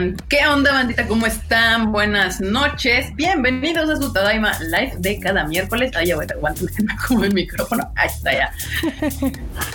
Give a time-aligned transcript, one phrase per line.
[0.00, 0.16] están?
[0.28, 1.06] ¿Qué onda, bandita?
[1.06, 1.92] ¿Cómo están?
[1.92, 3.14] Buenas noches.
[3.16, 5.92] Bienvenidos a su Tadaima Live de cada miércoles.
[5.94, 6.68] Ay, ya voy, aguanten
[7.08, 7.90] como el micrófono.
[7.96, 8.52] Ahí está ya.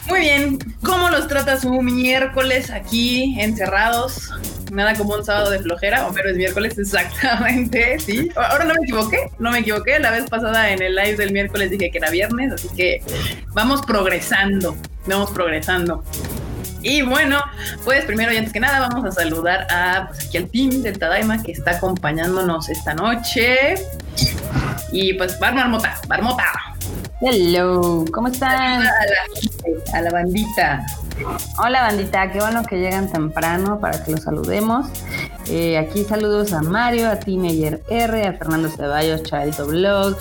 [0.07, 0.57] Muy bien.
[0.84, 4.32] ¿Cómo los trata su miércoles aquí encerrados?
[4.71, 8.30] Nada como un sábado de flojera, o pero es miércoles exactamente, sí.
[8.36, 10.00] Ahora no me equivoqué, no me equivoqué.
[10.00, 13.01] La vez pasada en el live del miércoles dije que era viernes, así que
[13.54, 16.04] vamos progresando, vamos progresando.
[16.86, 17.42] Y bueno,
[17.84, 21.00] pues primero y antes que nada vamos a saludar a pues, aquí al team del
[21.00, 23.74] Tadaima que está acompañándonos esta noche.
[24.92, 26.46] Y pues Bar Marmota, Marmota.
[27.21, 28.84] Hello, ¿cómo están?
[28.84, 30.86] A la, a la bandita.
[31.57, 34.88] Hola bandita, qué bueno que llegan temprano para que los saludemos.
[35.47, 40.17] Eh, aquí saludos a Mario, a Teenager R, a Fernando Ceballos, Chavito Vlogs,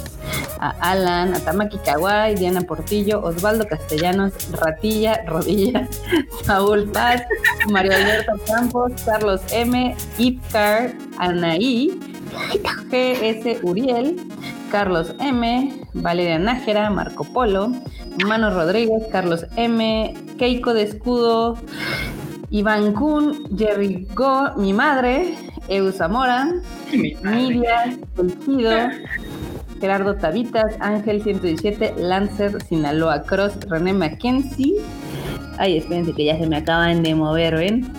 [0.61, 5.89] a Alan, a Tamaki Kawai, Diana Portillo, Osvaldo Castellanos, Ratilla, Rodilla,
[6.45, 7.23] Saúl Paz,
[7.71, 11.99] Mario Alberto Campos, Carlos M, Ipcar, Anaí,
[12.91, 14.17] GS Uriel,
[14.75, 17.71] Carlos M, Valeria Nájera, Marco Polo,
[18.27, 21.57] Mano Rodríguez, Carlos M, Keiko de Escudo,
[22.51, 25.37] Iván Kun, Jerry Go, mi madre,
[25.69, 26.49] Eu Zamora,
[26.91, 28.73] Miriam, Elgido,
[29.81, 34.75] Gerardo Tabitas, Ángel 117, Lancer, Sinaloa Cross, René Mackenzie.
[35.57, 37.93] Ay, espérense que ya se me acaban de mover, ¿ven?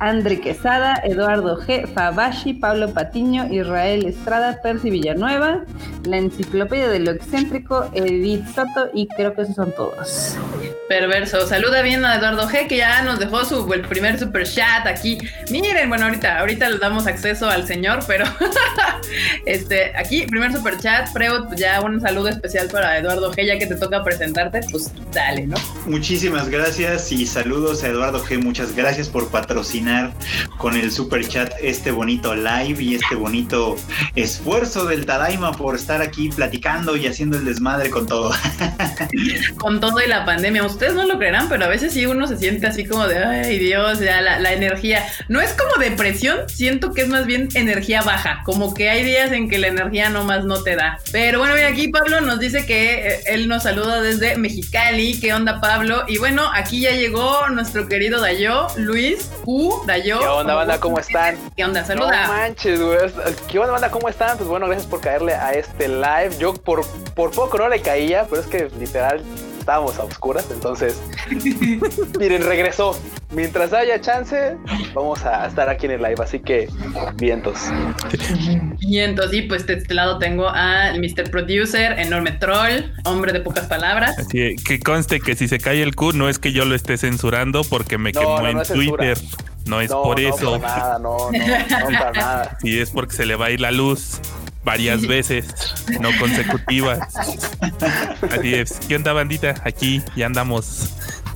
[0.00, 5.64] André Quesada, Eduardo G, Fabashi, Pablo Patiño, Israel Estrada, Percy Villanueva,
[6.04, 10.36] la enciclopedia de lo excéntrico, Edith Soto y creo que esos son todos.
[10.88, 11.46] Perverso.
[11.46, 15.18] Saluda bien a Eduardo G, que ya nos dejó su el primer super chat aquí.
[15.50, 18.24] Miren, bueno, ahorita, ahorita le damos acceso al señor, pero
[19.46, 23.58] este, aquí, primer super chat, Freud, pues ya un saludo especial para Eduardo G, ya
[23.58, 25.56] que te toca presentarte, pues dale, ¿no?
[25.86, 30.12] Muchísimas gracias y saludos a Eduardo G, muchas gracias por patrocinar
[30.56, 33.76] con el super chat este bonito live y este bonito
[34.16, 38.32] esfuerzo del Tadaima por estar aquí platicando y haciendo el desmadre con todo.
[39.58, 40.64] con todo y la pandemia.
[40.64, 43.58] Ustedes no lo creerán, pero a veces sí uno se siente así como de, ay
[43.58, 45.06] Dios, ya la, energía.
[45.28, 49.30] No es como depresión, siento que es más bien energía baja, como que hay días
[49.30, 50.98] en que la energía nomás no te da.
[51.12, 55.20] Pero bueno, mira, aquí Pablo nos dice que eh, él nos saluda desde Mexicali.
[55.20, 56.04] ¿Qué onda, Pablo?
[56.08, 60.18] Y bueno, aquí ya llegó nuestro querido Dayo, Luis U, Dayo.
[60.20, 60.78] ¿Qué onda, banda?
[60.80, 61.36] ¿Cómo están?
[61.56, 61.84] ¿Qué onda?
[61.84, 62.26] Saluda.
[62.26, 62.98] No manches, güey.
[63.48, 63.90] ¿Qué onda, banda?
[63.90, 64.36] ¿Cómo están?
[64.36, 66.36] Pues bueno, gracias por caerle a este live.
[66.38, 69.22] Yo por, por poco no le caía, pero es que literal
[69.68, 70.98] estábamos a oscuras, entonces
[72.18, 72.98] miren, regresó.
[73.30, 74.56] Mientras haya chance,
[74.94, 76.70] vamos a estar aquí en el live, así que
[77.16, 77.58] vientos.
[78.78, 81.30] Vientos, y pues de este lado tengo al Mr.
[81.30, 84.18] Producer, enorme troll, hombre de pocas palabras.
[84.18, 86.96] Así que conste que si se cae el Q no es que yo lo esté
[86.96, 89.18] censurando porque me No, quemó no, en no Twitter.
[89.66, 90.58] No es No, por no, eso.
[90.62, 92.58] para nada, no, no, no, para nada.
[92.62, 94.18] Y es porque se le va a ir la luz
[94.68, 95.46] varias veces,
[95.98, 97.00] no consecutivas.
[98.30, 98.78] Así es.
[98.86, 99.54] ¿Qué onda, bandita?
[99.64, 100.90] Aquí ya andamos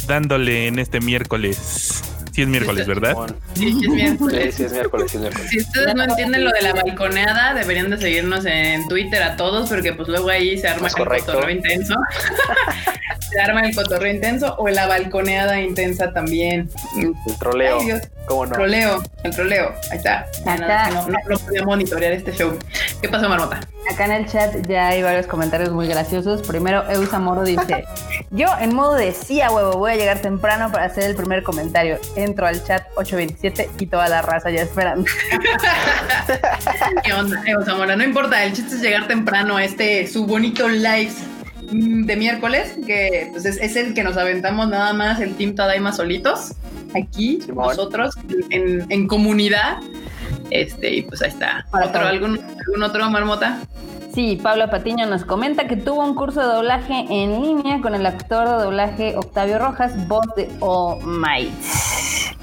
[0.06, 2.02] dándole en este miércoles.
[2.32, 3.14] Sí es miércoles, ¿verdad?
[3.54, 4.44] Sí, sí, es miércoles.
[4.44, 5.50] Sí, sí, es miércoles, sí, es miércoles.
[5.50, 9.68] Si ustedes no entienden lo de la balconeada, deberían de seguirnos en Twitter a todos,
[9.68, 11.94] porque pues luego ahí se arma el cotorreo intenso.
[13.32, 16.68] se arma el cotorreo intenso o la balconeada intensa también.
[16.98, 18.02] El troleo, Ay, Dios.
[18.26, 18.52] ¿cómo no?
[18.52, 19.74] Troleo, el troleo.
[19.90, 20.26] Ahí está.
[20.46, 20.90] Acá.
[20.90, 22.58] No, no, no podía monitorear este show.
[23.02, 23.58] ¿Qué pasó, Marmota?
[23.92, 26.40] Acá en el chat ya hay varios comentarios muy graciosos.
[26.42, 27.84] Primero, Eusa Moro dice:
[28.30, 31.42] Yo en modo de sí a huevo voy a llegar temprano para hacer el primer
[31.42, 31.98] comentario.
[32.14, 35.10] Entro al chat 827 y toda la raza ya esperando.
[37.04, 37.42] ¿Qué onda?
[37.44, 41.12] Eh, Zamora, no importa, el chiste es llegar temprano a este su bonito live
[41.72, 45.56] mm, de miércoles, que pues, es, es el que nos aventamos nada más el Team
[45.56, 46.52] Tadaima solitos,
[46.94, 47.66] aquí, Simón.
[47.66, 48.14] nosotros,
[48.50, 49.78] en, en comunidad.
[50.52, 51.64] Este, y pues ahí está.
[51.70, 52.08] Para ¿Otro, todo.
[52.10, 53.58] algún, ¿Algún otro, Marmota?
[54.14, 58.04] Sí, Pablo Patiño nos comenta que tuvo un curso de doblaje en línea con el
[58.04, 61.50] actor de doblaje Octavio Rojas, voz de All Might.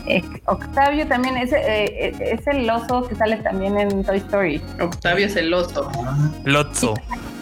[0.08, 4.60] Eh, Octavio también es, eh, es el oso que sale también en Toy Story.
[4.82, 5.92] Octavio Celoso.
[6.46, 6.96] Lotso.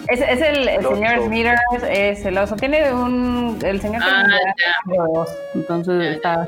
[0.10, 1.26] Es, es el, el El señor oso.
[1.28, 2.56] Smithers, es el oso.
[2.58, 3.58] Tiene un.
[3.64, 5.02] El señor Ah, tiene ya.
[5.02, 5.26] un.
[5.56, 6.46] Entonces Ya, está,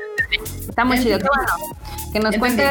[0.68, 1.18] está muy chido.
[1.18, 1.52] Qué bueno.
[2.12, 2.64] Que nos, cuente,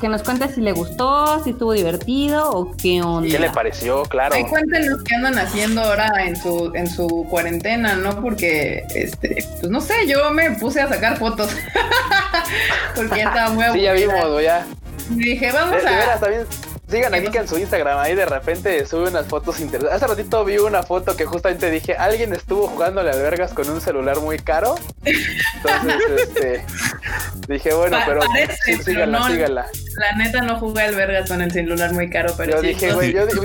[0.00, 3.30] que nos cuente si le gustó, si estuvo divertido o qué onda.
[3.30, 4.02] ¿Qué le pareció?
[4.02, 4.36] Claro.
[4.48, 8.20] Cuéntenos qué andan haciendo ahora en su, en su cuarentena, ¿no?
[8.20, 11.50] Porque, este, pues no sé, yo me puse a sacar fotos.
[12.94, 14.14] Porque ya estaba muy Sí, ya aburrida.
[14.24, 14.66] vimos, ya.
[15.10, 15.96] Y dije, De, vamos de a.
[15.96, 16.46] veras, también
[16.94, 17.40] sigan ¿Qué aquí pasó?
[17.40, 20.02] en su Instagram, ahí de repente sube unas fotos interesantes.
[20.02, 23.80] Hace ratito vi una foto que justamente dije, alguien estuvo jugándole al vergas con un
[23.80, 24.74] celular muy caro.
[25.04, 26.64] Entonces, este,
[27.48, 29.26] dije, bueno, Pa- pero parece, sí, pero síganla, no.
[29.28, 29.66] síganla.
[29.96, 32.66] La neta no jugué al vergas con el celular muy caro, pero Yo sí.
[32.68, 33.36] dije, no güey, yo- de que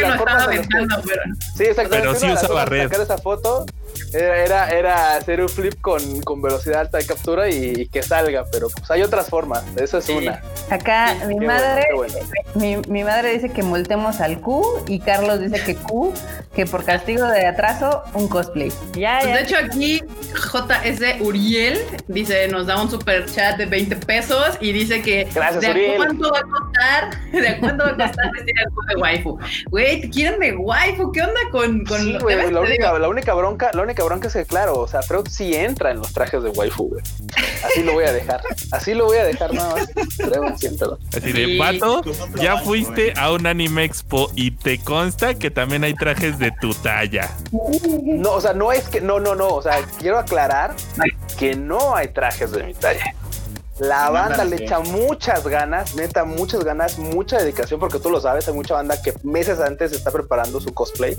[0.00, 1.22] lo estaba aventando, pero
[1.56, 2.08] Sí, exactamente.
[2.08, 2.84] Pero sí usaba red.
[2.84, 3.66] Sacar esa foto
[4.12, 8.02] era, era, era hacer un flip con, con velocidad alta de captura y, y que
[8.02, 9.62] salga, pero pues hay otras formas.
[9.76, 10.12] Esa es Sí.
[10.12, 10.40] una.
[10.70, 12.28] Acá mi Qué madre, bueno, bueno.
[12.54, 16.12] mi, mi madre dice que multemos al Q y Carlos dice que Q,
[16.54, 18.70] que por castigo de atraso, un cosplay.
[18.94, 19.36] Ya, Pues ya.
[19.36, 20.02] de hecho aquí
[20.34, 21.78] JS Uriel
[22.08, 25.62] dice, nos da un super chat de 20 pesos y dice que Gracias,
[25.98, 29.38] de cuánto va a costar, de cuánto va a costar vestir al club de waifu.
[29.70, 32.50] Güey, te quieren de waifu, ¿qué onda con, con Sí, temas?
[32.52, 35.54] la única, la única bronca, la única bronca es que claro, o sea, Freud sí
[35.54, 37.02] entra en los trajes de waifu, güey.
[37.64, 38.40] Así lo voy a dejar.
[38.72, 39.90] Así lo voy a dejar nada más.
[40.16, 40.88] Freud entra.
[41.16, 41.58] Así de Sí.
[41.58, 42.02] pato,
[42.40, 46.72] ya fuiste a un anime expo y te consta que también hay trajes de tu
[46.74, 47.30] talla.
[48.04, 50.74] No, o sea, no es que, no, no, no, o sea, quiero aclarar
[51.38, 53.14] que no hay trajes de mi talla.
[53.78, 58.46] La banda le echa muchas ganas, neta, muchas ganas, mucha dedicación, porque tú lo sabes,
[58.46, 61.16] hay mucha banda que meses antes está preparando su cosplay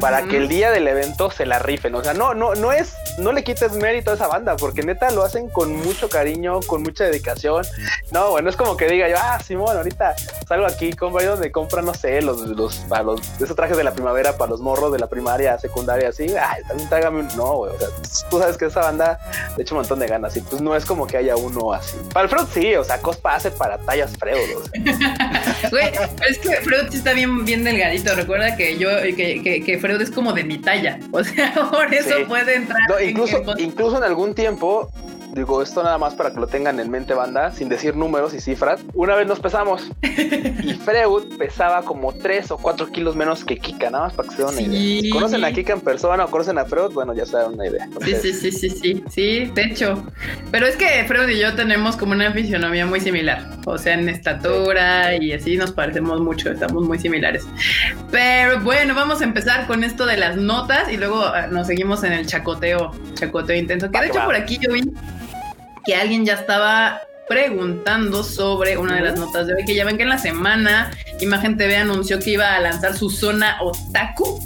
[0.00, 1.94] para que el día del evento se la rifen.
[1.94, 5.10] O sea, no, no, no es, no le quites mérito a esa banda, porque neta
[5.10, 7.64] lo hacen con mucho cariño, con mucha dedicación.
[8.10, 10.14] No, bueno, es como que diga yo, ah, Simón, ahorita
[10.48, 13.84] salgo aquí, compro ahí donde compran, no sé, los, los, para los, esos trajes de
[13.84, 17.56] la primavera para los morros de la primaria, secundaria, así, ay, también tráigame un, no,
[17.56, 17.88] güey, o sea,
[18.30, 19.18] tú sabes que esa banda
[19.56, 21.96] le echa un montón de ganas y pues no es como que haya uno así.
[22.12, 25.68] Para el Freud sí, o sea, Cospa hace para tallas Freud, o sea.
[25.70, 25.84] Güey,
[26.28, 28.14] es que Freud sí está bien, bien delgadito.
[28.14, 30.98] Recuerda que yo, que, que, que Freud es como de mi talla.
[31.12, 32.24] O sea, por eso Sí.
[32.28, 32.78] puede entrar.
[32.88, 34.90] No, incluso, incluso en algún tiempo,
[35.36, 38.40] digo esto nada más para que lo tengan en mente banda, sin decir números y
[38.40, 43.58] cifras, una vez nos pesamos y Freud pesaba como 3 o 4 kilos menos que
[43.58, 44.64] Kika, nada más para que se den una Sí.
[44.64, 45.00] idea.
[45.02, 47.66] Si conocen a Kika en persona o conocen a Freud, bueno, ya se dan una
[47.68, 47.88] idea.
[48.02, 50.02] Sí, sí, sí, sí, sí, sí, de hecho.
[50.50, 53.46] Pero es que Freud y yo tenemos como una fisionomía muy similar.
[53.66, 57.46] O sea, en estatura y así nos parecemos mucho, estamos muy similares.
[58.10, 62.02] Pero bueno, vamos a empezar con esto de las notas y luego ah, nos seguimos
[62.04, 63.90] en el chacoteo, chacoteo intenso.
[63.90, 64.82] Que de hecho por aquí yo vi
[65.86, 69.96] que alguien ya estaba preguntando sobre una de las notas de hoy, que ya ven
[69.96, 74.44] que en la semana Imagen TV anunció que iba a lanzar su zona otaku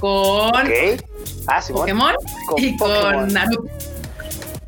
[0.00, 1.02] con Ok.
[1.46, 1.82] Ah, Simón.
[1.82, 2.14] Pokémon
[2.48, 3.14] Con y Pokémon.
[3.14, 3.68] con Naruto.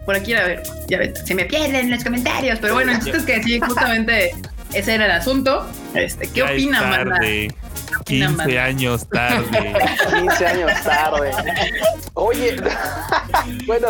[0.05, 3.17] Por aquí, a ver, ya ves, se me pierden los comentarios, pero bueno, el chiste
[3.19, 4.33] es que sí, justamente
[4.73, 5.67] ese era el asunto.
[5.95, 7.19] Este, ¿Qué Ya opinan, banda?
[7.87, 8.01] Tarde.
[8.01, 8.65] opinan, 15 banda?
[8.65, 9.75] años tarde.
[10.21, 11.31] 15 años tarde.
[12.15, 12.57] Oye,
[13.67, 13.89] bueno,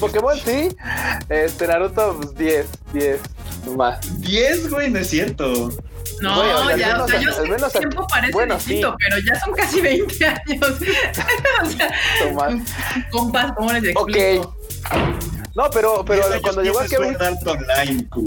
[0.00, 0.76] Pokémon sí.
[1.28, 3.20] Este Naruto, pues 10, 10
[3.76, 4.20] más.
[4.20, 5.70] 10, güey, no es cierto.
[6.20, 8.32] No, Güey, o sea, al ya, menos- o sea, yo sé que el tiempo parece
[8.32, 8.96] bueno, distinto, sí.
[9.08, 10.68] pero ya son casi 20 años.
[11.62, 11.90] o sea,
[12.22, 12.54] Tomás.
[13.10, 14.02] compas, ¿cómo les explico?
[14.46, 15.43] Ok.
[15.54, 17.18] No, pero, pero cuando llegó a tiene Kevin.
[17.18, 18.24] Sword Art Online, Q.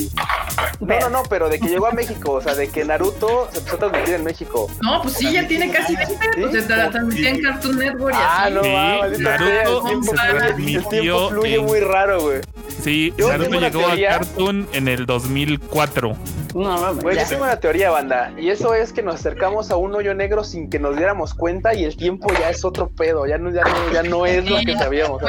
[0.80, 3.58] No, no, no, pero de que llegó a México, o sea, de que Naruto se
[3.60, 4.68] empezó a transmitir en México.
[4.82, 8.18] No, pues sí, ya tiene casi 20, pues se tra- transmitía en Cartoon Network y
[8.18, 8.54] Ah, así.
[8.54, 12.22] no, Sí, ah, Naruto sea, el tiempo, fluye- el transmitió tiempo fluye en- muy raro,
[12.22, 12.42] güey.
[12.82, 14.16] Sí, Yo Naruto llegó teoría.
[14.16, 16.16] a Cartoon en el 2004.
[16.56, 17.24] No, mames, Güey, ya.
[17.24, 20.44] yo tengo una teoría, banda, y eso es que nos acercamos a un hoyo negro
[20.44, 23.64] sin que nos diéramos cuenta y el tiempo ya es otro pedo, ya no, ya
[23.64, 25.22] no, ya no es lo que sabíamos.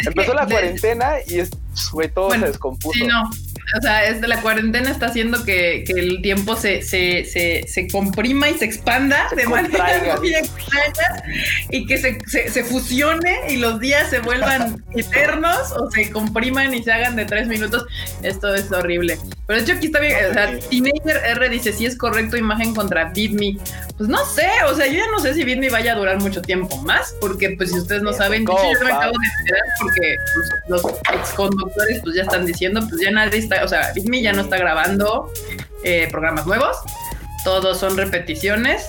[0.00, 1.50] Es Empezó que la de- cuarentena y es,
[1.92, 2.98] güey, todo Bueno, se descompuso.
[2.98, 3.30] Sí, no.
[3.76, 7.64] O sea, es de la cuarentena está haciendo que, que el tiempo se, se, se,
[7.66, 10.34] se comprima y se expanda de manera muy sí.
[10.34, 11.24] extraña
[11.70, 16.92] y que se, fusione y los días se vuelvan eternos o se compriman y se
[16.92, 17.86] hagan de tres minutos.
[18.22, 19.18] Esto es horrible.
[19.46, 22.74] Pero de hecho aquí está bien, o sea, Teenager R dice si es correcto imagen
[22.74, 23.58] contra Bitme.
[23.96, 26.42] Pues no sé, o sea, yo ya no sé si Bitme vaya a durar mucho
[26.42, 29.62] tiempo más, porque pues si ustedes no saben, de hecho, yo me acabo de enterar
[29.80, 33.92] porque pues, los ex conductores pues ya están diciendo, pues ya nadie está, o sea,
[33.94, 35.32] Bitme ya no está grabando
[35.84, 36.76] eh, programas nuevos,
[37.44, 38.88] todos son repeticiones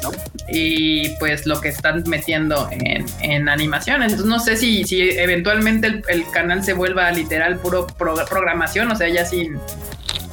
[0.50, 4.02] y pues lo que están metiendo en, en animación.
[4.02, 8.92] Entonces no sé si, si eventualmente el, el canal se vuelva literal puro pro- programación,
[8.92, 9.60] o sea, ya sin,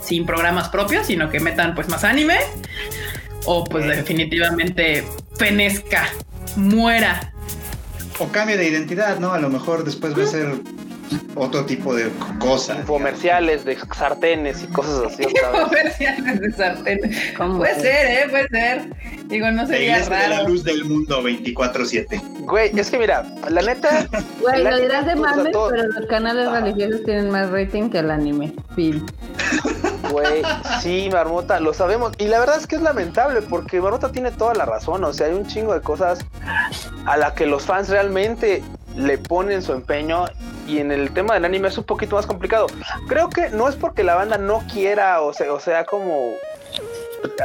[0.03, 2.39] sin programas propios, sino que metan pues más anime
[3.45, 5.05] o pues definitivamente
[5.37, 6.09] fenezca,
[6.57, 7.31] muera.
[8.21, 9.35] O cambio de identidad, ¿no?
[9.35, 10.55] A lo mejor después va a ser
[11.35, 12.83] otro tipo de cosa.
[12.87, 15.25] Comerciales de sartenes y cosas así.
[15.65, 17.01] Comerciales de sartén.
[17.37, 17.59] ¿Cómo?
[17.59, 18.27] Puede ser, ¿eh?
[18.31, 18.83] Puede ser.
[19.27, 22.21] Digo, no La sería iglesia de la luz del mundo 24-7.
[22.41, 24.07] Güey, es que mira, la neta,
[24.41, 26.61] Güey, lo dirás de o sea, mame, todo- pero los canales Ajá.
[26.61, 28.53] religiosos tienen más rating que el anime.
[28.75, 29.05] Fin.
[30.11, 30.43] Güey,
[30.83, 32.13] sí, Marmota, lo sabemos.
[32.19, 35.03] Y la verdad es que es lamentable porque Marmota tiene toda la razón.
[35.05, 36.19] O sea, hay un chingo de cosas
[37.07, 38.63] a la que los fans realmente
[38.97, 40.27] le ponen su empeño.
[40.67, 42.67] Y en el tema del anime es un poquito más complicado.
[43.09, 46.35] Creo que no es porque la banda no quiera o sea, o sea como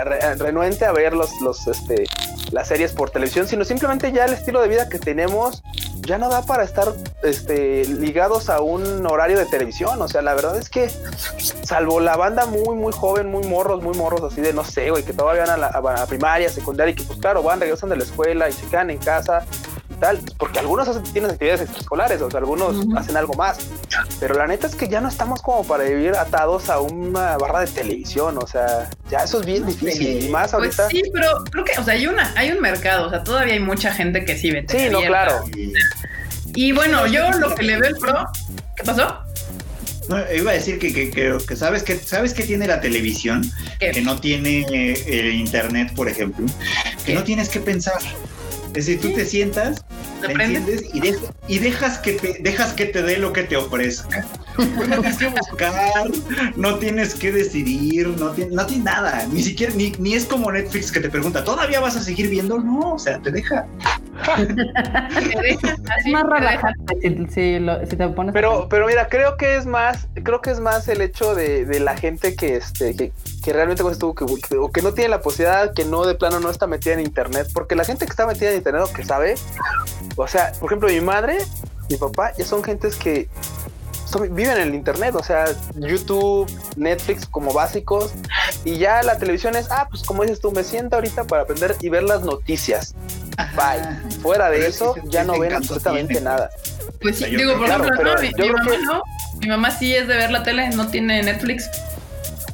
[0.03, 2.05] re- renuente a ver los, los, este,
[2.51, 5.63] las series por televisión, sino simplemente ya el estilo de vida que tenemos
[6.01, 6.91] ya no da para estar
[7.23, 10.01] este, ligados a un horario de televisión.
[10.01, 10.89] O sea, la verdad es que,
[11.63, 15.03] salvo la banda muy, muy joven, muy morros, muy morros, así de no sé, güey,
[15.03, 17.97] que todavía van a la, a primaria, secundaria, y que pues claro, van, regresan de
[17.97, 19.45] la escuela y se quedan en casa
[19.99, 23.57] y tal, pues, porque algunos hacen, tienen actividades extraescolares, o sea, algunos hacen algo más.
[24.19, 27.59] Pero la neta es que ya no estamos como para vivir atados a una barra
[27.61, 30.23] de televisión, o sea, ya eso es bien difícil.
[30.23, 30.87] Y más Pues ahorita.
[30.89, 33.59] sí, pero creo que, o sea, hay una, hay un mercado, o sea, todavía hay
[33.59, 34.65] mucha gente que sí ve.
[34.69, 35.43] Sí, no, claro.
[35.55, 35.73] Y-
[36.55, 38.25] Y bueno, yo lo que le veo el pro,
[38.75, 39.19] ¿qué pasó?
[40.09, 43.43] No, iba a decir que, que, que- que sabes que sabes que tiene la televisión,
[43.79, 43.91] ¿Qué?
[43.91, 46.47] que no tiene eh, el internet, por ejemplo,
[47.05, 47.13] que ¿Qué?
[47.13, 47.99] no tienes que pensar.
[48.79, 49.83] Es decir, tú te sientas,
[50.21, 50.61] ¿Te te prendes?
[50.79, 51.17] enciendes y, de-
[51.49, 54.25] y dejas que te dejas que te dé lo que te ofrezca.
[54.57, 56.05] No tienes que buscar,
[56.55, 60.49] no tienes que decidir, no tienes, no tienes nada, ni siquiera, ni, ni es como
[60.51, 62.57] Netflix que te pregunta, ¿todavía vas a seguir viendo?
[62.59, 63.65] No, o sea, te deja.
[65.17, 68.33] Es más relajante si, si lo- si te pones.
[68.33, 71.79] Pero, pero mira, creo que es más, creo que es más el hecho de, de
[71.79, 73.11] la gente que este, que,
[73.49, 76.05] que realmente como dices tú, que, que- o que no tiene la posibilidad, que no
[76.05, 78.83] de plano no está metida en internet, porque la gente que está metida en internet
[78.87, 79.33] o que sabe,
[80.15, 81.39] o sea, por ejemplo, mi madre,
[81.89, 83.27] mi papá, ya son gentes que
[84.05, 88.11] son- viven en el internet, o sea, YouTube, Netflix como básicos,
[88.65, 91.75] y ya la televisión es, ah, pues como dices tú, me siento ahorita para aprender
[91.81, 92.93] y ver las noticias.
[93.55, 94.11] Bye.
[94.21, 96.25] Fuera de eso, ya no ven absolutamente tiene.
[96.25, 96.51] nada.
[97.01, 99.01] Pues sí, O sea, yo digo, por ejemplo, no, mi, mamá que- no.
[99.39, 101.67] Mi mamá sí es de ver la tele, no tiene Netflix.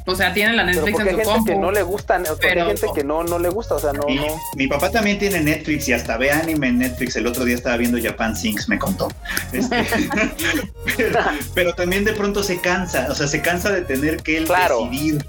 [0.08, 1.60] O sea, tiene la Pero Netflix en hay su gente que compu.
[1.60, 4.06] no le gusta, porque Pero- hay gente que no, no le gusta, o sea, no,
[4.06, 4.24] Mi, no.
[4.54, 7.16] mi papá también tiene Netflix y hasta ve anime en Netflix.
[7.16, 9.08] El otro día estaba viendo Japan Sinks, me contó.
[9.52, 9.84] Este,
[10.96, 11.18] pero,
[11.54, 14.84] pero también de pronto se cansa, o sea, se cansa de tener que él Claro.
[14.90, 15.24] decidir,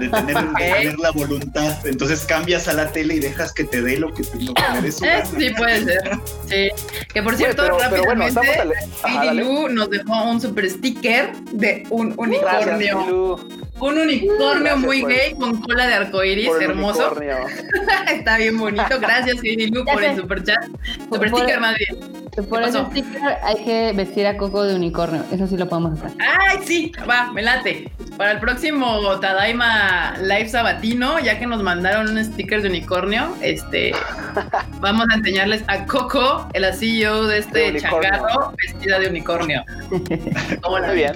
[0.00, 1.86] de tener, de tener la voluntad.
[1.86, 5.04] Entonces cambias a la tele y dejas que te dé lo que, lo que su
[5.04, 5.24] Eh, gana.
[5.26, 6.10] sí, puede ser.
[6.48, 6.68] Sí.
[7.12, 8.40] Que por cierto, pero- pero rápidamente,
[9.02, 9.44] Ajá, dale.
[9.44, 12.98] Lu nos dejó un super sticker de un Gracias, unicornio.
[13.04, 15.94] Milu, un unicornio Gracias muy por- gay con cola de
[16.64, 17.06] el hermoso.
[17.10, 17.36] unicornio.
[18.12, 19.00] Está bien bonito.
[19.00, 20.06] Gracias, Lu, por sé.
[20.10, 20.66] el super chat.
[21.08, 22.24] Por- Super por- sticker más bien.
[22.48, 25.22] Por ¿Qué ese sticker hay que vestir a Coco de unicornio.
[25.32, 26.10] Eso sí lo podemos hacer.
[26.18, 27.90] Ay, sí, va, me late.
[28.16, 33.92] Para el próximo Tadaima Live Sabatino, ya que nos mandaron un sticker de unicornio, este,
[34.80, 39.64] vamos a enseñarles a Coco, la CEO de De este changarro, vestida de unicornio.
[40.62, 41.12] ¿Cómo la Muy bien.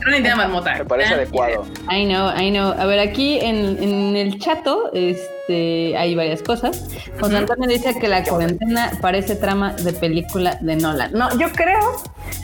[0.00, 0.74] Era una idea marmota.
[0.76, 1.66] Me parece adecuado.
[1.90, 2.72] I know, I know.
[2.72, 6.88] A ver, aquí en, en el chato este, hay varias cosas.
[7.20, 7.36] José.
[7.36, 11.12] Antonio dice que la cuarentena parece trama de película de Nolan.
[11.12, 12.02] No, yo creo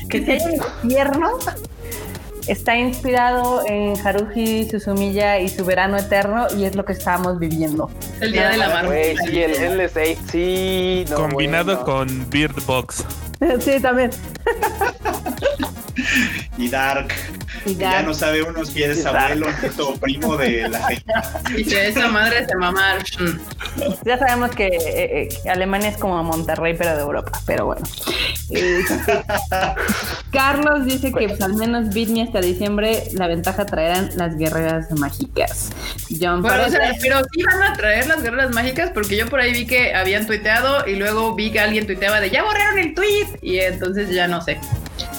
[0.08, 1.38] que si hay un infierno,
[2.46, 7.90] está inspirado en Haruhi Suzumiya y su verano eterno y es lo que estamos viviendo.
[8.20, 8.96] El día de la marmota.
[8.96, 9.92] Sí, el Endless
[10.30, 11.04] sí.
[11.10, 11.84] no, Combinado bueno.
[11.84, 13.04] con Bird Box.
[13.60, 14.10] Sí, también.
[16.58, 17.12] Y Dark,
[17.64, 20.78] Y que ya no sabe uno si es Y abuelo, nieto o primo de la
[20.88, 21.04] gente.
[21.56, 22.98] Dice, esa madre se mamar.
[23.18, 23.38] Mm.
[24.04, 27.32] Ya sabemos que eh, eh, Alemania es como Monterrey, pero de Europa.
[27.46, 27.86] Pero bueno.
[30.32, 34.90] Carlos dice que pues, al menos Beat Me hasta diciembre la ventaja traerán las guerreras
[34.92, 35.70] mágicas.
[36.20, 39.26] John Bueno, o sea, Pérez- pero sí van a traer las guerreras mágicas porque yo
[39.28, 42.78] por ahí vi que habían tuiteado y luego vi que alguien tuiteaba de ya borraron
[42.78, 44.58] el tweet y entonces ya no sé.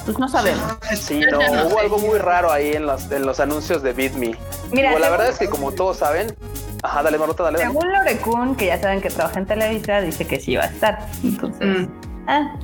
[0.07, 0.63] Pues no sabemos.
[0.97, 1.79] Sí, no, no hubo sé.
[1.81, 4.35] algo muy raro ahí en los, en los anuncios de Beat Me.
[4.71, 6.33] Mira, Digo, la verdad es que como todos saben,
[6.81, 7.59] ajá, dale Marota, dale.
[7.59, 7.69] dale.
[7.71, 11.05] Según Lorecun, que ya saben que trabaja en Televisa, dice que sí va a estar.
[11.23, 11.87] Entonces, Mm.
[12.27, 12.55] ah,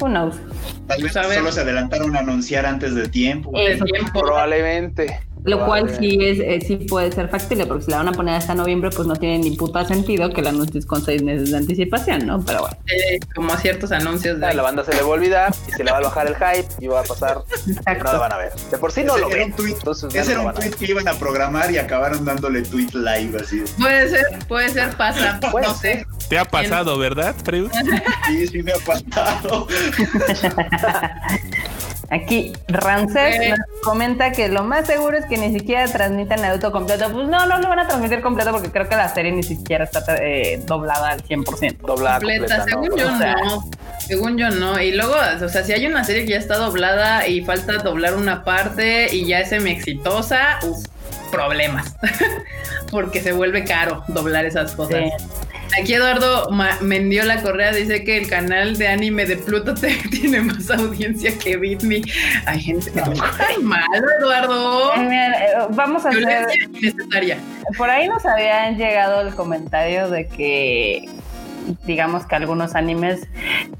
[0.00, 0.36] who knows.
[0.86, 3.50] Tal vez solo se adelantaron a anunciar antes de tiempo.
[3.52, 4.20] Tiempo.
[4.20, 5.20] Probablemente.
[5.44, 8.34] Lo cual sí es eh, sí puede ser factible, porque si la van a poner
[8.36, 11.56] hasta noviembre, pues no tiene ni puta sentido que la anuncies con seis meses de
[11.56, 12.44] anticipación, ¿no?
[12.44, 15.54] Pero bueno, Eh, como ciertos anuncios de A la banda se le va a olvidar
[15.68, 17.38] y se le va a bajar el hype y va a pasar.
[17.66, 18.18] y No la exacto.
[18.20, 18.52] van a ver.
[18.70, 19.50] De por sí no Ese lo era ven.
[19.50, 22.24] un tweet- Entonces ya Ese no era un tweet que iban a programar y acabaron
[22.24, 23.64] dándole tweet live así.
[23.80, 25.40] Puede ser, puede ser, pasa.
[25.50, 26.06] Puede no sé.
[26.28, 27.70] ¿Te ha pasado, verdad, Freud?
[28.28, 29.66] Sí, sí me ha pasado.
[32.12, 37.10] Aquí nos comenta que lo más seguro es que ni siquiera transmitan Naruto completo.
[37.10, 39.84] Pues no, no lo van a transmitir completo porque creo que la serie ni siquiera
[39.84, 41.78] está eh, doblada al 100%.
[41.78, 42.96] Doblada Completa, completa, según ¿no?
[42.98, 43.70] yo O sea- no.
[44.06, 44.78] Según yo no.
[44.80, 48.14] Y luego, o sea, si hay una serie que ya está doblada y falta doblar
[48.14, 50.84] una parte y ya es semi exitosa, uf,
[51.30, 51.94] problemas.
[52.90, 55.00] Porque se vuelve caro doblar esas cosas.
[55.00, 55.24] Sí.
[55.80, 56.48] Aquí Eduardo
[56.80, 59.74] Mendiola Correa dice que el canal de anime de Pluto
[60.10, 62.02] tiene más audiencia que Bitme.
[62.46, 63.12] Hay gente que no
[63.62, 64.94] malo, Eduardo.
[64.94, 65.30] Eh,
[65.70, 66.46] vamos a hacer.
[67.76, 71.08] Por ahí nos habían llegado el comentario de que,
[71.84, 73.26] digamos que algunos animes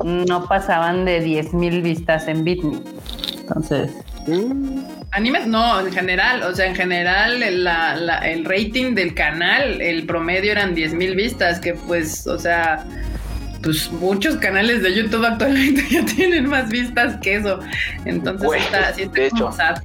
[0.02, 2.80] no pasaban de 10.000 vistas en Bitme.
[3.40, 3.90] Entonces,
[5.14, 9.80] Animes, no, en general, o sea, en general el, la- la- el rating del canal,
[9.82, 12.84] el promedio eran 10.000 vistas, que pues, o sea,
[13.62, 17.60] pues muchos canales de YouTube actualmente ya tienen más vistas que eso.
[18.04, 19.52] Entonces está, sí está de hecho.
[19.52, 19.76] sad.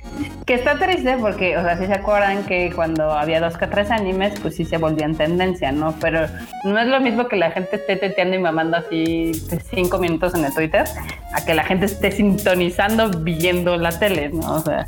[0.45, 3.91] que está triste porque, o sea, si se acuerdan que cuando había dos que tres
[3.91, 5.95] animes, pues sí se volvían tendencia, ¿no?
[5.99, 6.27] Pero
[6.63, 10.33] no es lo mismo que la gente esté teteando y mamando así de cinco minutos
[10.33, 10.85] en el Twitter,
[11.33, 14.55] a que la gente esté sintonizando viendo la tele, ¿no?
[14.55, 14.87] O sea,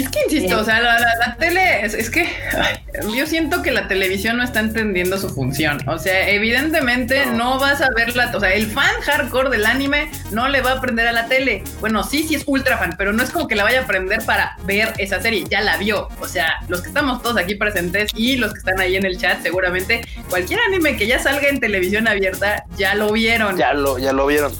[0.00, 0.54] Es que insisto, Sí.
[0.54, 2.26] o sea, la, la- la tele, es, es que
[2.56, 2.76] ay,
[3.16, 5.80] yo siento que la televisión no está entendiendo su función.
[5.88, 7.58] O sea, evidentemente no.
[7.58, 10.74] vas a ver la, o sea, el fan hardcore del anime no le va a
[10.78, 11.62] aprender a la tele.
[11.80, 14.24] Bueno, sí, sí es ultra fan, pero no es como que la vaya a aprender
[14.24, 16.08] para ver esa serie, ya la vio.
[16.20, 19.18] O sea, los que estamos todos aquí presentes y los que están ahí en el
[19.18, 23.56] chat, seguramente cualquier anime que ya salga en televisión abierta ya lo vieron.
[23.58, 24.52] Ya lo, ya lo vieron.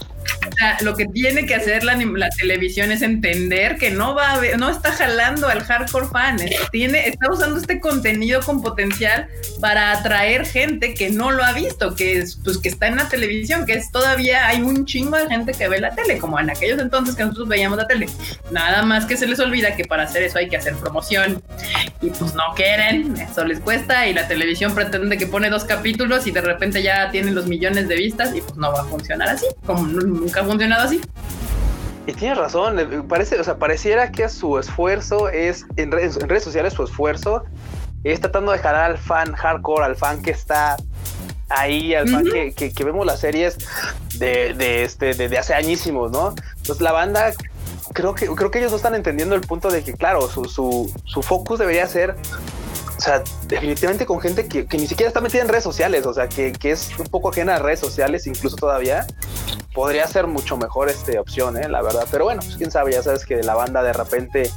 [0.81, 1.99] Lo que tiene que hacer la,
[2.39, 6.39] televisión es entender que no va a haber- no está jalando al hardcore fan,
[6.71, 9.29] tiene, está usando este contenido con potencial
[9.61, 13.09] para atraer gente que no lo ha visto, que es, pues que está en la
[13.09, 16.51] televisión, que es todavía hay un chingo de gente que ve la tele, como en
[16.51, 18.09] aquellos entonces que nosotros veíamos la tele.
[18.51, 21.43] Nada más que se les olvida que para hacer eso hay que hacer promoción
[22.01, 26.27] y pues no quieren, eso les cuesta y la televisión pretende que pone dos capítulos
[26.27, 29.29] y de repente ya tienen los millones de vistas y pues no va a funcionar
[29.29, 29.87] así, como
[30.31, 31.01] nunca ha funcionado así.
[32.07, 36.29] Y tienes razón, eh, parece, o sea, pareciera que su esfuerzo es, en redes, en
[36.29, 37.45] redes sociales su esfuerzo
[38.05, 40.77] es tratando de jalar al fan hardcore, al fan que está
[41.51, 43.59] ahí, al fan que, que- que vemos las series
[44.19, 46.35] de, de, este, de, de hace añísimos, ¿no?
[46.59, 47.33] Entonces la banda,
[47.93, 50.91] creo que, creo que ellos no están entendiendo el punto de que, claro, su, su,
[51.05, 52.17] su focus debería ser
[53.01, 56.13] o sea, definitivamente con gente que, que ni siquiera está metida en redes sociales, o
[56.13, 59.07] sea, que, que es un poco ajena a redes sociales, incluso todavía,
[59.73, 61.67] podría ser mucho mejor esta opción, ¿eh?
[61.67, 62.07] la verdad.
[62.11, 64.51] Pero bueno, pues quién sabe, ya sabes que la banda de repente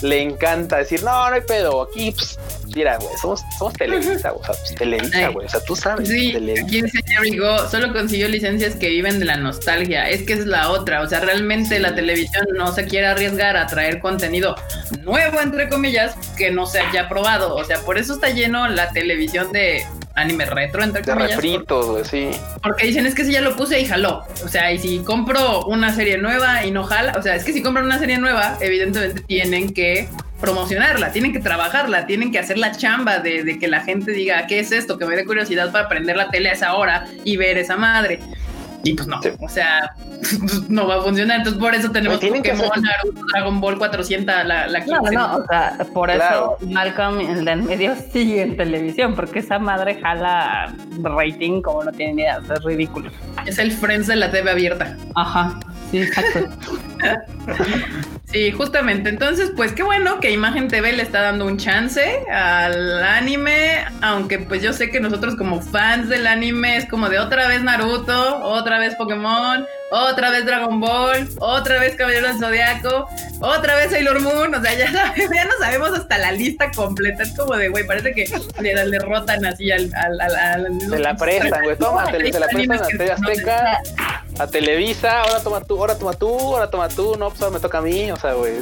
[0.00, 2.38] le encanta decir, no, no hay pedo, aquí, pues,
[2.74, 6.08] mira, güey, somos, somos Televisa, güey, o sea, pues, Televisa, güey, o sea, tú sabes,
[6.08, 6.64] Sí, Televisa.
[6.66, 10.08] aquí dice Jerry Go, solo consiguió licencias que viven de la nostalgia.
[10.08, 11.02] Es que es la otra.
[11.02, 14.54] O sea, realmente la televisión no se quiere arriesgar a traer contenido
[15.02, 17.54] nuevo, entre comillas, que no se haya probado.
[17.54, 21.36] O sea, por eso está lleno la televisión de anime retro, entre De comillas.
[21.36, 22.30] refritos, güey, sí.
[22.62, 24.24] Porque dicen, es que si ya lo puse y jaló.
[24.44, 27.52] O sea, y si compro una serie nueva y no jala, o sea, es que
[27.52, 30.08] si compran una serie nueva, evidentemente tienen que
[30.40, 34.46] promocionarla, tienen que trabajarla, tienen que hacer la chamba de, de que la gente diga,
[34.46, 34.96] ¿qué es esto?
[34.98, 38.20] Que me dé curiosidad para prender la tele a esa hora y ver esa madre.
[38.82, 39.28] Y pues no, Sí.
[39.38, 39.94] o sea,
[40.70, 41.36] no va a funcionar.
[41.40, 44.78] Entonces por eso tenemos No, tienen que Pokémon, hacer- Naruto, Dragon Ball 400, la, la
[44.86, 45.14] no, 15.
[45.14, 46.56] no, o sea, por Claro.
[46.58, 51.84] eso Malcolm, el de en medio, sigue en televisión, porque esa madre jala rating como
[51.84, 53.10] no tiene ni idea, o sea, es ridículo.
[53.44, 54.96] Es el Friends de la TV abierta.
[55.14, 56.48] Ajá, sí, exacto.
[58.32, 59.08] Sí, justamente.
[59.10, 64.38] Entonces, pues qué bueno que Imagen TV le está dando un chance al anime, aunque
[64.38, 68.38] pues yo sé que nosotros como fans del anime es como de otra vez Naruto,
[68.44, 73.08] otra vez Pokémon, otra vez Dragon Ball, otra vez Caballero del Zodiaco,
[73.40, 77.36] otra vez Sailor Moon, o sea, ya, ya no sabemos hasta la lista completa, es
[77.36, 78.26] como de, güey, parece que
[78.60, 79.90] le, le rotan así al...
[79.96, 83.80] al, al, al- Se la prestan, güey, toma, te, se la prestan a Azteca,
[84.40, 87.60] a Televisa, ahora toma tú, ahora toma tú, ahora toma tú, no, pues ahora me
[87.60, 88.54] toca a mí, o sea, güey,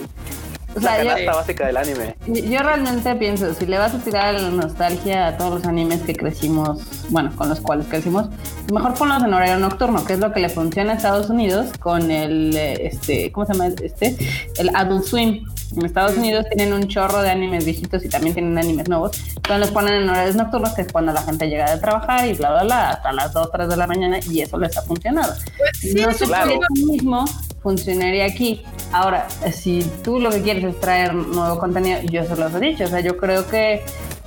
[0.76, 2.16] O la sea, yo, canasta básica del anime.
[2.26, 6.14] yo realmente pienso, si le vas a tirar la nostalgia a todos los animes que
[6.14, 8.26] crecimos, bueno, con los cuales crecimos,
[8.72, 12.10] mejor ponlos en horario nocturno, que es lo que le funciona a Estados Unidos con
[12.10, 14.16] el, eh, este, ¿cómo se llama este?
[14.58, 15.46] El Adult Swim.
[15.76, 19.18] En Estados Unidos tienen un chorro de animes viejitos y también tienen animes nuevos.
[19.28, 22.34] Entonces los ponen en horarios nocturnos, que es cuando la gente llega de trabajar y
[22.34, 25.34] bla, bla, bla, hasta las 2, 3 de la mañana y eso les ha funcionado.
[25.56, 26.50] Pues sí, no sé claro.
[26.50, 27.24] si lo mismo
[27.62, 28.62] funcionaría aquí.
[28.92, 32.84] Ahora, si tú lo que quieres es traer nuevo contenido, yo se los he dicho,
[32.84, 33.82] o sea, yo creo que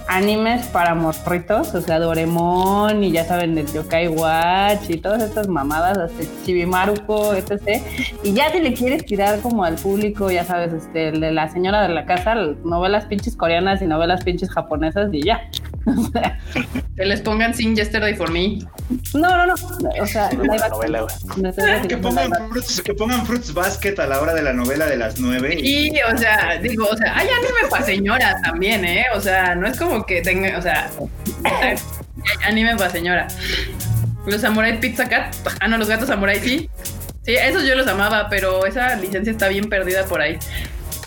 [0.07, 5.47] animes para morritos, o sea, Doremon y ya saben, el Yokai Watch y todas estas
[5.47, 7.81] mamadas, hasta Chibimaruko, etc.
[8.23, 11.49] Y ya si le quieres tirar como al público, ya sabes, este, el de la
[11.49, 15.41] señora de la casa, novelas pinches coreanas y novelas pinches japonesas y ya.
[16.95, 18.59] Que les pongan Sin Yesterday for Me.
[19.13, 19.53] No, no, no,
[20.01, 20.45] o sea, action.
[20.69, 21.05] novela.
[21.37, 24.97] No Que pongan, fruits, que pongan Fruits Basket a la hora de la novela de
[24.97, 25.57] las nueve.
[25.59, 29.05] y- Y, o sea, digo, o sea, hay anime para señora también, ¿eh?
[29.15, 30.89] O sea, no es como que tenga, o sea,
[32.45, 33.27] anime para señora.
[34.25, 35.35] Los Samurai Pizza Cat.
[35.59, 36.69] Ah, no, los gatos Samurai sí.
[37.23, 40.37] Sí, esos yo los amaba, pero esa licencia está bien perdida por ahí.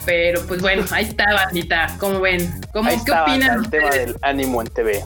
[0.05, 1.97] Pero pues bueno, ahí está, bandita.
[1.99, 2.61] ¿Cómo ven?
[2.73, 3.65] ¿Cómo, Ahí ¿Qué opinan?
[3.65, 5.03] el tema del ánimo en TV.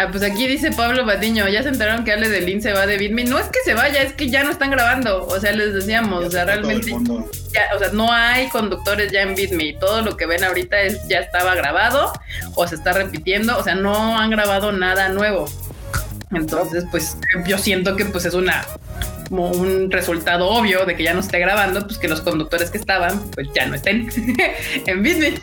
[0.00, 2.86] Ah, pues aquí dice Pablo Batiño, ya se enteraron que Ale de Lin se va
[2.86, 3.24] de Bitme.
[3.24, 5.26] No es que se vaya, es que ya no están grabando.
[5.26, 7.90] O sea, les decíamos, o sea, Ya se fue todo el realmente ya, o sea,
[7.92, 11.54] no hay conductores ya en Bitme y todo lo que ven ahorita es ya estaba
[11.54, 12.12] grabado
[12.54, 15.44] o se está repitiendo, o sea, no han grabado nada nuevo.
[16.32, 18.64] Entonces, pues yo siento que pues es una
[19.28, 22.78] como un resultado obvio de que ya no esté grabando, pues que los conductores que
[22.78, 24.08] estaban pues ya no estén
[24.86, 25.34] en Bitme.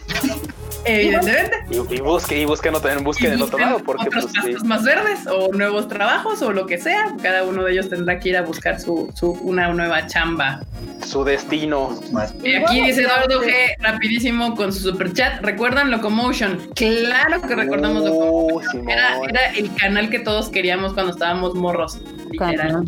[0.87, 1.57] Evidentemente.
[1.69, 4.27] Y, y busque, y busque, no también busquen Y en otro busquen lado, porque otros
[4.41, 4.65] pues sí.
[4.65, 7.13] más verdes o nuevos trabajos o lo que sea.
[7.21, 10.61] Cada uno de ellos tendrá que ir a buscar su, su una nueva chamba.
[11.05, 11.99] su destino.
[12.11, 12.33] Más.
[12.43, 15.41] Y aquí dice Eduardo G, rapidísimo con su super chat.
[15.41, 16.69] ¿Recuerdan Locomotion?
[16.75, 18.89] Claro que recordamos Uh, Locomotion.
[18.89, 21.99] Era, era el canal que todos queríamos cuando estábamos morros.
[22.31, 22.83] Literal.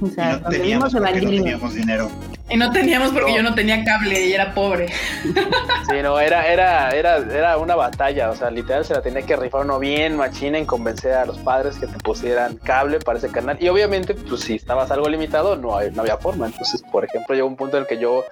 [0.00, 2.10] O sea, no teníamos, teníamos dinero.
[2.50, 3.36] Y no teníamos porque No.
[3.38, 4.88] yo no tenía cable y era pobre.
[4.88, 9.34] Sí, no, era, era, era, era una batalla, o sea, literal se la tenía que
[9.36, 13.30] rifar uno bien machina en convencer a los padres que te pusieran cable para ese
[13.30, 13.56] canal.
[13.60, 16.46] Y obviamente, pues si estabas algo limitado, no, no había forma.
[16.46, 18.24] Entonces, por ejemplo, llegó un punto en el que yo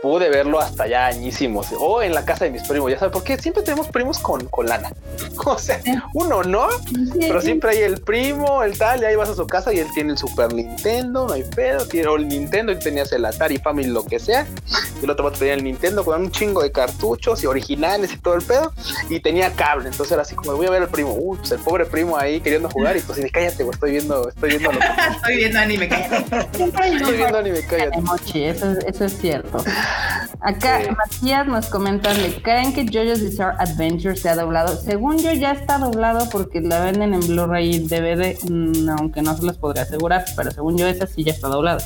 [0.00, 1.68] pude verlo hasta ya añísimos.
[1.78, 4.66] O en la casa de mis primos, ya sabes, porque siempre tenemos primos con, con
[4.66, 4.90] lana.
[5.44, 5.80] O sea,
[6.14, 6.66] uno no,
[7.20, 9.86] pero siempre hay el primo, el tal, y ahí vas a su casa y él
[9.94, 13.88] tiene el Super Nintendo, no hay pedo, tiene el Nintendo y tenías el Atari Family,
[13.88, 14.46] lo que sea.
[15.00, 18.18] Y el otro vato tenía el Nintendo con un chingo de cartuchos y originales y
[18.18, 18.72] todo el pedo.
[19.08, 21.58] Y tenía cable, entonces era así como voy a ver al primo, uy, pues el
[21.60, 24.78] pobre primo ahí queriendo jugar y pues y cállate, güey, estoy viendo, estoy viendo lo
[24.78, 25.88] que Estoy viendo anime.
[25.88, 26.44] cállate.
[26.64, 27.98] estoy viendo anime, cállate.
[27.98, 29.58] Emochi, eso, es- eso es cierto.
[30.40, 30.90] Acá Sí.
[30.90, 34.76] Matías nos comenta, ¿le creen que JoJo's Bizarre Adventure se ha doblado?
[34.76, 39.36] Según yo ya está doblado porque la venden en Blu-ray y DVD, mm, aunque no
[39.36, 41.78] se los podría asegurar, pero según yo esa sí ya está doblada.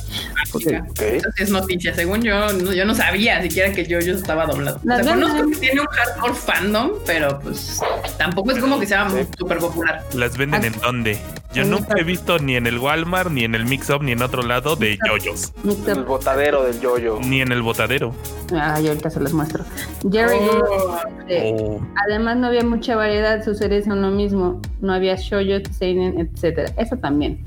[0.51, 1.01] Porque Ok.
[1.01, 1.93] Eso sí es noticia.
[1.93, 4.77] Según yo, no, yo no sabía siquiera que Jojo estaba doblado.
[4.77, 7.79] O sea, venden- conozco que tiene un hardcore fandom, pero pues
[8.17, 10.03] tampoco es como que sea muy súper popular.
[10.13, 11.17] ¿Las venden en dónde?
[11.53, 14.21] Yo En nunca he visto ni en el Walmart, ni en el Mix-Up, ni en
[14.21, 15.53] otro lado de yoyos.
[15.65, 17.19] Mixup- El botadero del yoyo.
[17.21, 18.13] Ni en el botadero.
[18.57, 19.65] Ay, ahorita se los muestro.
[20.09, 20.59] Jerry Oh.
[20.59, 25.15] Gould, eh, Oh, Además no había mucha variedad, sus series son lo mismo, no había
[25.17, 26.71] shoujo, seinen, etcétera.
[26.77, 27.43] Eso también.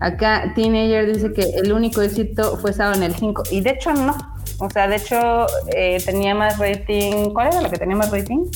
[0.00, 3.92] Acá Teenager dice que el único éxito fue Sao en el 5 y de hecho
[3.92, 4.16] no.
[4.58, 7.30] O sea, de hecho eh, tenía más rating.
[7.34, 8.46] ¿Cuál era lo que tenía más rating?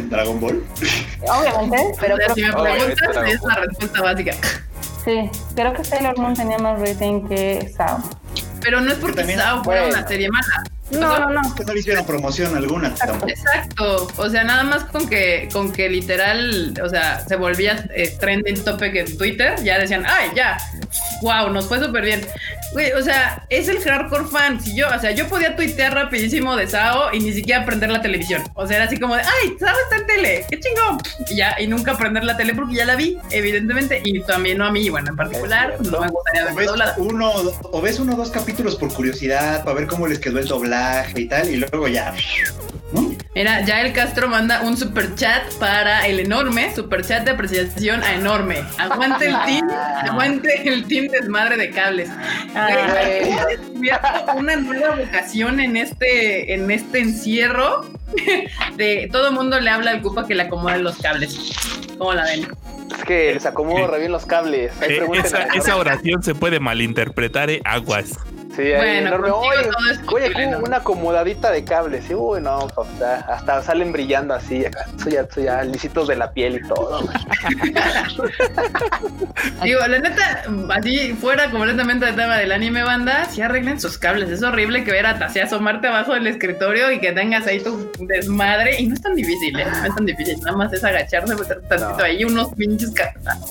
[0.00, 0.64] Dragon Ball.
[1.22, 4.32] Obviamente, pero creo, si me preguntas, es la respuesta básica.
[5.04, 7.98] sí, creo que Sailor Moon tenía más rating que Sao.
[8.60, 9.98] Pero no es porque También- Sao fuera bueno.
[9.98, 10.64] una serie mala.
[10.90, 11.54] No, no, no.
[11.54, 13.28] Que no le hicieron promoción alguna tampoco.
[13.30, 18.14] Exacto, o sea, nada más con que con que literal, o sea, se volvía eh,
[18.20, 20.58] trending topic en Twitter, ya decían, ay, ya,
[21.22, 22.26] wow, nos fue súper bien.
[22.74, 24.60] Güey, o sea, es el hardcore fan.
[24.60, 28.02] Si yo, o sea, yo podía tuitear rapidísimo de Sao y ni siquiera prender la
[28.02, 28.42] televisión.
[28.54, 30.98] O sea, era así como de, ay, Sao está en tele, qué chingón.
[31.30, 34.66] Y ya, y nunca prender la tele porque ya la vi, evidentemente, y también no
[34.66, 36.94] a mí, bueno, en particular, no me gustaría ver doblada.
[36.98, 37.32] uno,
[37.62, 41.20] o ves uno o dos capítulos por curiosidad, para ver cómo les quedó el doblaje
[41.20, 42.12] y tal, y luego ya.
[42.92, 43.13] ¿no?
[43.34, 48.00] Mira, ya el Castro manda un super chat para el enorme, super chat de apreciación
[48.04, 48.62] a enorme.
[48.78, 49.68] Aguante el team,
[50.02, 52.10] aguante el team desmadre de cables.
[53.48, 57.84] Descubierto una nueva vocación en este, en este encierro
[58.76, 61.36] de todo el mundo le habla al Cupa que le acomode los cables.
[61.98, 62.46] ¿Cómo la ven?
[62.96, 64.70] Es que les acomodo re bien los cables.
[64.80, 68.12] Ahí eh, esa, esa oración se puede malinterpretar, eh, aguas.
[68.56, 69.30] Sí, Bueno, enorme.
[69.30, 72.04] Oye, oye, una acomodadita de cables.
[72.06, 72.68] Sí, uy, no,
[73.28, 74.64] hasta salen brillando así.
[74.64, 74.86] Acá.
[75.10, 77.00] Ya, ya lisitos de la piel y todo.
[79.62, 84.30] Digo, la neta, así fuera completamente del tema del anime banda, si arreglen sus cables.
[84.30, 87.90] Es horrible que ver a Tassia asomarte abajo del escritorio y que tengas ahí tu
[88.00, 88.80] desmadre.
[88.80, 89.64] Y no es tan difícil, ¿eh?
[89.64, 90.38] No es tan difícil.
[90.42, 92.04] Nada más es agacharse, meter tantito No.
[92.04, 92.92] ahí unos pinches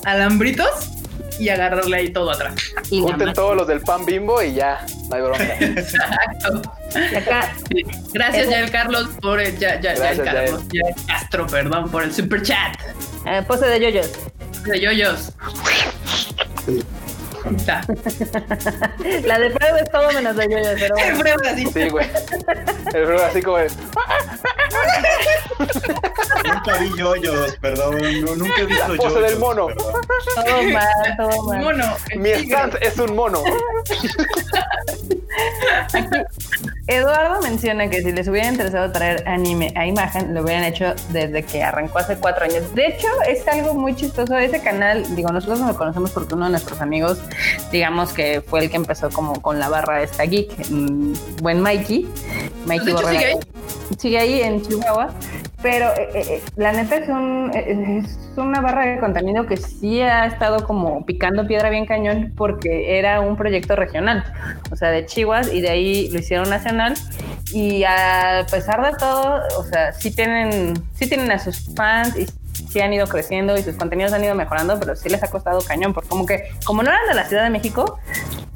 [0.05, 0.91] alambritos
[1.39, 2.55] y agarrarle ahí todo atrás.
[2.89, 5.57] Y Junten todos los del pan bimbo y ya, no hay bronca.
[5.59, 6.61] Exacto.
[7.17, 7.53] Acá.
[8.13, 9.57] Gracias, Yael Carlos, por el.
[9.57, 10.63] Ya, ya, Yael Gracias, Carlos.
[10.71, 12.75] Yael Castro, perdón, por el super chat
[13.25, 14.11] eh, pose de yoyos.
[14.65, 15.31] de yoyos.
[17.55, 17.81] Está.
[19.23, 21.15] La de Freud es todo menos de yoyos, pero bueno.
[21.15, 21.65] Siempre así.
[21.67, 22.07] Sí, güey.
[22.93, 23.69] El bro así como de,
[26.45, 27.97] Nunca vi yoyos, perdón.
[28.25, 29.29] no, nunca he visto La pose yoyos.
[29.29, 29.67] del mono.
[29.67, 29.93] perdón.
[30.45, 31.61] todo mal, todo mal.
[31.61, 31.97] Mono.
[32.09, 33.43] el mi stand es un mono.
[36.87, 41.43] Eduardo menciona que si les hubiera interesado traer anime a imagen, lo hubieran hecho desde
[41.43, 42.73] que arrancó hace cuatro años.
[42.75, 44.37] De hecho, es algo muy chistoso.
[44.37, 47.19] Ese canal, digo, nosotros no lo conocemos porque uno de nuestros amigos,
[47.71, 51.61] digamos que fue el que empezó como con la barra de esta geek, mm, buen
[51.61, 52.07] Mikey.
[52.65, 53.39] Mikey De hecho, sigue ahí.
[53.97, 55.13] Sigue ahí en Chihuahua.
[55.63, 60.01] Pero eh, eh, la neta es, un, eh, es una barra de contenido que sí
[60.01, 64.25] ha estado como picando piedra bien cañón porque era un proyecto regional,
[64.71, 66.95] o sea, de Chihuahua y de ahí lo hicieron nacional
[67.53, 72.27] y a pesar de todo, o sea, sí tienen, sí tienen a sus fans y
[72.67, 75.61] sí han ido creciendo y sus contenidos han ido mejorando, pero sí les ha costado
[75.61, 77.99] cañón, porque como que, como no eran de la Ciudad de México,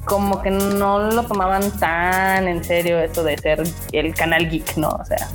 [0.06, 4.90] como que no lo tomaban tan en serio eso de ser el canal geek, ¿no?
[4.90, 5.28] O sea,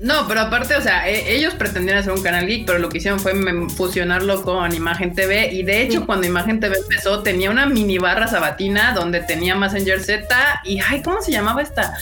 [0.00, 2.98] No, pero aparte, o sea, e- ellos pretendían hacer un canal geek, pero lo que
[2.98, 3.32] hicieron fue
[3.76, 5.52] fusionarlo con Imagen TV.
[5.52, 10.00] Y de hecho, cuando Imagen TV empezó, tenía una mini barra sabatina donde tenía Messenger
[10.02, 10.26] Z
[10.64, 11.94] y, ay, ¿cómo se llamaba esta?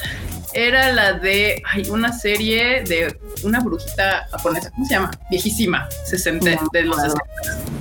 [0.54, 5.10] Era la de, ay, una serie de una brujita japonesa, ¿cómo se llama?
[5.30, 7.10] Viejísima, 60, No, de los claro.
[7.10, 7.77] 60.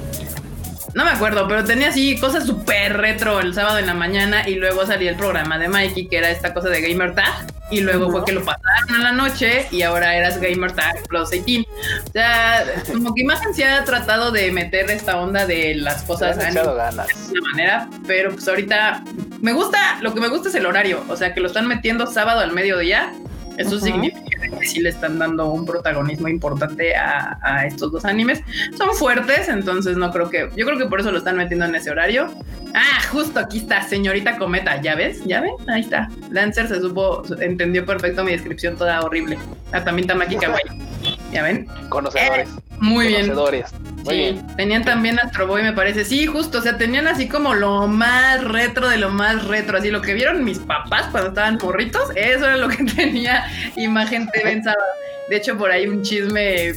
[0.97, 4.55] No me acuerdo, pero tenía así cosas súper retro el sábado en la mañana y
[4.55, 8.09] luego salía el programa de Mikey, que era esta cosa de Gamer Tag, y luego
[8.09, 11.69] fue que lo pasaron a la noche y ahora eras Gamer Tag Plus 18.
[11.69, 16.35] O sea, como que Imagen se ha tratado de meter esta onda de las cosas
[16.35, 19.03] de una manera, pero pues ahorita
[19.39, 22.07] me gusta, lo que me gusta es el horario, o sea, que lo están metiendo
[22.07, 23.13] sábado al mediodía.
[23.57, 28.41] Eso significa que sí le están dando un protagonismo importante a, a estos dos animes.
[28.77, 30.49] Son fuertes, entonces no creo que.
[30.55, 32.29] Yo creo que por eso lo están metiendo en ese horario.
[32.73, 34.79] Ah, justo aquí está, señorita Cometa.
[34.81, 35.23] ¿Ya ves?
[35.25, 35.53] ¿Ya ven?
[35.67, 36.09] Ahí está.
[36.29, 39.37] Lancer se supo, entendió perfecto mi descripción toda horrible.
[39.71, 41.17] Ah, también Tamaki Kawaii.
[41.31, 41.67] ¿Ya ven?
[41.89, 42.49] Conocedores.
[42.79, 43.33] Muy bien.
[43.33, 43.63] Muy
[44.05, 44.47] Sí, bien.
[44.55, 46.05] tenían también Astro Boy, me parece.
[46.05, 49.89] Sí, justo, o sea, tenían así como lo más retro de lo más retro, así
[49.89, 54.51] lo que vieron mis papás cuando estaban morritos, eso era lo que tenía Imagen TV
[54.51, 54.81] en sábado.
[55.29, 56.67] De hecho, por ahí un chisme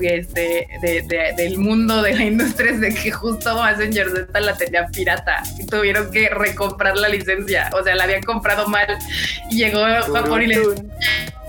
[0.00, 4.54] este, de, de- del mundo de la industria es de que justo Messenger Z la
[4.56, 7.70] tenía pirata y tuvieron que recomprar la licencia.
[7.72, 8.86] O sea, la habían comprado mal
[9.50, 9.80] y llegó
[10.12, 10.82] Japón y le "Oye,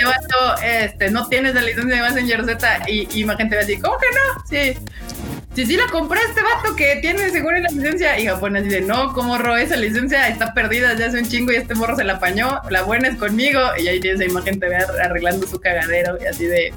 [0.06, 3.82] vato, este, no tienes la licencia de Messenger Z y Imagen te va a decir,
[3.96, 4.08] ¿cómo que
[4.74, 4.76] no?
[4.76, 4.80] Sí.
[5.56, 8.20] Sí, sí la compré este vato que tiene seguro la licencia.
[8.20, 10.28] Y Japón así de, no, ¿cómo ro esa licencia?
[10.28, 12.60] Está perdida desde hace un chingo y este morro se la apañó.
[12.70, 13.60] La buena es conmigo.
[13.78, 16.74] Y ahí tienes a Imagen TV ar- arreglando su cagadero y así de...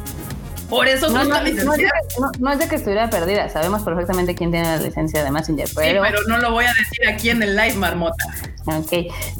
[0.68, 3.82] Por eso no, no, no, es de no- no es de que estuviera perdida, sabemos
[3.82, 7.08] perfectamente quién tiene la licencia de Messenger, Sí, pero, pero no lo voy a decir
[7.08, 8.24] aquí en el live, marmota.
[8.66, 8.92] ok,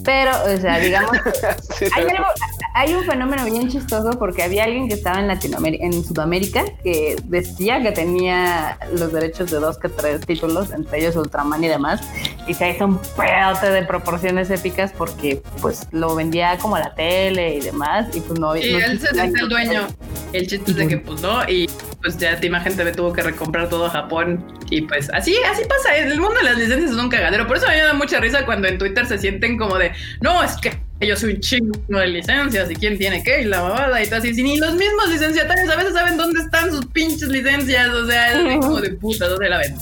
[0.05, 1.11] pero, o sea, digamos,
[1.79, 2.17] Sí, hay, sí.
[2.17, 2.29] algo-
[2.75, 7.17] hay un fenómeno bien chistoso porque había alguien que estaba en Latinoamérica, en Sudamérica, que
[7.25, 12.01] decía que tenía los derechos de dos que tres títulos, entre ellos Ultraman y demás,
[12.47, 16.95] y se hizo un pedote de proporciones épicas porque pues lo vendía como a la
[16.95, 19.87] tele y demás, y pues no Y no él se siente el dueño.
[20.33, 21.18] El chiste es de que pues
[21.49, 21.67] y
[22.01, 24.45] pues ya Imagen TV tuvo que recomprar todo Japón.
[24.71, 25.97] Y pues así, así pasa.
[25.97, 27.47] El mundo de las licencias es un cagadero.
[27.47, 29.93] Por eso a mí me da mucha risa cuando en Twitter se sienten como de
[30.21, 33.63] no, es que yo soy un chingo de licencias y quién tiene qué y la
[33.63, 34.33] mamada y todo así.
[34.43, 37.89] Ni los mismos licenciatarios a veces saben dónde están sus pinches licencias.
[37.89, 39.77] O sea, es como de puta, ¿dónde la ven?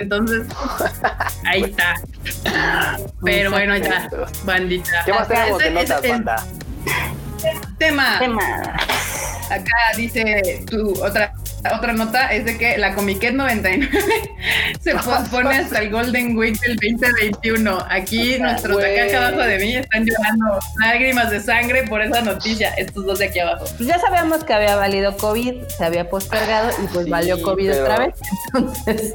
[0.00, 0.46] Entonces,
[1.44, 1.94] ahí está.
[3.22, 4.08] Pero bueno, ya,
[4.44, 5.02] bandita.
[5.04, 6.46] ¿Qué más tenemos de notas, banda?
[7.78, 8.18] Tema.
[8.18, 8.76] Tema.
[9.50, 11.32] Acá dice tu otra
[11.76, 13.90] otra nota es de que la Comiquet 99
[14.80, 17.86] se pospone hasta el Golden Week del 2021.
[17.90, 22.22] Aquí nuestros de acá, acá abajo de mí están llorando lágrimas de sangre por esa
[22.22, 22.70] noticia.
[22.78, 23.64] Estos dos de aquí abajo.
[23.76, 27.70] Pues ya sabíamos que había valido COVID, se había postergado y pues Sí, valió COVID
[27.70, 28.14] pero- otra vez.
[28.54, 29.14] Entonces,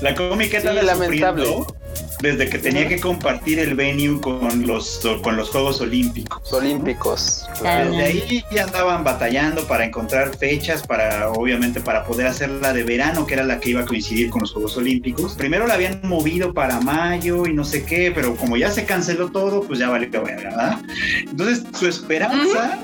[0.00, 1.44] La comiqueta Sí, lamentable.
[1.44, 1.76] sufriendo
[2.20, 6.52] desde que tenía que compartir el venue con los, con los Juegos Olímpicos.
[6.52, 7.46] Olímpicos.
[7.58, 7.90] Claro.
[7.90, 12.82] Desde ahí ya andaban batallando para encontrar fechas, para obviamente para poder hacer la de
[12.84, 15.34] verano, que era la que iba a coincidir con los Juegos Olímpicos.
[15.34, 19.30] Primero la habían movido para mayo y no sé qué, pero como ya se canceló
[19.30, 20.80] todo, pues ya valió verga, ¿verdad?
[21.20, 22.78] Entonces su esperanza,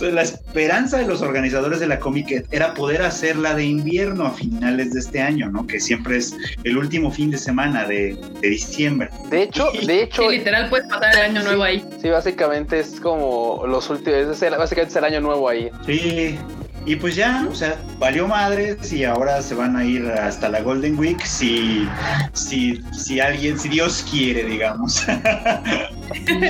[0.00, 4.92] la esperanza de los organizadores de la Comic era poder hacerla de invierno a finales
[4.92, 5.66] de este año, ¿no?
[5.66, 6.34] Que siempre es
[6.64, 9.08] el último fin de semana de, de diciembre.
[9.30, 11.84] De hecho, de hecho, Sí, literal puedes pasar el año nuevo ahí.
[12.00, 15.70] sí, básicamente es como los últimos, es el- básicamente es el año nuevo ahí.
[15.86, 16.38] Sí,
[16.86, 20.60] y pues ya, o sea, valió madres y ahora se van a ir hasta la
[20.60, 21.88] Golden Week si,
[22.34, 25.02] si, si alguien, si Dios quiere, digamos.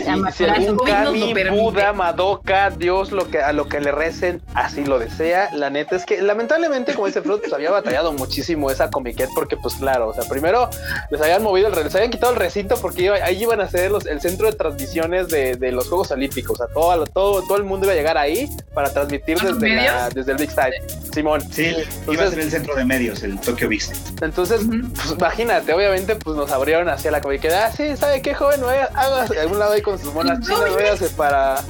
[0.08, 5.50] Algún Kami, Buda, Madoka, Dios, lo que, a lo que le recen, así lo desea.
[5.52, 9.56] La neta es que lamentablemente, como dice Fruit, pues había batallado muchísimo esa comiquet porque,
[9.56, 10.68] pues claro, o sea, primero
[11.10, 14.06] les habían movido el les habían quitado el recinto porque ahí iban a ser los,
[14.06, 16.60] el centro de transmisiones de, de, los Juegos Olímpicos.
[16.60, 20.08] O sea, todo, todo, todo el mundo iba a llegar ahí para transmitir desde, la,
[20.10, 21.12] desde el Big Side.
[21.12, 21.40] Simón.
[21.52, 23.82] Sí, Entonces, iba a ser el centro de medios, el Tokyo Big
[24.22, 24.60] Entonces,
[24.94, 27.52] pues imagínate, obviamente, pues nos abrieron hacia la comiquet.
[27.52, 28.60] Ah, sí, ¿sabe qué, joven?
[28.94, 31.62] Haga algún lado ahí con sus monas chinas, véase para.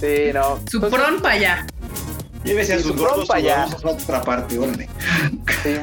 [0.00, 0.60] Sí, no.
[0.70, 1.66] Su pron para allá.
[2.44, 3.68] Llévese a sus gordos para allá.
[3.82, 4.88] otra parte, órale.
[5.62, 5.76] Sí,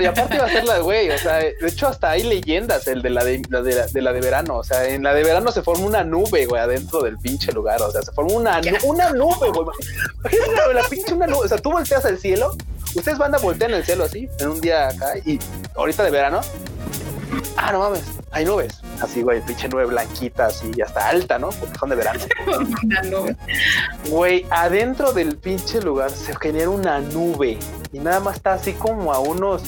[0.00, 2.88] y aparte iba a ser la de güey, o sea, de hecho hasta hay leyendas,
[2.88, 5.22] el de la de, la de, de, la de verano, o sea, en la de
[5.22, 8.60] verano se forma una nube, güey, adentro del pinche lugar, o sea, se forma una,
[8.84, 9.66] una nube, güey.
[10.20, 12.56] Imagínate la pinche una nube, o sea, tú volteas al cielo,
[12.94, 15.38] ustedes van a voltear en el cielo así, en un día acá, y
[15.76, 16.40] ahorita de verano,
[17.56, 18.80] ah, no mames, hay nubes.
[19.00, 21.50] Así, güey, pinche nube blanquita, así, y hasta alta, ¿no?
[21.50, 22.20] Porque son de verano.
[24.08, 27.58] Güey, adentro del pinche lugar se genera una nube
[27.92, 29.62] y nada más está así como a unos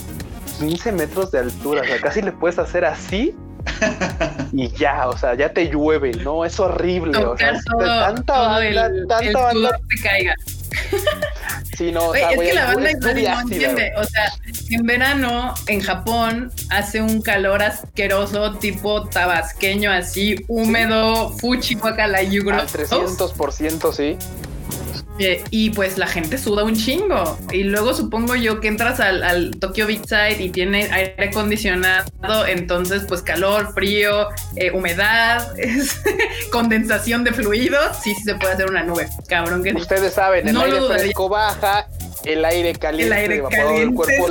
[0.59, 1.83] 15 metros de altura.
[1.83, 3.35] O sea, casi le puedes hacer así
[4.53, 6.45] y ya, o sea, ya te llueve, ¿no?
[6.45, 7.19] Es horrible.
[7.19, 9.81] o sea, tanta banda, tanta banda.
[9.89, 10.35] Te caiga.
[11.77, 13.93] Sí, no, es que la banda no entiende.
[13.97, 14.33] O sea,
[14.71, 22.61] en verano en Japón hace un calor asqueroso, tipo tabasqueño, así húmedo, fuchi, guacala, yugro.
[22.61, 24.19] Al 300%, sí.
[25.19, 27.39] Eh, y pues la gente suda un chingo.
[27.53, 33.05] Y luego supongo yo que entras al, Tokyo Beach Side y tiene aire acondicionado, entonces
[33.07, 35.53] pues calor, frío, eh, humedad,
[36.53, 39.09] condensación de fluidos, sí, sí se puede hacer una nube.
[39.29, 41.87] Cabrón que Ustedes saben, el aire fresco baja,
[42.25, 44.27] el aire caliente, el aire caliente cuerpo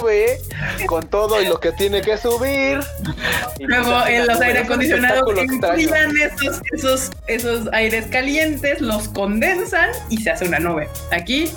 [0.00, 0.40] sube.
[0.86, 2.80] con todo y lo que tiene que subir.
[3.60, 10.46] Luego en los aire acondicionados esos, esos, esos aires calientes, los condensan y se hace
[10.46, 10.88] una nube.
[11.10, 11.50] Aquí,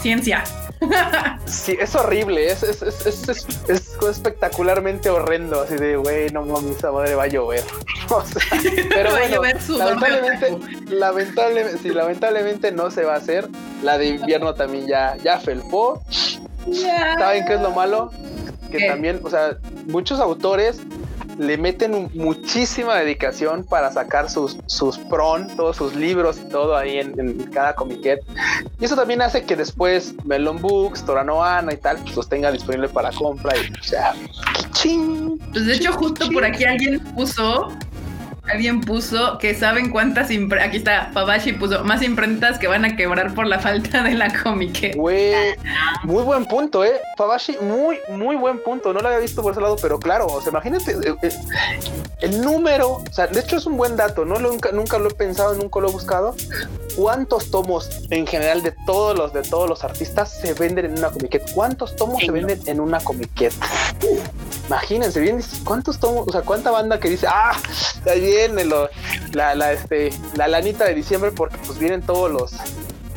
[0.00, 0.44] ciencia.
[1.46, 3.28] Sí, es horrible, es, es, es,
[3.68, 7.62] es, espectacularmente horrendo, así de, güey, no mames, esa madre va a llover.
[8.94, 13.48] pero bueno, lamentablemente, lamentablemente, sí, lamentablemente no se va a hacer.
[13.82, 16.02] La de invierno también ya, ya felpó.
[17.18, 18.10] ¿Saben qué es lo malo?
[18.70, 20.80] Que también, o sea, muchos autores
[21.38, 26.98] le meten muchísima dedicación para sacar sus, sus pron, todos sus libros y todo ahí
[26.98, 28.20] en, cada comiquet.
[28.80, 32.88] Y eso también hace que después Melon Books, Toranoana y tal, pues los tenga disponible
[32.88, 34.14] para compra y o sea,
[35.52, 37.68] Pues de hecho, justo por aquí alguien puso
[38.44, 40.68] Alguien puso que saben cuántas imprentas.
[40.68, 44.32] Aquí está, Fabashi puso más imprentas que van a quebrar por la falta de la
[44.42, 44.96] cómic.
[44.96, 45.54] Güey,
[46.02, 47.00] muy buen punto, ¿eh?
[47.16, 48.92] Fabashi, muy, muy buen punto.
[48.92, 51.38] No lo había visto por ese lado, pero claro, o sea, imagínate eh, eh,
[52.20, 53.02] el, número.
[53.08, 54.40] O sea, de hecho es un buen dato, ¿no?
[54.40, 56.34] Nunca, nunca lo he pensado, nunca lo he buscado.
[56.96, 61.10] ¿Cuántos tomos en general de todos los de todos los artistas se venden en una
[61.10, 61.48] comiquet?
[61.54, 63.52] ¿Cuántos tomos se venden en una comiquet?
[64.72, 66.26] Imagínense bien, ¿cuántos tomos?
[66.28, 67.52] O sea, ¿cuánta banda que dice, ah,
[68.10, 72.54] ahí viene la, la, este, la lanita de diciembre porque pues vienen todos los,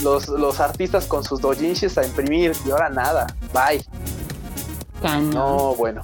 [0.04, 3.82] los, los artistas con sus dojinshis a imprimir y ahora nada, bye.
[5.32, 6.04] No, bueno.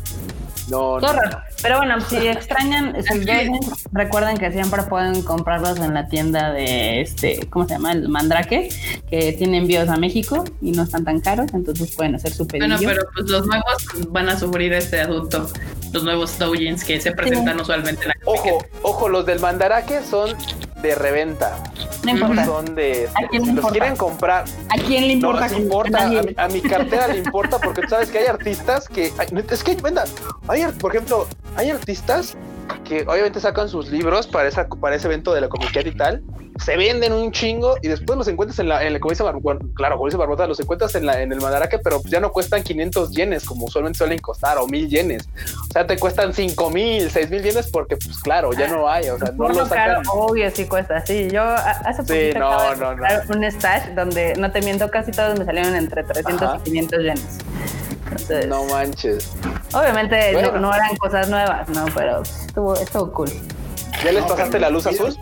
[0.69, 1.11] No, no,
[1.61, 3.25] Pero bueno, si extrañan sus
[3.91, 7.91] recuerden que siempre pueden comprarlos en la tienda de este, ¿cómo se llama?
[7.91, 8.69] El Mandrake,
[9.09, 12.67] que tiene envíos a México y no están tan caros, entonces pueden hacer su pedido.
[12.67, 15.49] Bueno, pero pues los nuevos van a sufrir este adulto,
[15.93, 20.35] los nuevos doujins que se presentan usualmente en la Ojo, ojo, los del Mandrake son
[20.81, 21.63] de reventa.
[22.03, 22.45] No importa.
[22.45, 23.09] Son de.
[23.31, 24.45] si los quieren comprar.
[24.69, 25.47] ¿A quién le importa?
[25.47, 26.09] No, importa.
[26.37, 29.11] A mi, cartera le importa porque tú sabes que hay artistas que.
[29.49, 30.03] Es que, venga,
[30.47, 32.35] hay, por ejemplo, hay artistas
[32.83, 36.23] que obviamente sacan sus libros para, esa, para ese evento de la comiquet y tal,
[36.63, 39.23] se venden un chingo y después los encuentras en la, en como dice
[39.73, 42.61] claro, como dice Barbota, los encuentras en, la, en el Mandarake, pero ya no cuestan
[42.63, 45.29] 500 yenes como usualmente suelen costar o 1000 yenes.
[45.69, 49.31] O sea, te cuestan 5000, 6000 yenes porque, pues claro, ya no hay, o sea,
[49.31, 50.03] no lo sacan.
[50.11, 51.29] obvio, sí cuesta, sí.
[51.31, 53.05] Yo hace poquito sí, no, no, no.
[53.29, 57.37] un stash donde, no te miento, casi todos me salieron entre 300 y 500 yenes.
[58.47, 59.31] no manches.
[59.73, 61.85] Obviamente no, eran cosas nuevas, ¿no?
[61.95, 63.29] Pero estuvo, estuvo cool.
[64.03, 65.15] ¿Ya les pasaste la luz azul?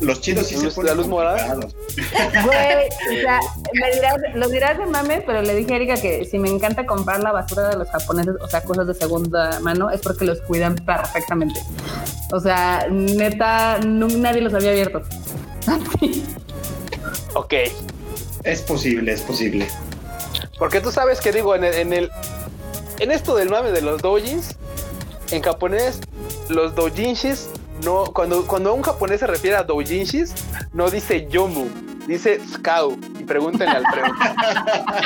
[0.00, 1.54] Los chinos sí se la luz morada.
[1.54, 3.40] Güey, o sea,
[3.72, 6.84] me dirás, lo dirás de mame, pero le dije a Erika que si me encanta
[6.84, 10.40] comprar la basura de los japoneses, o sea, cosas de segunda mano, es porque los
[10.42, 11.60] cuidan perfectamente.
[12.30, 15.02] O sea, neta, nadie los había abierto.
[17.34, 17.54] ok.
[18.44, 19.66] Es posible, es posible.
[20.58, 22.10] Porque tú sabes que digo, en el, en el
[22.98, 24.56] en esto del mame de los doujins,
[25.30, 26.00] en japonés,
[26.48, 27.48] los doujinshis
[27.82, 30.32] no, cuando, cuando un japonés se refiere a doujinshis,
[30.72, 31.66] no dice yomu,
[32.06, 32.98] dice skau.
[33.18, 34.12] Y pregúntenle al Freud.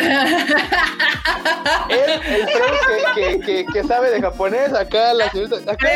[1.88, 2.78] Él, el Freud
[3.14, 5.72] que, que, que, que sabe de japonés, acá la señorita.
[5.72, 5.88] Acá,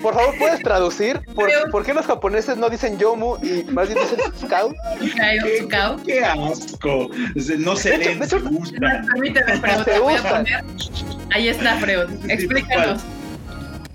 [0.00, 1.20] por favor, ¿puedes traducir?
[1.34, 4.74] ¿Por, ¿Por, qué los japoneses no dicen yomu y más bien dicen scout?
[5.00, 5.68] ¿Qué,
[6.04, 7.10] qué asco.
[7.58, 9.06] No se leen, se gustan.
[9.06, 10.64] Permíteme, Freud, te voy a poner.
[11.32, 12.08] Ahí está, Freud.
[12.28, 13.02] Explícanos.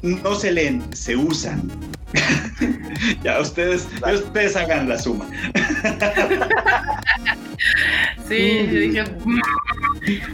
[0.01, 1.71] No se leen, se usan.
[3.23, 5.25] ya, ustedes, ustedes hagan la suma.
[8.27, 9.03] sí, yo dije,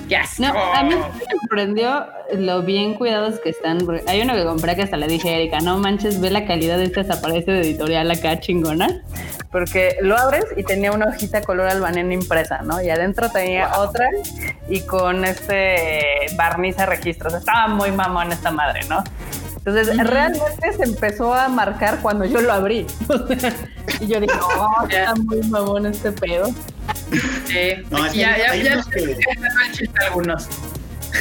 [0.08, 1.02] ya no, a mí me
[1.42, 3.80] sorprendió lo bien cuidados que están.
[4.08, 6.78] Hay uno que compré que hasta le dije a Erika, no manches, ve la calidad
[6.78, 9.02] de este aparece de editorial acá chingona.
[9.52, 12.82] Porque lo abres y tenía una hojita color albanena impresa, ¿no?
[12.82, 14.08] Y adentro tenía otra
[14.68, 17.34] y con este barniz a registros.
[17.34, 19.04] Estaba muy mamón esta madre, ¿no?
[19.66, 22.88] Entonces, realmente se empezó a marcar cuando yo lo abrí.
[24.00, 26.48] y yo dije, oh, está muy mamón este pedo.
[27.46, 28.84] Sí, no, ya, ya, ya, ya,
[30.08, 30.48] algunos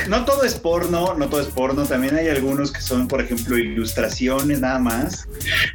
[0.09, 3.57] no todo es porno, no todo es porno, también hay algunos que son, por ejemplo,
[3.59, 5.29] ilustraciones nada más,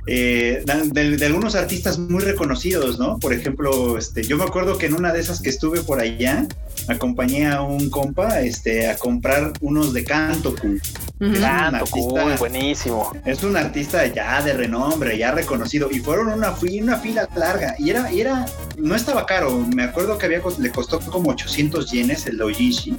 [0.08, 3.20] eh, de, algunos artistas muy reconocidos, ¿no?
[3.20, 6.48] Por ejemplo, este, yo me acuerdo que en una de esas que estuve por allá,
[6.88, 10.80] acompañé a un compa este, a comprar unos de Cantoku.
[11.20, 13.12] Cantoku, buenísimo.
[13.26, 17.90] Es un artista ya de renombre, ya reconocido, y fueron una, una fila larga, y
[17.90, 18.46] era, y era,
[18.78, 22.98] no estaba caro, me acuerdo que había, le costó como 800 yenes el Dojishi,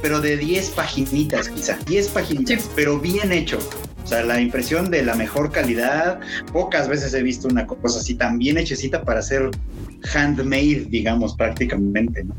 [0.00, 3.58] pero de 10 10 paginitas, quizá, 10 paginitas, pero bien hecho.
[4.04, 6.20] O sea, la impresión de la mejor calidad,
[6.52, 9.50] pocas veces he visto una cosa así tan bien hechecita para ser
[10.14, 12.26] handmade, digamos, prácticamente.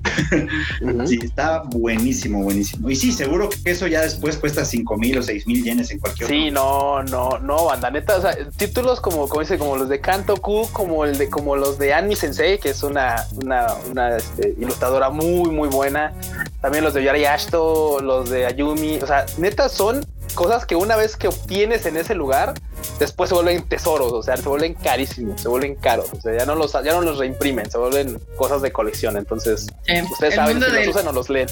[1.06, 2.90] Sí, está buenísimo, buenísimo.
[2.90, 6.00] Y sí, seguro que eso ya después cuesta 5 mil o 6 mil yenes en
[6.00, 9.90] cualquier Sí, no, no, no, banda, neta, o sea, títulos como, como dice, como los
[9.90, 14.18] de Kantoku, como el de, como los de Anmi Sensei, que es una, una, una
[14.18, 16.14] este, ilustradora muy, muy buena.
[16.62, 20.96] También los de Yari Ashto, los de Ayumi, o sea, neta son cosas que una
[20.96, 22.54] vez que obtienes en ese lugar,
[23.00, 26.46] después se vuelven tesoros, o sea, se vuelven carísimos, se vuelven caros, o sea, ya
[26.46, 29.18] no los, ya no los reimprimen, se vuelven cosas de colección.
[29.18, 29.68] Entonces,
[30.12, 31.48] ustedes saben si los usan o los leen.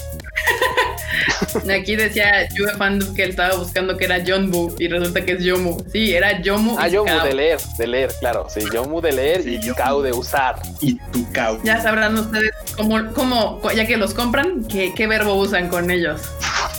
[1.74, 5.44] Aquí decía Juve Fandom que él estaba buscando que era Jonbu y resulta que es
[5.44, 5.78] Yomu.
[5.92, 6.78] Sí, era Yomu.
[6.80, 8.48] Ah, Yomu de leer, de leer, claro.
[8.50, 10.56] Sí, Yomu de leer y Kau de usar.
[10.80, 11.60] Y tu Kau.
[11.64, 16.22] Ya sabrán ustedes cómo, cómo, ya que los compran, qué, qué verbo usan con ellos.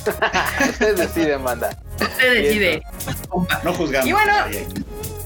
[0.70, 1.76] ustedes deciden, manda.
[2.02, 2.82] Usted decide.
[3.64, 4.08] No juzgamos.
[4.08, 4.32] Y bueno,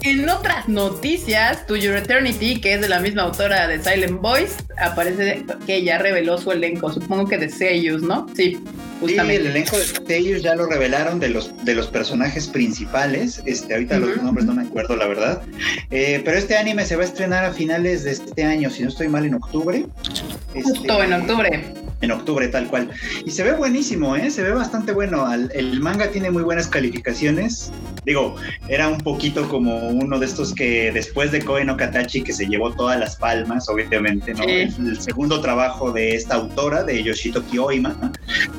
[0.02, 4.54] en otras noticias, To Your Eternity, que es de la misma autora de Silent Voice,
[4.78, 8.26] aparece que ya reveló su elenco, supongo que de Seiyus, ¿no?
[8.36, 8.62] Sí,
[9.00, 9.42] justamente.
[9.42, 13.42] Sí, el elenco de Seiyus ya lo revelaron de los, de los personajes principales.
[13.46, 15.42] Este, ahorita los nombres no me acuerdo, la verdad.
[15.90, 18.88] Eh, pero este anime se va a estrenar a finales de este año, si no
[18.88, 19.86] estoy mal, en octubre.
[20.54, 22.90] Justo en octubre en octubre tal cual.
[23.24, 24.30] Y se ve buenísimo, ¿eh?
[24.30, 25.26] Se ve bastante bueno.
[25.32, 27.72] el manga tiene muy buenas calificaciones.
[28.04, 28.36] Digo,
[28.68, 32.46] era un poquito como uno de estos que después de Koe no Katachi, que se
[32.46, 34.44] llevó todas las palmas, obviamente, ¿no?
[34.44, 38.12] El, segundo trabajo de esta autora, de Yoshitoki Oima,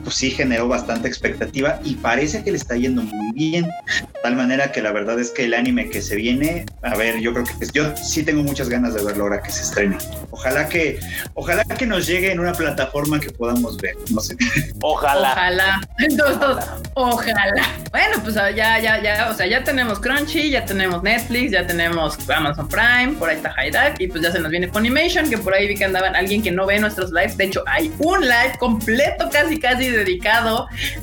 [0.04, 3.64] pues sí generó bastante expectativa y parece que le está yendo muy bien.
[3.64, 7.20] De tal manera que la verdad es que el anime que se viene, a ver,
[7.20, 9.98] yo creo que yo sí tengo muchas ganas de verlo ahora que se estrene.
[10.32, 11.00] Ojalá que,
[11.34, 14.36] ojalá que nos llegue en una plataforma que podamos ver, no sé.
[14.82, 15.32] Ojalá.
[15.32, 15.82] Ojalá.
[16.00, 17.68] Entonces, ojalá.
[17.92, 22.18] Bueno, pues ya, ya, ya, o sea, ya tenemos Crunchy, ya tenemos Netflix, ya tenemos
[22.30, 25.54] Amazon Prime, por ahí está High y pues ya se nos viene Funimation, que por
[25.54, 27.38] ahí vi que andaban alguien que no ve nuestros lives.
[27.38, 30.17] De hecho, hay un live completo, casi, casi dedicado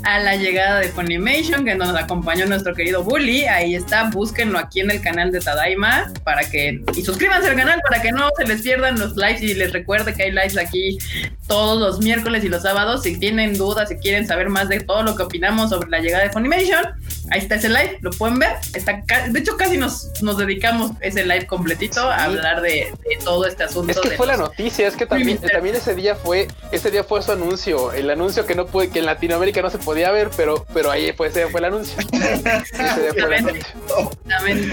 [0.02, 3.44] a la llegada de Funimation, que nos acompañó nuestro querido Bully.
[3.46, 7.80] Ahí está, búsquenlo aquí en el canal de Tadaima para que, y suscríbanse al canal
[7.88, 10.98] para que no se les pierdan los lives y les recuerde que hay lives aquí
[11.46, 13.02] todos los miércoles y los sábados.
[13.02, 16.24] Si tienen dudas, si quieren saber más de todo lo que opinamos sobre la llegada
[16.24, 16.84] de Funimation,
[17.30, 18.56] ahí está ese live, lo pueden ver.
[18.74, 22.92] Está, de hecho, casi nos, nos dedicamos ese live completito a hablar de,
[23.24, 23.92] todo este asunto.
[23.92, 27.22] Es que fue la noticia, es que también, también ese día fue, ese día fue
[27.22, 30.66] su anuncio, el anuncio que no puede, que en Latinoamérica no se podía ver, pero,
[30.72, 31.96] pero ahí fue, ese fue el anuncio.
[32.12, 33.62] Exactamente.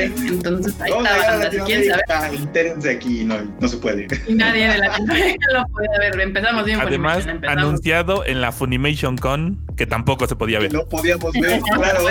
[0.05, 2.95] Entonces ahí está, si quieren saber.
[2.95, 4.07] aquí, no, no se puede.
[4.27, 6.19] Y nadie de Latinoamérica lo puede ver.
[6.19, 6.79] Empezamos bien.
[6.79, 10.73] Además, anunciado en la Funimation Con, que tampoco se podía ver.
[10.73, 12.03] No podíamos ver, claro.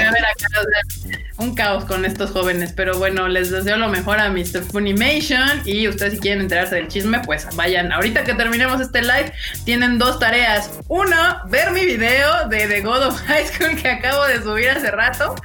[1.38, 4.62] un caos con estos jóvenes, pero bueno, les deseo lo mejor a Mr.
[4.70, 7.92] Funimation y ustedes si quieren enterarse del chisme, pues vayan.
[7.92, 9.32] Ahorita que terminemos este live,
[9.64, 10.80] tienen dos tareas.
[10.88, 11.16] Uno,
[11.48, 15.36] ver mi video de The God of High School que acabo de subir hace rato.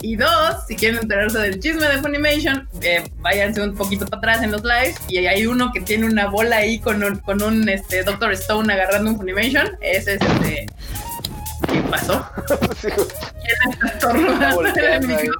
[0.00, 4.42] Y dos, si quieren enterarse del chisme de Funimation, eh, váyanse un poquito para atrás
[4.44, 7.68] en los lives y hay uno que tiene una bola ahí con un, con un
[7.68, 9.76] este, Doctor Stone agarrando un Funimation.
[9.80, 10.66] Ese es el de...
[11.70, 12.26] ¿Qué pasó?
[12.80, 15.34] ¿Quién está estornudando en el micrófono?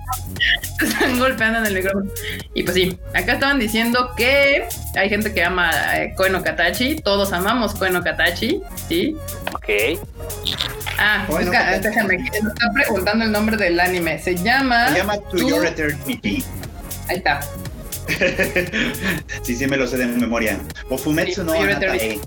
[0.79, 2.11] Se están golpeando en el micrófono.
[2.55, 4.67] Y pues sí, acá estaban diciendo que
[4.97, 6.97] hay gente que ama eh, Koen Katachi.
[6.97, 9.17] Todos amamos Koen Katachi, ¿sí?
[9.53, 9.99] Ok.
[10.99, 11.89] Ah, Koen no es que, Katachi.
[11.89, 14.19] déjame, que me está preguntando el nombre del anime.
[14.19, 14.89] Se llama...
[14.89, 16.45] Se llama To Tu- Your Eternity.
[17.09, 17.41] Ahí está.
[19.43, 20.59] sí, sí me lo sé de memoria.
[20.91, 22.21] O Fumetsu no Anatae.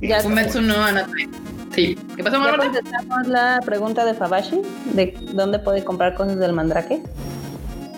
[0.00, 1.28] Ya, Fumetsu no Anatae.
[1.74, 1.96] Sí.
[2.16, 4.60] ¿Qué pasó, ya contestamos la pregunta de Fabashi
[4.92, 7.02] de dónde puede comprar cosas del mandrake.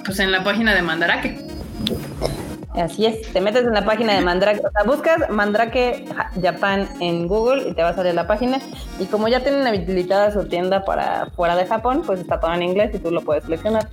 [0.05, 1.47] Pues en la página de Mandarake.
[2.75, 6.89] Así es, te metes en la página de Mandrake, o sea, buscas Mandrake Ja- Japan
[7.01, 8.61] en Google y te va a salir la página.
[8.99, 12.63] Y como ya tienen habilitada su tienda para fuera de Japón, pues está todo en
[12.63, 13.89] inglés y tú lo puedes seleccionar.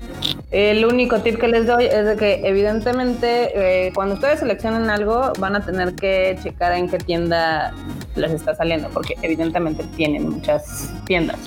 [0.51, 3.51] El único tip que les doy es de que evidentemente
[3.87, 7.71] eh, cuando ustedes seleccionen algo van a tener que checar en qué tienda
[8.15, 11.37] les está saliendo, porque evidentemente tienen muchas tiendas.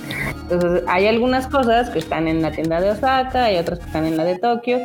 [0.42, 4.04] Entonces hay algunas cosas que están en la tienda de Osaka, hay otras que están
[4.04, 4.78] en la de Tokio,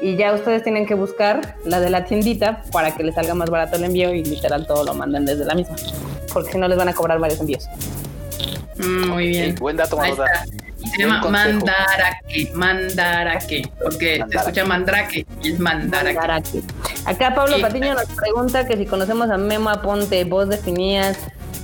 [0.00, 3.50] y ya ustedes tienen que buscar la de la tiendita para que les salga más
[3.50, 5.74] barato el envío y literal todo lo mandan desde la misma,
[6.32, 7.68] porque si no les van a cobrar varios envíos.
[8.78, 9.56] Mm, muy bien.
[9.56, 10.44] Sí, buen dato, Ahí está.
[10.96, 11.22] Se llama.
[11.28, 14.36] Mandarake, Mandarake, porque se Mandarake.
[14.48, 16.14] escucha Mandrake y es Mandarake.
[16.14, 16.62] Mandarake.
[17.06, 17.62] Acá Pablo Sí.
[17.62, 21.18] Patiño nos pregunta que si conocemos a Memo Aponte, voz de Phineas,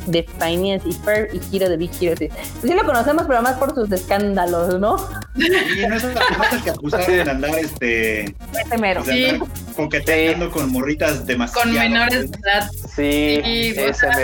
[0.07, 2.17] de Phineas y Fer y Hiro de Big Hero.
[2.19, 2.29] Sí.
[2.29, 4.97] Pues sí lo conocemos, pero más por sus escándalos, ¿no?
[5.37, 9.05] Y no es la que acusaron de andar este Ese mero.
[9.05, 9.39] Sí.
[9.77, 12.71] coqueteando con morritas demasiado Con menores de edad.
[12.95, 14.15] Sí, o ese sea,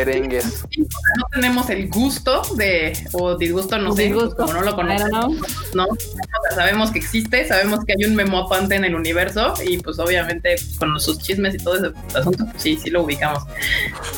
[0.71, 4.37] sí, No tenemos el gusto de, o disgusto, no sé, Disgusto.
[4.37, 5.11] como no lo conocemos,
[5.75, 5.87] ¿no?
[5.87, 5.87] ¿no?
[5.87, 9.99] O sea, sabemos que existe, sabemos que hay un memoapante en el universo y pues
[9.99, 13.45] obviamente con sus chismes y todo ese asunto, pues sí, sí lo ubicamos.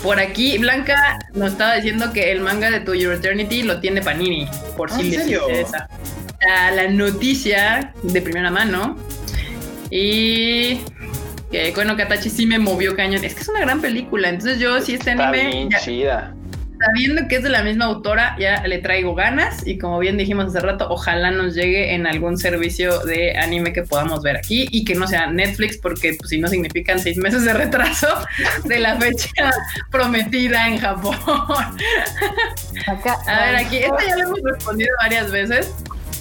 [0.03, 4.01] Por aquí, Blanca nos estaba diciendo que el manga de To Your Eternity lo tiene
[4.03, 4.47] Panini,
[4.77, 5.43] por Ah, si ¿en les serio?
[5.49, 5.89] interesa.
[6.75, 8.97] La noticia de primera mano
[9.91, 10.81] y
[11.51, 13.25] que Koen no Katachi sí me movió cañón.
[13.25, 16.35] Es que es una gran película, entonces yo sí este Está anime bien ya- chida.
[16.79, 20.47] Sabiendo que es de la misma autora, ya le traigo ganas y como bien dijimos
[20.47, 24.85] hace rato, ojalá nos llegue en algún servicio de anime que podamos ver aquí y
[24.85, 28.09] que no sea Netflix porque pues, si no significan seis meses de retraso
[28.65, 29.51] de la fecha
[29.91, 31.17] prometida en Japón.
[32.87, 35.75] Acá, A ver, aquí, esta ya lo hemos respondido varias veces,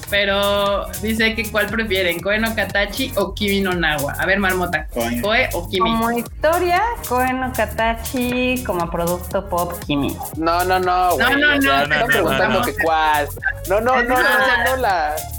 [0.10, 4.14] pero dice que cuál prefieren, Koe no Katachi o Kimi no Nawa.
[4.14, 5.22] A ver, Marmota, Koe.
[5.22, 5.90] Koe o Kimi.
[5.90, 10.16] Como historia, Koen no Katachi como producto pop Kimi.
[10.38, 11.30] No, no, no, güey.
[11.32, 13.28] No, no, O sea, no, Está no, preguntando no, que cuál.
[13.70, 15.16] No, no, no, no, no, no la.
[15.16, 15.37] No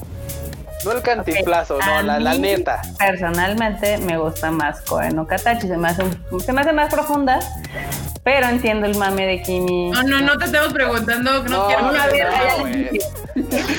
[0.84, 2.82] el cantinflazo, no, la, la neta.
[2.98, 6.92] Personalmente me gusta más Koen no Katachi, se me hace, un- se me hace más
[6.92, 7.38] profunda,
[8.24, 9.90] pero entiendo el mame de Kimi.
[9.90, 12.64] No, no, no te estamos preguntando, no, No, quiero no, una no.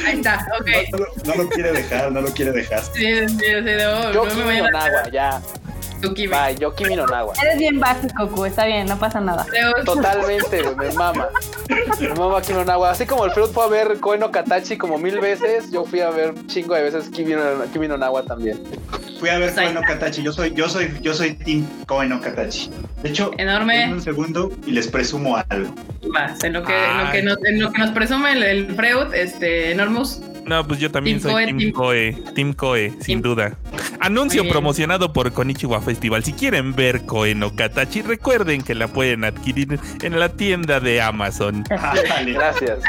[0.05, 0.67] Ahí está, ok.
[0.91, 2.81] No, no lo- no lo quiere dejar, no lo quiere dejar.
[2.81, 5.41] Sí, sí, sí, de, oh, Yo no me voy a no Nagua, ya.
[6.01, 6.27] Tu Kimi.
[6.27, 7.33] Bye, yo Kimi no Nagua.
[7.41, 9.45] Eres bien básico, Q, está bien, no pasa nada.
[9.85, 11.27] Totalmente, me mama.
[11.99, 12.91] Me mama Kimi no Nagua.
[12.91, 16.01] Así como el Freud fue a ver Koen no Katachi como mil veces, yo fui
[16.01, 17.41] a ver chingo de veces Kimi no,
[17.73, 18.61] Kimi no también.
[19.19, 20.23] Fui a ver Pues ahí Koe no Katachi.
[20.23, 22.71] Yo soy, yo soy, yo soy Team Koe no Katachi.
[23.03, 23.91] De hecho, Enorme.
[23.93, 25.73] un segundo y les presumo algo.
[26.13, 27.05] Vas, en lo que, Ay.
[27.05, 30.21] lo que nos, en lo que nos presume el, el Freud, este, Enormous.
[30.49, 33.57] No, pues yo también Team soy Koe, Team Koe, Team Koe, sin Team- duda.
[34.01, 36.23] Anuncio promocionado por Konichiwa Festival.
[36.23, 41.01] Si quieren ver Koe no Katachi, recuerden que la pueden adquirir en la tienda de
[41.01, 41.63] Amazon.
[42.25, 42.79] Gracias.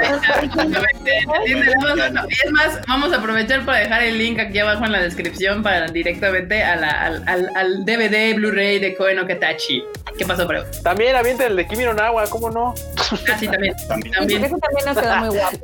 [1.45, 5.87] Es más, vamos a aprovechar para dejar el link aquí abajo en la descripción para
[5.89, 9.83] directamente a la- al, al- al DVD Blu-ray de Koe no Katachi.
[10.17, 10.63] ¿Qué pasó, Freud?
[10.83, 12.75] También avienten el de Kimi no Nagua, ¿cómo no?
[12.99, 13.75] Ah, sí, también.
[13.89, 14.15] También.
[14.15, 14.45] También.
[14.45, 15.57] Eso también nos quedó muy guapo.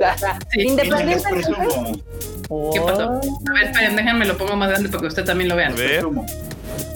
[0.51, 0.61] Sí.
[0.62, 1.49] Independientemente.
[1.93, 3.20] ¿Qué pasó?
[3.49, 5.74] A ver, esperen, déjenme lo pongo más grande para que usted también lo A vean.
[5.76, 5.91] ver.
[6.01, 6.26] presumo.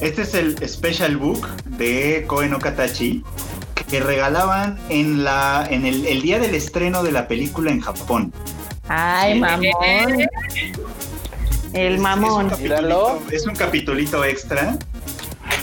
[0.01, 1.47] Este es el special book
[1.79, 3.23] de Koe no Katachi
[3.89, 8.33] que regalaban en la en el, el día del estreno de la película en Japón.
[8.89, 9.65] Ay, mamón.
[11.73, 12.47] El Es- mamón.
[12.49, 12.89] Es un Míralo.
[13.07, 14.79] capitulito, es un capitulito extra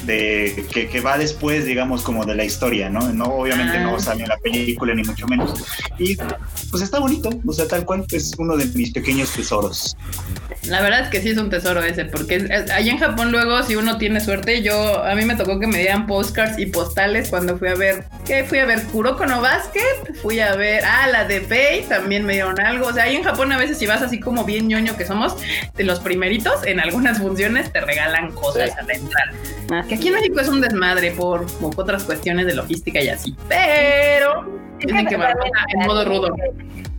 [0.04, 3.02] de que, que va después, digamos, como de la historia, ¿no?
[3.14, 3.84] No, obviamente Ah.
[3.84, 5.54] no sale en la película ni mucho menos.
[5.98, 6.16] Y
[6.72, 9.96] pues está bonito, o sea, tal cual es uno de mis pequeños tesoros.
[10.64, 13.32] La verdad es que sí es un tesoro ese, porque es- es- allá en Japón
[13.32, 16.66] luego, si uno tiene suerte, yo, a mí me tocó que me dieran postcards y
[16.66, 18.44] postales cuando fui a ver, ¿qué?
[18.44, 22.34] Fui a ver Kuroko no Basket, fui a ver, ah, la de Pei, también me
[22.34, 22.88] dieron algo.
[22.88, 25.36] O sea, ahí en Japón a veces si vas así como bien ñoño que somos,
[25.76, 28.76] de los primeritos, en algunas funciones te regalan cosas Sí.
[28.78, 29.32] a la entrada.
[29.72, 33.10] Ah, Que aquí en México es un desmadre por, por otras cuestiones de logística y
[33.10, 36.36] así, pero tienen que también, en modo rudo.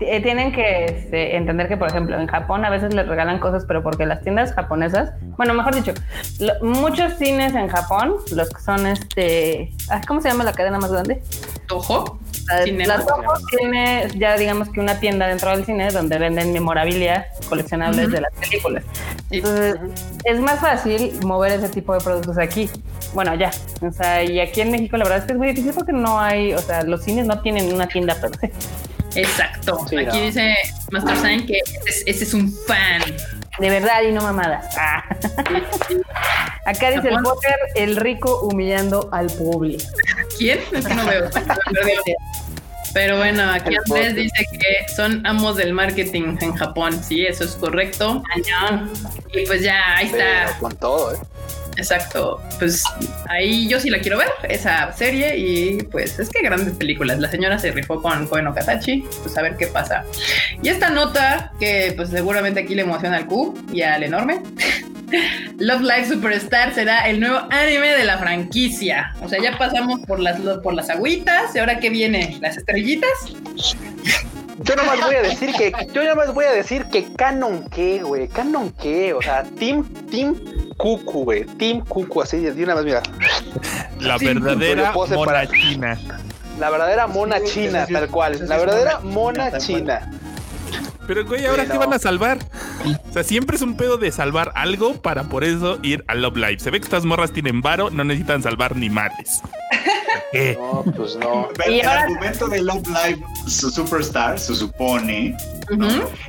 [0.00, 3.64] Eh, Tienen que este, entender que, por ejemplo, en Japón a veces les regalan cosas,
[3.66, 5.92] pero porque las tiendas japonesas, bueno, mejor dicho,
[6.38, 9.72] lo- muchos cines en Japón, los que son este,
[10.06, 11.20] ¿cómo se llama la cadena más grande?
[11.66, 12.20] Toho.
[12.46, 12.96] La, Cinema.
[12.96, 18.06] la Toho tiene ya digamos que una tienda dentro del cine donde venden memorabilia coleccionables
[18.06, 18.14] Ujú.
[18.14, 18.84] de las películas.
[19.30, 19.76] Entonces,
[20.24, 22.70] es más fácil mover ese tipo de productos aquí.
[23.14, 23.50] Bueno, ya.
[23.82, 26.18] O sea, y aquí en México la verdad es que es muy difícil porque no
[26.20, 28.52] hay, o sea, los cines no tienen una tienda per se.
[29.20, 29.86] Exacto.
[29.88, 30.24] Sí, Aquí no.
[30.24, 30.54] dice
[30.90, 33.02] Master Sign que ese es, ese es un fan.
[33.58, 34.76] De verdad y no mamadas.
[34.76, 35.02] Ah.
[36.66, 37.22] Acá dice el.
[37.22, 39.84] Potter, el rico humillando al público.
[40.36, 40.60] ¿Quién?
[40.72, 41.28] Es que no veo.
[42.94, 47.02] Pero bueno, aquí Andrés dice que son amos del marketing en Japón.
[47.02, 48.22] Sí, eso es correcto.
[49.32, 50.46] Y pues ya, ahí está.
[50.46, 51.18] Pero con todo, ¿eh?
[51.78, 52.42] Exacto.
[52.58, 52.82] Pues
[53.28, 55.36] ahí yo sí la quiero ver, esa serie.
[55.38, 57.18] Y pues es que grandes películas.
[57.18, 59.04] La señora se rifó con Koen Okatachi.
[59.22, 60.04] Pues a ver qué pasa.
[60.62, 64.42] Y esta nota, que pues seguramente aquí le emociona al Q y al enorme.
[65.58, 69.14] Love Live Superstar será el nuevo anime de la franquicia.
[69.22, 71.54] O sea, ya pasamos por las, por las agüitas.
[71.54, 72.36] ¿Y ahora qué viene?
[72.40, 73.08] ¿Las estrellitas?
[74.62, 78.28] Yo nomás voy a decir que, yo nomás voy a decir que Canon qué, güey,
[78.28, 80.34] Canon qué, o sea, Team, Team
[80.76, 83.02] Cucu, güey, Team Cucu, así de una vez, mira,
[84.00, 85.98] La verdadera mona china.
[86.58, 90.10] la verdadera mona china, tal cual, la verdadera mona china.
[91.08, 92.38] Pero güey, ¿ahora Sí, qué van a salvar?
[93.08, 96.36] O sea, siempre es un pedo de salvar algo para por eso ir a Love
[96.36, 96.58] Live.
[96.60, 99.40] Se ve que estas morras tienen varo, no necesitan salvar ni madres.
[100.32, 100.56] ¿Qué?
[100.60, 101.48] No, pues no.
[101.64, 105.34] El, Y el ahora- argumento de Love Live su Superstar se supone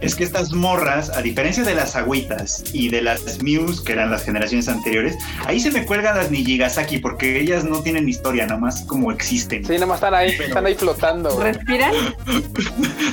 [0.01, 4.11] Es que estas morras, a diferencia de las agüitas y de las Muse, que eran
[4.11, 5.15] las generaciones anteriores,
[5.45, 9.65] ahí se me cuelgan las Nijigasaki porque ellas no tienen historia, nomás como existen.
[9.65, 11.39] Sí, nada más están ahí, están ahí flotando.
[11.41, 11.93] ¿Respiran?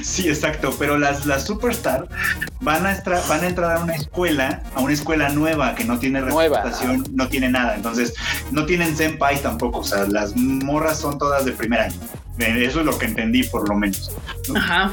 [0.02, 2.08] Sí, exacto, pero las, las Superstar
[2.60, 5.98] van a, estra- van a entrar a una escuela, a una escuela nueva que no
[5.98, 6.58] tiene Nueva.
[6.62, 8.14] reputación, no tiene nada, entonces
[8.52, 11.96] no tienen senpai tampoco, o sea, las morras son todas de primer año.
[12.38, 14.12] Eh, Eso es lo que entendí por lo menos.
[14.54, 14.92] Ajá.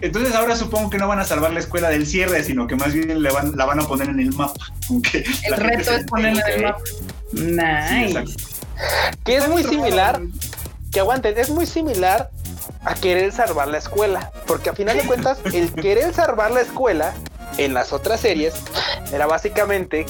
[0.00, 2.92] Entonces ahora supongo que no van a salvar la escuela del cierre, sino que más
[2.92, 4.66] bien le van, la van a poner en el mapa.
[4.88, 6.80] aunque El reto es ponerla en el mapa.
[7.32, 8.36] Nice.
[9.24, 10.20] Que es muy similar,
[10.92, 12.30] que aguanten, es muy similar
[12.84, 17.14] a querer salvar la escuela, porque a final de cuentas, el querer salvar la escuela
[17.58, 18.54] en las otras series
[19.12, 20.06] era básicamente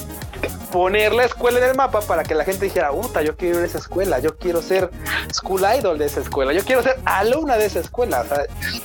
[0.72, 3.62] poner la escuela en el mapa para que la gente dijera, puta, yo quiero ir
[3.64, 4.90] a esa escuela, yo quiero ser
[5.32, 8.22] school idol de esa escuela, yo quiero ser alumna de esa escuela.
[8.22, 8.38] O sea,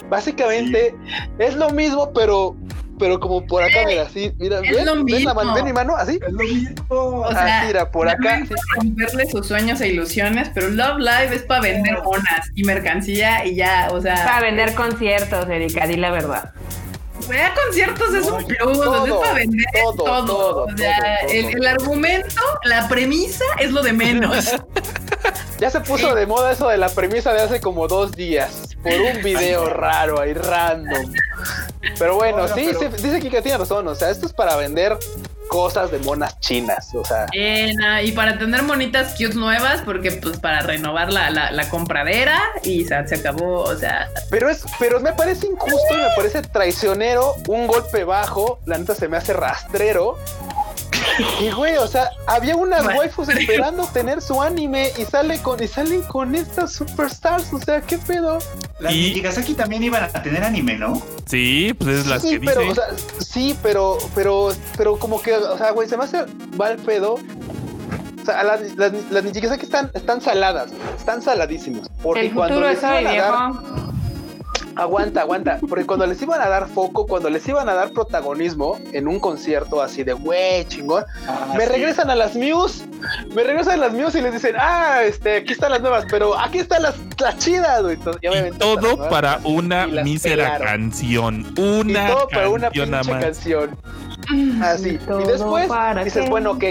[0.07, 0.93] básicamente
[1.39, 2.55] es lo mismo, pero
[2.99, 4.86] pero como por acá, mira, así, mira, Es ¿ven?
[4.86, 5.34] lo ¿Ven la mismo.
[5.34, 5.53] mano?
[5.53, 5.95] ¿Ven mi mano?
[5.95, 6.20] Así.
[6.22, 6.86] Es lo mismo.
[6.89, 8.41] O sea, Así, mira, por acá.
[8.76, 13.55] romperle sus sueños e ilusiones, pero Love Live es para vender monas y mercancía y
[13.55, 16.51] ya, o Para sea, vender conciertos, Erika, di la verdad.
[17.30, 20.25] Vea conciertos es un plus, todo, es para vender todo, todo.
[20.25, 24.51] todo, o sea, el, el argumento, la premisa es lo de menos.
[25.59, 28.93] Ya se puso de moda eso de la premisa de hace como dos días por
[28.93, 31.11] un video raro ahí random.
[31.97, 33.88] Pero bueno, No, no, sí, pero- sí, dice Kika tiene razón.
[33.88, 34.97] O sea, esto es para vender
[35.49, 36.93] cosas de monas chinas.
[36.93, 41.51] O sea, Eh, y para tener monitas cute nuevas, porque pues para renovar la, la,
[41.51, 45.97] la compradera y se, se acabó, o sea, pero es, pero me parece injusto y
[45.97, 50.17] me parece traicionero, un golpe bajo, la neta se me hace rastrero.
[51.39, 53.00] Y güey, o sea, había unas Bueno.
[53.00, 57.82] waifus esperando tener su anime y sale con y salen con estas superstars, o sea,
[57.82, 58.39] qué pedo.
[58.80, 59.14] Las Y-
[59.56, 61.02] también iban a tener anime, ¿no?
[61.26, 62.72] Sí, pues es las sí, que pero, dice.
[62.72, 62.86] o sea,
[63.20, 66.26] sí, pero, pero, pero como que, o sea, güey, se me hace
[66.58, 67.16] mal pedo.
[67.16, 69.24] O sea, las, las, las
[69.64, 71.89] están, están saladas, están saladísimas.
[72.02, 73.52] Porque El cuando futuro les iban a dar.
[74.82, 78.77] Aguanta, aguanta, porque cuando les iban a dar foco, cuando les iban a dar protagonismo
[78.93, 81.69] en un concierto así de, güey, chingón, Ah, me sí.
[81.71, 82.86] regresan a las Muse,
[83.36, 86.38] me regresan a las Muse y les dicen, ah, este, aquí están las nuevas, pero
[86.38, 87.97] aquí están las, las chidas, güey.
[88.21, 90.67] Y, Y todo nuevas, para una y mísera pelaron.
[90.67, 91.53] canción.
[91.55, 93.07] Y Una todo para una pinche más.
[93.23, 93.77] canción.
[94.61, 94.97] Así.
[94.99, 95.69] Todo Y después
[96.03, 96.30] dices, qué.
[96.30, 96.63] bueno, ok.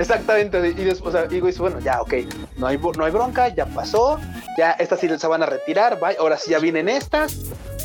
[0.00, 0.68] Exactamente.
[0.68, 2.14] Y después, o bueno, ya, ok.
[2.56, 4.18] No hay, no hay bronca, ya pasó.
[4.56, 6.00] Ya estas sí se van a retirar.
[6.00, 7.36] bye, Ahora sí ya vienen estas.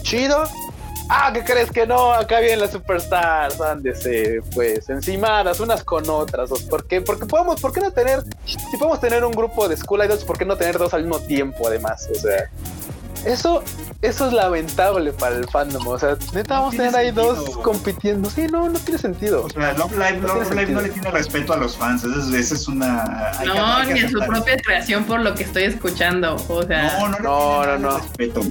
[0.01, 0.43] Chido.
[1.09, 2.13] Ah, ¿qué crees que no?
[2.13, 6.49] Acá vienen las superstars, ándese, pues, encimadas unas con otras.
[6.67, 6.99] ¿Por qué?
[6.99, 10.35] Porque podemos, ¿por qué no tener, si podemos tener un grupo de School Idols, ¿por
[10.35, 12.09] qué no tener dos al mismo tiempo además?
[12.11, 12.49] O sea,
[13.25, 13.63] eso,
[14.01, 15.85] eso es lamentable para el fandom.
[15.87, 18.29] O sea, neta, vamos a tener ahí dos compitiendo.
[18.29, 19.43] Sí, no, no tiene sentido.
[19.45, 22.03] O sea, Love Live, No Love Live no le tiene respeto a los fans.
[22.03, 23.31] Esa es, una.
[23.31, 26.35] hay que- No, hay que ni en su propia creación por lo que estoy escuchando.
[26.49, 27.97] O sea, No, no, No, no, no.
[27.99, 28.41] respeto.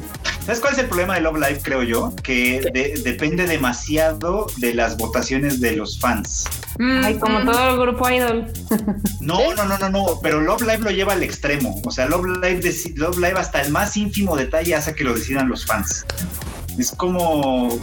[0.44, 2.12] ¿Sabes cuál es el problema de Love Live, creo yo?
[2.22, 6.44] Que de- depende demasiado de las votaciones de los fans.
[6.78, 8.46] Mm, Ay, como mm, todo el grupo idol.
[9.20, 11.80] No, no, no, no, no, pero Love Live lo lleva al extremo.
[11.84, 15.48] O sea, Love Live, Love Live hasta el más ínfimo detalle hace que lo decidan
[15.48, 16.04] los fans.
[16.76, 17.78] Es como,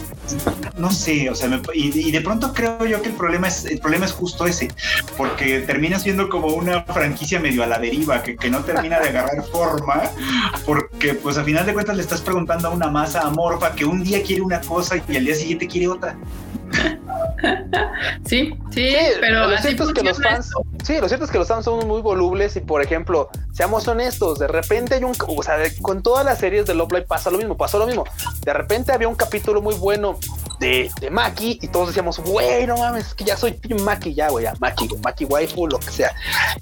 [0.76, 3.64] no sé, o sea, me- y, y de pronto creo yo que el problema es
[3.64, 4.68] el problema es justo ese,
[5.16, 9.08] porque termina siendo como una franquicia medio a la deriva, que, que no termina de
[9.08, 10.02] agarrar forma,
[10.66, 14.02] porque pues a final de cuentas le estás preguntando a una masa amorfa que un
[14.04, 16.14] día quiere una cosa y al día siguiente quiere otra.
[18.24, 20.62] Sí, sí, Sí, pero lo así cierto es que los fans, esto.
[20.84, 24.38] sí, lo cierto es que los fans son muy volubles y por ejemplo, seamos honestos,
[24.38, 27.30] de repente hay un, o sea, de- con todas las series de Love Live pasa
[27.30, 28.04] lo mismo, pasó lo mismo.
[28.44, 30.18] De repente había un capítulo muy bueno
[30.60, 34.14] de, de Maki y todos decíamos, güey, no mames, es que ya soy Team Maki
[34.14, 36.12] ya, güey, ya, Maki, Maki waifu, lo que sea.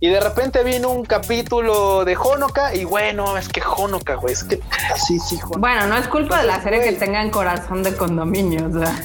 [0.01, 4.33] Y de repente vino un capítulo de Honoka y güey, no mames, que Honoka, güey,
[4.35, 4.61] es que
[5.07, 5.59] sí, sí, Honoka.
[5.61, 9.01] Bueno, no es culpa de la serie que tengan corazón de condominio, o sea.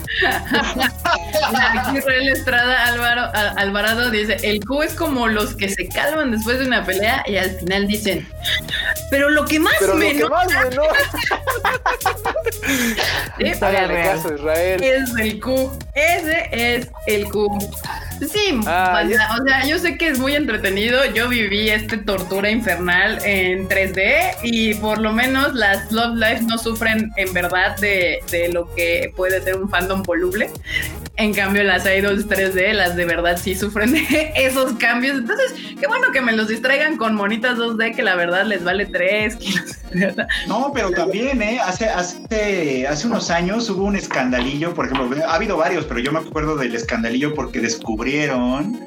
[1.96, 6.60] Israel Estrada Álvaro, Al- Alvarado dice, el Q es como los que se calman después
[6.60, 8.28] de una pelea y al final dicen,
[9.10, 10.14] pero lo que más Pero lo me
[13.39, 14.84] Israel.
[14.84, 15.72] es el Q.
[15.93, 17.48] Ese es el Q.
[18.32, 21.04] Sí, Ah, o, sea, o sea, yo sé que es muy entretenido.
[21.14, 26.58] Yo viví este tortura infernal en 3D y por lo menos las Love Live no
[26.58, 30.50] sufren en verdad de, de lo que puede ser un fandom voluble.
[31.18, 35.18] En cambio, las idols 3D, las de verdad sí sufren de esos cambios.
[35.18, 38.86] Entonces, qué bueno que me los distraigan con monitas 2D que la verdad les vale
[38.86, 39.78] 3 kilos.
[40.48, 41.60] No, pero también, ¿eh?
[41.64, 46.12] Hace, hace, hace unos años hubo un escandalillo, por ejemplo, ha habido varios, pero yo
[46.12, 48.80] me acuerdo del escandalillo porque descubrieron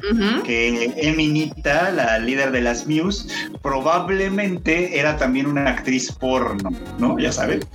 [0.44, 3.28] que Eminita, la líder de las Muse,
[3.62, 7.18] probablemente era también una actriz porno, ¿no?
[7.18, 7.66] Ya sabes.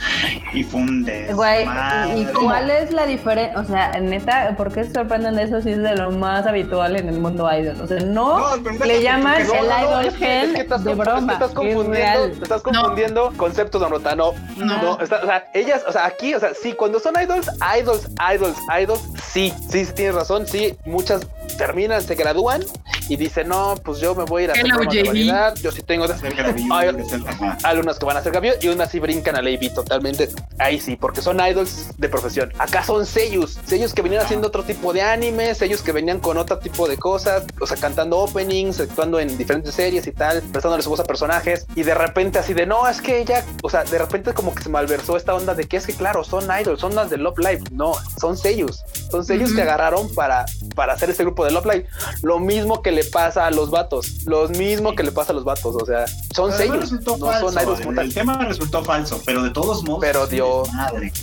[0.53, 1.03] Y fue un
[1.33, 1.65] Güey.
[2.15, 3.59] ¿y cuál es la diferencia?
[3.59, 6.95] O sea, neta, ¿por qué se sorprenden de eso si es de lo más habitual
[6.95, 7.75] en el mundo idol?
[7.81, 8.55] O sea, no,
[8.85, 11.39] le llaman el no, idol es que- estás de broma.
[11.53, 14.15] confundiendo, estás confundiendo conceptos de Rota.
[14.15, 14.97] No, No.
[15.01, 17.49] o sea, ellas, o sea, aquí, o sea, sí, cuando son idols,
[17.79, 19.01] idols, idols, idols,
[19.31, 21.21] sí, sí tienes razón, sí, muchas
[21.57, 22.63] terminan, se gradúan
[23.09, 25.05] y dicen, no, pues yo me voy a ir a hacer JB.
[25.07, 27.57] variedad, yo sí tengo Ser Gabriel, Ay, ser- ajá.
[27.63, 30.29] algunas que van a hacer cambio y unas sí brincan a Lady totalmente.
[30.59, 32.51] Ahí sí, porque son idols de profesión.
[32.59, 36.37] Acá son sellos, sellos que venían haciendo otro tipo de anime, sellos que venían con
[36.37, 40.83] otro tipo de cosas, o sea, cantando openings, actuando en diferentes series y tal, prestándole
[40.83, 43.83] su voz a personajes y de repente así de no, es que ella, o sea,
[43.83, 46.79] de repente como que se malversó esta onda de que es que claro, son idols,
[46.79, 47.63] son las de Love Live.
[47.71, 49.55] No, son sellos, son sellos Ujú.
[49.57, 51.87] que agarraron para, para hacer este grupo de Love Live.
[52.21, 55.43] Lo mismo que le pasa a los vatos, lo mismo que le pasa a los
[55.43, 56.05] vatos, o sea,
[56.35, 58.05] son sellos, no falso, son el-.
[58.05, 59.99] El tema resultó falso, pero de todos modos.
[60.01, 61.13] Pero dio- desmadre.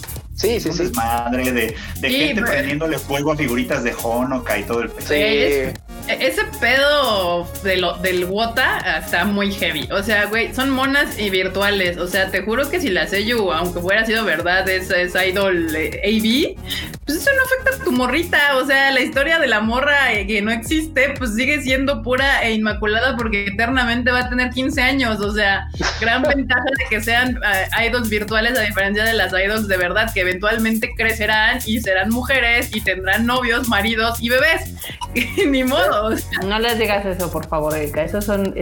[0.40, 0.78] Sí, sí, sí.
[0.84, 4.88] desmadre de, de Sí, gente pero- prendiéndole fuego a figuritas de Honoka y todo el
[4.90, 5.06] pedo.
[5.06, 5.14] Sí.
[5.14, 5.74] E-
[6.08, 9.88] Ese pedo de lo, del Wota ah, está muy heavy.
[9.92, 11.98] O sea, güey, son monas y virtuales.
[11.98, 15.74] O sea, te juro que si la Seiyu, aunque hubiera sido verdad, es, es idol
[15.76, 16.56] eh, AV,
[17.04, 18.56] pues eso no afecta a tu morrita.
[18.56, 22.42] O sea, la historia de la morra eh, que no existe, pues sigue siendo pura
[22.42, 25.20] e inmaculada porque eternamente va a tener 15 años.
[25.20, 25.68] O sea,
[26.00, 30.12] gran ventaja de que sean eh, idols virtuales a diferencia de las idols de verdad,
[30.12, 34.74] que eventualmente crecerán y serán mujeres y tendrán novios, maridos y bebés.
[35.46, 36.06] Ni modo.
[36.06, 38.02] o sea, No les digas eso, por favor, Erika.
[38.04, 38.54] Eso son,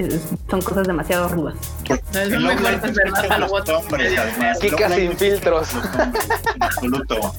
[0.50, 1.54] son cosas demasiado rudas.
[2.12, 3.48] No, es muy fuerte, verdad,
[3.98, 5.68] Live sin filtros.
[6.54, 7.34] En absoluto.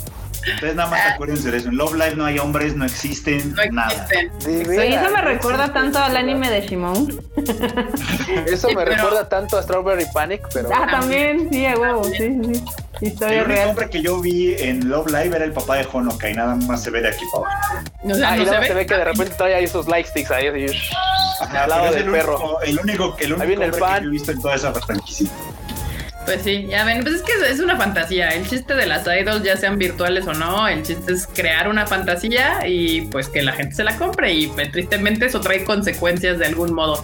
[0.56, 1.70] Ustedes nada más acuérdense de eso.
[1.70, 3.92] En Love Live no hay hombres, no existen No nada.
[3.92, 4.40] existen.
[4.66, 7.22] De Oye, eso me no recuerda existe tanto al anime de Shimon.
[8.48, 12.04] Eso Sí, me pero- recuerda tanto a Strawberry Panic, pero Ah, también, sí, a huevo,
[12.06, 12.64] sí, sí, sí.
[13.02, 13.70] El Historia único real.
[13.70, 16.84] hombre que yo vi en Love Live era el papá de Honoka y nada más
[16.84, 17.84] se ve de aquí para abajo.
[18.04, 18.80] O sea, ah, y no luego se se ve.
[18.82, 20.78] ve que de repente trae ahí esos like sticks ahí así.
[21.42, 22.36] Ajá, Al lado del el perro.
[22.38, 23.96] único, el único, el único el hombre fan.
[24.00, 25.30] que yo he visto en toda esa franquicia.
[26.30, 28.30] Pues sí, ya ven, pues es que es una fantasía.
[28.30, 31.88] El chiste de las idols, ya sean virtuales o no, el chiste es crear una
[31.88, 34.32] fantasía y pues que la gente se la compre.
[34.32, 37.04] Y pues, tristemente eso trae consecuencias de algún modo.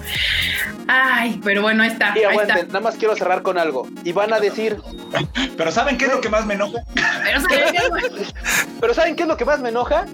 [0.88, 2.14] Ay, pero bueno, ahí está.
[2.16, 2.68] Y ahí aguanten, está.
[2.68, 3.88] nada más quiero cerrar con algo.
[4.04, 4.78] Y van a decir,
[5.58, 6.84] Pero ¿saben qué es lo que más me enoja?
[6.94, 8.04] Pero ¿saben qué, güey?
[8.80, 10.06] pero ¿saben qué es lo que más me enoja?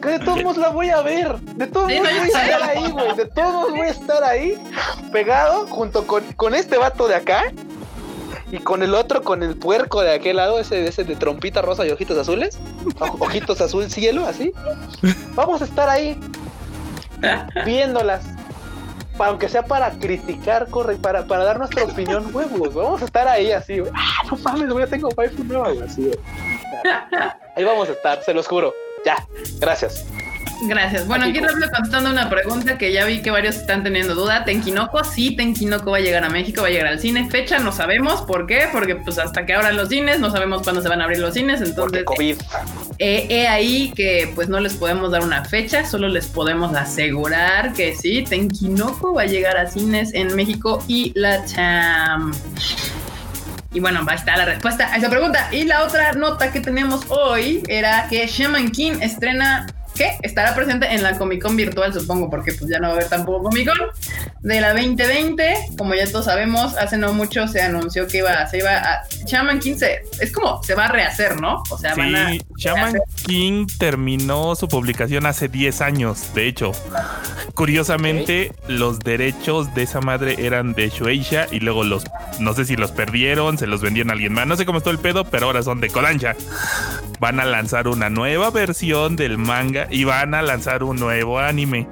[0.00, 1.40] Que de todos modos la voy a ver.
[1.40, 3.16] De todos Sí, modos no, voy a estar ahí, güey.
[3.16, 4.58] De todos modos voy a estar ahí,
[5.10, 7.42] pegado junto con, con este vato de acá.
[8.52, 11.86] Y con el otro, con el puerco de aquel lado, ese, ese de trompita rosa
[11.86, 12.58] y ojitos azules.
[13.18, 14.52] Ojitos azul cielo, así.
[15.34, 16.20] Vamos a estar ahí
[17.64, 18.26] viéndolas.
[19.18, 22.74] Aunque sea para criticar, corre, para, para dar nuestra opinión, huevos.
[22.74, 23.90] Vamos a estar ahí así, güey.
[23.94, 26.18] Ah, no mames, güey, tengo waifu nueva, güey, así, güey.
[27.56, 28.74] Ahí vamos a estar, se los juro.
[29.06, 29.16] Ya,
[29.60, 30.04] gracias.
[30.64, 31.06] Gracias.
[31.06, 34.44] Bueno, aquí rápido contestando una pregunta que ya vi que varios están teniendo duda.
[34.44, 37.28] Tenkinoko, sí, Tenkinoko va a llegar a México, va a llegar al cine.
[37.28, 38.68] Fecha no sabemos, ¿por qué?
[38.72, 41.34] Porque pues hasta que abran los cines, no sabemos cuándo se van a abrir los
[41.34, 42.36] cines, Porque entonces COVID.
[42.98, 47.72] eh, he ahí que pues no les podemos dar una fecha, solo les podemos asegurar
[47.72, 52.32] que sí, Tenkinoko va a llegar a cines en México y la Cham.
[53.74, 55.48] Y bueno, va a estar la respuesta a esa pregunta.
[55.50, 60.86] Y la otra nota que teníamos hoy era que Shaman King estrena que estará presente
[60.92, 63.68] en la Comic Con virtual, supongo, porque pues ya no va a haber tampoco Comic
[63.68, 63.78] Con
[64.40, 65.54] de la 2020.
[65.78, 69.60] Como ya todos sabemos, hace no mucho se anunció que iba, se iba a Shaman
[69.60, 71.62] King se, es como se va a rehacer, ¿no?
[71.70, 76.72] O sea, van a Sí, Shaman King terminó su publicación hace 10 años, de hecho.
[77.54, 82.04] Curiosamente, los derechos de esa madre eran de Shueisha y luego los,
[82.38, 84.92] no sé si los perdieron, se los vendieron a alguien más, no sé cómo estuvo
[84.92, 86.34] el pedo, pero ahora son de Kodansha.
[87.20, 91.88] Van a lanzar una nueva versión del manga y van a lanzar un nuevo anime.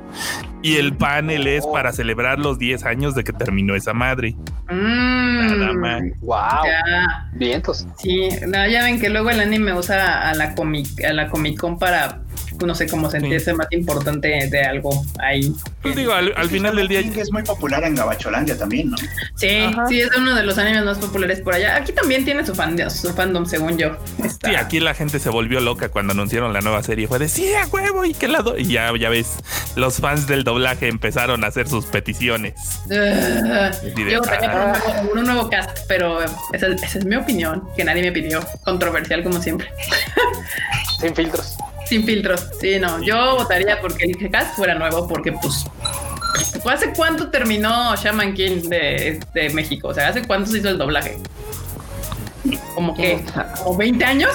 [0.62, 4.36] Y el panel es para celebrar los 10 años de que terminó esa madre.
[4.68, 6.02] Mm, Nada más.
[6.20, 6.64] Wow.
[6.66, 7.30] ya.
[7.32, 7.86] Vientos.
[7.98, 11.58] Sí, no, ya ven que luego el anime usa a la comic, a la Comic
[11.58, 12.20] Con para,
[12.66, 15.52] no sé, cómo sentirse más importante de algo ahí.
[15.82, 18.96] Pues digo, al, al final del día es muy popular en Gabacholandia también, ¿no?
[19.36, 19.86] Sí, Ajá.
[19.88, 21.76] sí, es uno de los animes más populares por allá.
[21.76, 23.96] Aquí también tiene su, fan, su fandom, según yo.
[24.24, 27.06] Está- Sí, aquí la gente se volvió loca cuando anunciaron la nueva serie.
[27.08, 28.56] Fue de sí, a huevo y qué lado.
[28.58, 29.36] Y ya, ya ves,
[29.76, 32.54] los fans del doblaje empezaron a hacer sus peticiones.
[32.86, 33.94] Ugh.
[33.96, 34.72] Y de- yo por un ah.
[34.94, 36.20] nuevo, un nuevo cast, pero
[36.52, 38.40] esa, esa es mi opinión, que nadie me pidió.
[38.64, 39.68] Controversial como siempre.
[41.00, 41.56] Sin filtros.
[41.90, 42.46] Sin filtros.
[42.60, 43.02] Sí, no.
[43.02, 45.66] Yo votaría porque el cast fuera nuevo, porque pues.
[46.64, 49.88] ¿Hace cuánto terminó Shaman King de, de México?
[49.88, 51.18] O sea, ¿hace cuánto se hizo el doblaje?
[52.76, 53.20] ¿Como que?
[53.64, 54.30] ¿Como 20 años?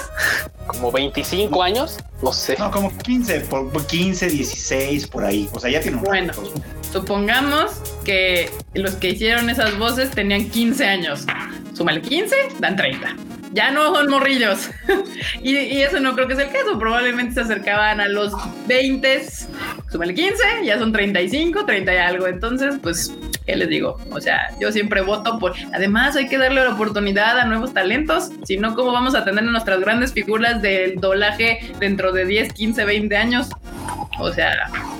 [0.67, 1.97] Como 25 años.
[2.21, 2.57] No sé.
[2.59, 5.47] No, como 15, por, por 15, 16, por ahí.
[5.53, 6.33] O sea, ya tiene un Bueno.
[6.33, 6.53] rato.
[6.91, 7.71] Supongamos
[8.03, 11.25] que los que hicieron esas voces tenían 15 años.
[11.73, 13.15] Súmale 15, dan 30.
[13.55, 14.69] Ya no son morrillos.
[15.41, 16.77] y, y eso no creo que sea el caso.
[16.77, 18.33] Probablemente se acercaban a los
[18.67, 19.23] 20.
[19.89, 20.35] Súmale 15,
[20.65, 22.27] ya son 35, 30 y algo.
[22.27, 23.13] Entonces, pues,
[23.45, 23.97] ¿qué les digo?
[24.11, 25.53] O sea, yo siempre voto por.
[25.73, 28.29] Además, hay que darle la oportunidad a nuevos talentos.
[28.43, 32.83] Si no, ¿cómo vamos a tener nuestras grandes figuras del doblaje dentro de 10, 15,
[32.83, 33.47] 20 años?
[34.19, 34.51] O sea,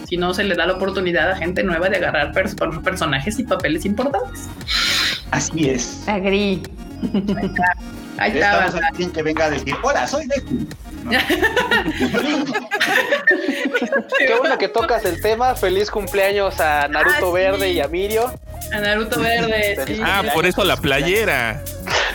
[0.08, 3.44] si no se le da la oportunidad a gente nueva de agarrar pers- personajes y
[3.44, 4.48] papeles importantes.
[5.32, 6.08] Así es.
[6.08, 6.62] Agri.
[8.18, 8.86] Ahí Necesitamos estaba.
[8.86, 10.66] a alguien que venga a decir, hola, soy Deku.
[14.18, 15.56] Qué bueno que tocas el tema.
[15.56, 17.34] Feliz cumpleaños a Naruto Ah, sí.
[17.34, 18.34] Verde y a Mirio.
[18.74, 19.78] A Naruto Verde.
[19.88, 20.00] sí.
[20.04, 21.62] Ah, por eso la playera.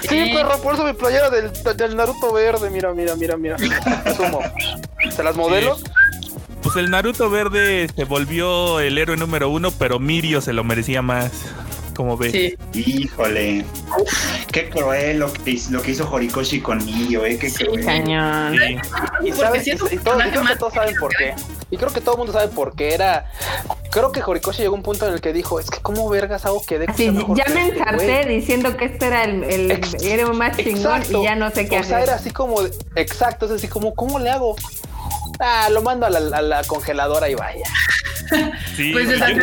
[0.09, 2.71] Sí, perro, por eso mi playera del, del Naruto Verde.
[2.71, 3.57] Mira, mira, mira, mira.
[4.17, 4.41] Sumo.
[5.15, 5.77] ¿Se las modelo?
[6.63, 11.01] Pues el Naruto verde se volvió el héroe número uno, pero Mirio se lo merecía
[11.01, 11.31] más.
[12.01, 12.33] Como ves.
[12.33, 12.57] Sí.
[12.73, 13.63] Híjole.
[14.51, 17.37] Qué cruel lo que, hizo- lo que hizo Horikoshi con Nio, eh.
[17.39, 17.65] Qué Sí.
[17.67, 17.85] cruel.
[17.85, 18.57] Cañón.
[18.59, 18.77] Sí.
[19.29, 19.65] Y, sabes,
[20.31, 21.35] creo que todos saben por qué.
[21.71, 23.27] Y creo que todo el mundo sabe por qué era.
[23.91, 26.47] Creo que Horikoshi llegó a un punto en el que dijo: Es que, ¿cómo vergas
[26.47, 29.71] hago que sea mejor ya me este ensarté güey?" diciendo que este era el, el
[29.71, 31.21] Ex- más chingón Exacto.
[31.21, 32.09] y ya no sé qué O sea, hacer.
[32.09, 32.63] era así como.
[32.63, 34.57] de- exacto, es así como: ¿Cómo le hago?
[35.41, 37.65] Ah, lo mando a la, a la congeladora y vaya.
[38.77, 39.37] Sí, Pues yo- desde el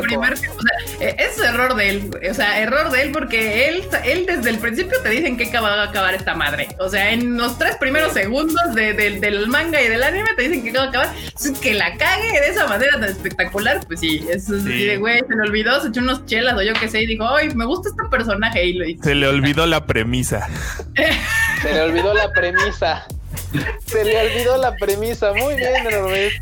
[0.00, 0.32] primer.
[0.34, 2.10] O sea, eh, es error de él.
[2.30, 5.72] O sea, error de él porque él, él desde el principio te dicen que va
[5.80, 6.68] a acabar esta madre.
[6.78, 10.42] O sea, en los tres primeros segundos de- del- del manga y del anime te
[10.48, 11.14] dicen que va a acabar.
[11.24, 14.26] Entonces, que la cague de esa manera tan espectacular, pues sí.
[14.30, 14.84] Es así Sí.
[14.86, 17.26] de, güey, se le olvidó, se echó unos chelas o yo qué sé y dijo,
[17.28, 19.02] ay, me gusta este personaje y lo hizo.
[19.04, 20.46] se le olvidó la premisa.
[21.62, 23.06] Se le olvidó la premisa.
[23.86, 25.32] Se le olvidó la premisa.
[25.32, 26.32] Muy bien, Enormes.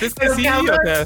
[0.00, 1.04] Es que sí, o sea,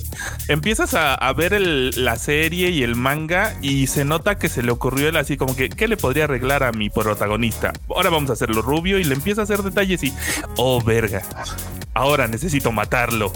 [0.49, 4.63] empiezas a, a ver el- la serie y el manga y se nota que se
[4.63, 7.73] le ocurrió él así como que, ¿qué le podría arreglar a mi protagonista?
[7.89, 10.13] Ahora vamos a hacerlo rubio y le empieza a hacer detalles y,
[10.57, 11.23] oh, verga,
[11.95, 13.33] ahora necesito matarlo.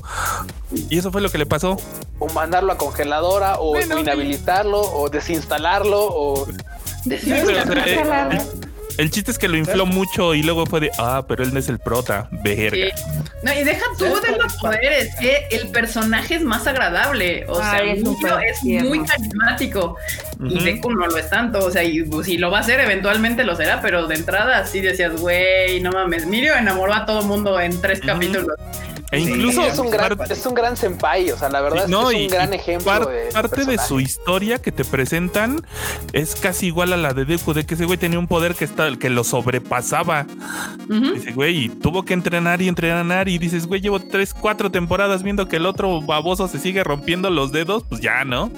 [0.91, 1.77] Y eso fue lo que le pasó.
[2.19, 6.47] O mandarlo a congeladora, o Bueno, inhabilitarlo, o desinstalarlo, o.
[7.05, 7.33] Sí,
[8.99, 11.59] el, chiste es que lo infló mucho y luego fue de, ah, pero él no
[11.59, 12.77] es el prota, verga.
[12.77, 13.03] Sí.
[13.43, 17.45] No, y deja tú de los poderes, que el personaje es más agradable.
[17.49, 18.03] O sea, Ay,
[18.49, 18.89] es tierno.
[18.89, 19.97] muy carismático.
[20.43, 20.65] Y.
[20.65, 21.65] Deku no lo es tanto.
[21.65, 24.67] O sea, y pues, si lo va a hacer, eventualmente lo será, pero de entrada
[24.67, 26.27] sí decías, güey, no mames.
[26.27, 28.57] Mirio enamoró a todo mundo en tres capítulos.
[29.13, 31.87] E Sí, incluso es un gran, parte- es un gran senpai, o sea, la verdad
[31.87, 34.61] no, es que es y- un gran y ejemplo par- de parte de su historia
[34.61, 35.65] que te presentan
[36.13, 38.65] es casi igual a la de Deku, de que ese güey tenía un poder que,
[38.65, 40.27] está, que lo sobrepasaba.
[40.89, 45.23] Dice, güey, y tuvo que entrenar y entrenar y dices, güey, llevo tres, cuatro temporadas
[45.23, 48.51] viendo que el otro baboso se sigue rompiendo los dedos, pues ya, ¿no?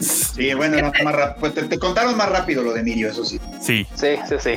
[0.00, 3.38] Sí, bueno, no, más pues te, te contaron más rápido lo de Mirio, eso sí.
[3.60, 3.86] Sí.
[3.94, 4.54] Sí, sí, sí.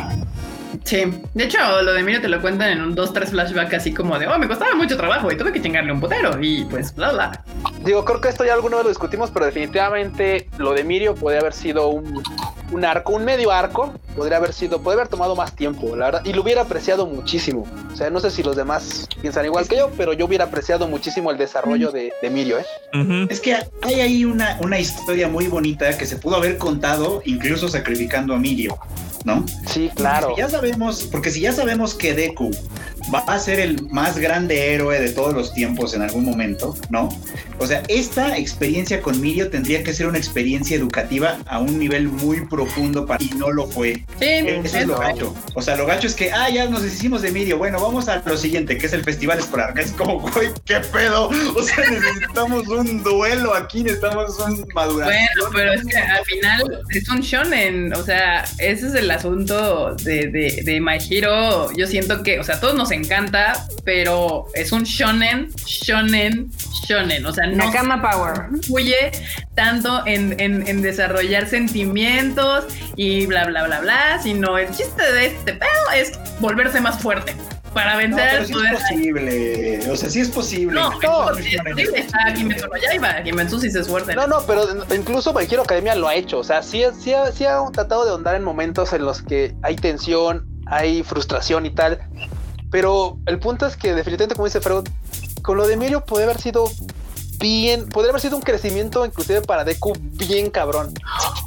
[0.88, 1.04] Sí.
[1.34, 4.26] De hecho, lo de Mirio te lo cuentan en un 2-3 flashback así como de,
[4.26, 6.42] oh, me costaba mucho trabajo y tuve que chingarle un putero.
[6.42, 7.44] Y pues, bla, bla.
[7.84, 11.42] Digo, creo que esto ya alguna vez lo discutimos, pero definitivamente lo de Mirio podría
[11.42, 12.24] haber sido un,
[12.72, 16.22] un arco, un medio arco, podría haber sido, podría haber tomado más tiempo, la verdad,
[16.24, 17.68] y lo hubiera apreciado muchísimo.
[17.92, 20.88] O sea, no sé si los demás piensan igual que yo, pero yo hubiera apreciado
[20.88, 23.28] muchísimo el desarrollo de, de Mirio, ¿eh?
[23.30, 27.68] Es que hay ahí una, una historia muy bonita que se pudo haber contado incluso
[27.68, 28.78] sacrificando a Mirio,
[29.28, 29.46] ¿no?
[29.68, 30.30] Sí, claro.
[30.34, 32.50] Si ya sabemos, porque si ya sabemos que Deku
[33.14, 37.10] va a ser el más grande héroe de todos los tiempos en algún momento, ¿no?
[37.60, 42.08] O sea, esta experiencia con Mirio tendría que ser una experiencia educativa a un nivel
[42.08, 44.06] muy profundo para y no lo fue.
[44.20, 45.36] Sí, Eso es lo gacho.
[45.56, 47.58] O sea, lo gacho es que, ah, ya nos deshicimos de Mirio.
[47.58, 49.74] Bueno, vamos a lo siguiente, que es el festival escolar.
[49.74, 51.30] Que es como, güey, qué pedo.
[51.56, 55.26] O sea, necesitamos un duelo aquí, necesitamos un maduración.
[55.36, 59.96] Bueno, pero es que al final es un shonen, o sea, ese es el asunto
[59.96, 61.72] de, de, de My Hero.
[61.76, 66.52] Yo siento que, o sea, a todos nos encanta, pero es un shonen, shonen,
[66.88, 67.26] shonen.
[67.26, 68.48] O sea, no Nakama Power.
[68.54, 69.12] influye
[69.56, 75.28] tanto en, en- en desarrollar sentimientos y bla, bla, bla, bla, sino el chiste de
[75.28, 77.36] este pedo es volverse más fuerte
[77.74, 78.74] para No, vencer pero al sí poder.
[78.74, 79.92] es posible.
[79.92, 80.74] O sea, sí es posible.
[80.80, 84.14] No, No, es posible, está Kimetsu no Yaiba, Kimetsu sí se esfuerza.
[84.14, 84.64] No, no, pero
[84.96, 86.40] incluso My Hero Academia lo ha hecho.
[86.40, 89.54] O sea, sí, sí, ha- sí ha tratado de ahondar en momentos en los que
[89.62, 92.00] hay tensión, hay frustración y tal.
[92.72, 94.88] Pero el punto es que definitivamente, como dice Freud,
[95.44, 96.66] con lo de Mirio puede haber sido
[97.40, 100.94] bien, podría haber sido un crecimiento inclusive para Deku bien cabrón.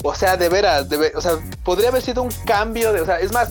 [0.02, 1.32] O sea, de veras, de ve- o sea,
[1.64, 3.50] podría haber sido un cambio de, o sea, es más,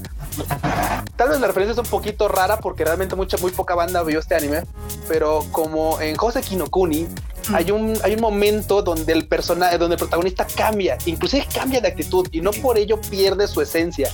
[1.16, 4.20] tal vez la referencia es un poquito rara porque realmente mucha, muy poca banda vio
[4.20, 4.64] este anime,
[5.08, 7.08] pero como en Jose Kinokuni
[7.54, 11.88] hay un, hay un momento donde el personaje, donde el protagonista cambia, inclusive cambia de
[11.88, 14.10] actitud y no por ello pierde su esencia.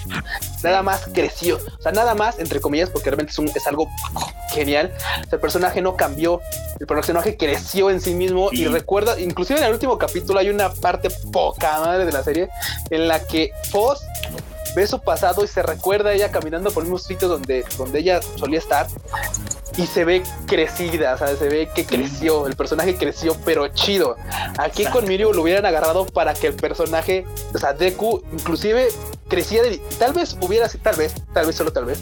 [0.63, 3.89] Nada más creció, o sea, nada más, entre comillas, porque realmente es, un- es algo
[4.53, 4.93] genial.
[5.29, 6.39] El personaje no cambió,
[6.79, 10.73] el personaje creció en sí mismo y recuerda, inclusive en el último capítulo hay una
[10.73, 12.47] parte poca madre de la serie
[12.89, 13.99] en la que Foz
[14.75, 17.99] ve su pasado y se recuerda a ella caminando por el mismo sitio donde, donde
[17.99, 18.87] ella solía estar
[19.77, 24.15] y se ve crecida, o sea, se ve que creció, el personaje creció, pero chido.
[24.57, 28.87] Aquí con Mirio lo hubieran agarrado para que el personaje, o sea, Deku, inclusive
[29.27, 31.99] crecía de, tal vez hubiera sido, tal vez, tal vez, solo tal vez,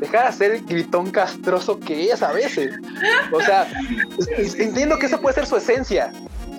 [0.00, 2.74] dejara de ser el gritón castroso que es a veces.
[3.32, 3.68] O sea,
[4.58, 6.12] entiendo que esa puede ser su esencia,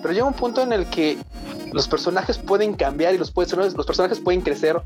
[0.04, 1.16] pero llega un punto en el que
[1.72, 4.76] los personajes pueden cambiar y los, pueden- los personajes pueden crecer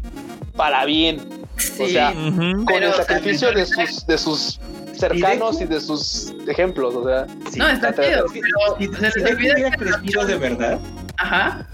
[0.56, 1.18] para bien.
[1.56, 1.82] Sí.
[1.82, 4.60] o sea, con Pero, el o sea, sacrificio de sus, de sus
[4.96, 7.26] cercanos y de sus ejemplos, o sea.
[7.50, 7.58] Sí.
[7.58, 10.78] No, está chido, Si, pero si- se si les Deku hubiera crecido de verdad,
[11.16, 11.66] Ajá.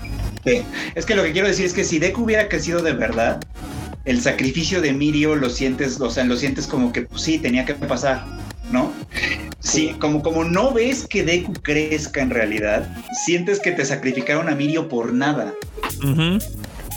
[0.43, 0.63] Sí,
[0.95, 3.41] es que lo que quiero decir es que si Deku hubiera crecido de verdad,
[4.07, 7.67] el sacrificio de Mirio lo sientes, o sea, lo sientes como que pues, sí, tenía
[7.67, 8.25] que pasar,
[8.71, 8.91] ¿no?
[9.65, 12.87] Sí, como, como no ves que Deku crezca en realidad,
[13.25, 15.55] sientes que te sacrificaron a Mirio por nada.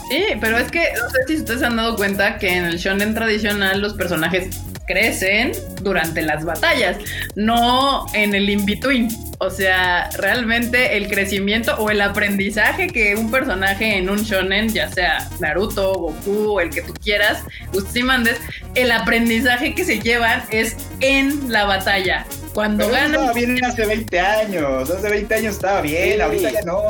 [0.09, 2.78] Sí, pero es que no sé si ustedes se han dado cuenta que en el
[2.78, 4.49] shonen tradicional los personajes
[4.86, 6.97] crecen durante las batallas,
[7.36, 9.09] no en el in-between.
[9.39, 14.89] O sea, realmente el crecimiento o el aprendizaje que un personaje en un shonen, ya
[14.91, 18.41] sea Naruto, Goku, el que tú quieras, gustes y mandes,
[18.76, 22.26] el aprendizaje que se llevan es en la batalla.
[22.58, 23.12] Cuando Pero ganan.
[23.14, 24.89] estaba bien hace 20 años.
[24.89, 26.22] Hace 20 años estaba bien, Sí.
[26.22, 26.82] ahorita ya no.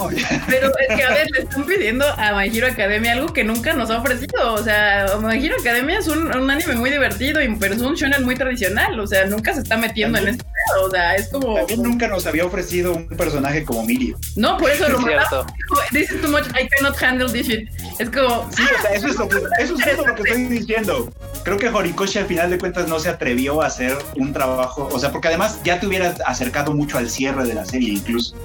[0.48, 3.74] Pero es que a ver, le están pidiendo a My Hero Academia algo que nunca
[3.74, 4.54] nos ha ofrecido.
[4.54, 7.96] O sea, My Hero Academia es un, un anime muy divertido, y- pero es un
[7.96, 8.98] shonen muy tradicional.
[8.98, 10.86] O sea, nunca se está metiendo en este pedo.
[10.86, 11.56] O sea, es como.
[11.58, 14.18] También nunca nos había ofrecido un personaje como Mirio.
[14.38, 15.28] No, por eso lo Es mandaron.
[15.28, 15.46] cierto.
[15.58, 17.68] Dijo, This is too much, I cannot handle this shit.
[18.00, 18.50] Es como.
[18.56, 21.12] Sí, o sea, eso es, lo que, eso es justo lo que estoy diciendo.
[21.44, 24.98] Creo que Horikoshi al final de cuentas no se atrevió a hacer un trabajo, o
[25.00, 28.36] sea, porque además ya te hubieras acercado mucho al cierre de la serie incluso.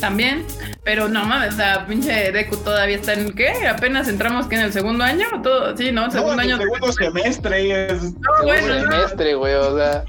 [0.00, 0.44] También,
[0.84, 3.66] pero no mames, o sea, pinche Deku todavía está en ¿qué?
[3.66, 6.06] Apenas entramos que en el segundo año, todo, sí, ¿no?
[6.06, 6.56] No, Segundo el año.
[6.58, 8.02] segundo semestre es...
[8.02, 10.04] No, Segundo bueno, no, semestre, güey, o sea.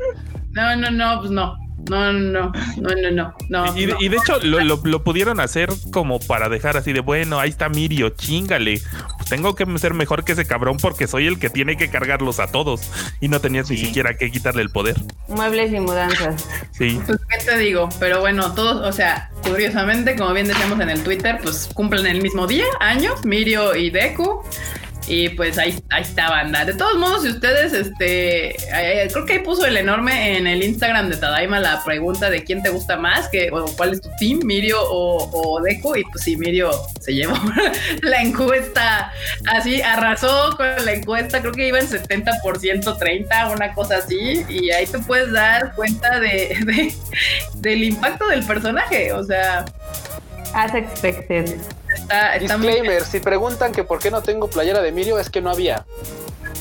[0.51, 1.55] no, no, no, pues no.
[1.89, 3.77] No, no, no, no, no, no, no.
[3.77, 3.97] Y, de- no.
[4.01, 7.49] y de hecho lo, lo- lo pudieron hacer como para dejar así de bueno, ahí
[7.49, 8.81] está Mirio, chingale.
[9.17, 12.39] Pues tengo que ser mejor que ese cabrón porque soy el que tiene que cargarlos
[12.39, 12.91] a todos.
[13.21, 13.85] Y no tenías ni Sí.
[13.87, 14.95] siquiera que quitarle el poder.
[15.27, 16.47] Muebles y mudanzas.
[16.71, 16.99] Sí.
[17.05, 17.89] Pues, ¿qué te digo?
[17.99, 22.21] Pero bueno, todos, o sea, curiosamente, como bien decíamos en el Twitter, pues cumplen el
[22.21, 24.43] mismo día, años, Mirio y Deku.
[25.11, 26.63] Y pues ahí, ahí está, banda.
[26.65, 28.55] De todos modos, si ustedes, este,
[29.11, 32.61] creo que ahí puso el enorme en el Instagram de Tadaima la pregunta de quién
[32.61, 35.95] te gusta más, que, o cuál es tu team, Mirio o, o Deku.
[35.95, 36.69] Y pues sí, Mirio
[37.01, 37.33] se llevó
[38.03, 39.11] la encuesta,
[39.47, 44.45] así arrasó con la encuesta, creo que iba en 70%, 30, una cosa así.
[44.47, 46.93] Y ahí te puedes dar cuenta de, de-
[47.55, 49.11] del impacto del personaje.
[49.13, 49.65] O sea,
[50.53, 51.55] As expected.
[51.95, 55.29] Está, está muy Disclaimer, si preguntan que por qué no tengo playera de Mirio, es
[55.29, 55.85] que no había.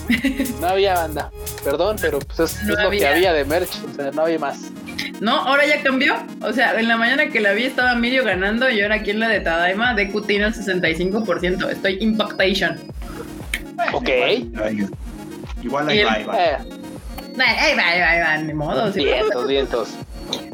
[0.61, 1.31] No había banda.
[1.63, 3.33] Perdón, pero pues es, No es lo que había.
[3.33, 3.71] de merch.
[3.91, 4.59] O sea, no había más.
[5.21, 6.17] No, ahora ya cambió.
[6.43, 9.21] O sea, en la mañana que la vi estaba Mirio ganando y ahora aquí en
[9.21, 11.69] la de Tadaima Deku tiene el 65%.
[11.71, 12.79] Estoy impactation.
[13.93, 14.09] Ok.
[15.63, 16.37] Igual, ahí va, ahí va.
[16.45, 16.57] Eh,
[17.41, 18.91] Ay, ahí va, ahí va, ahí va, ni modo.
[18.93, 19.89] vientos, vientos.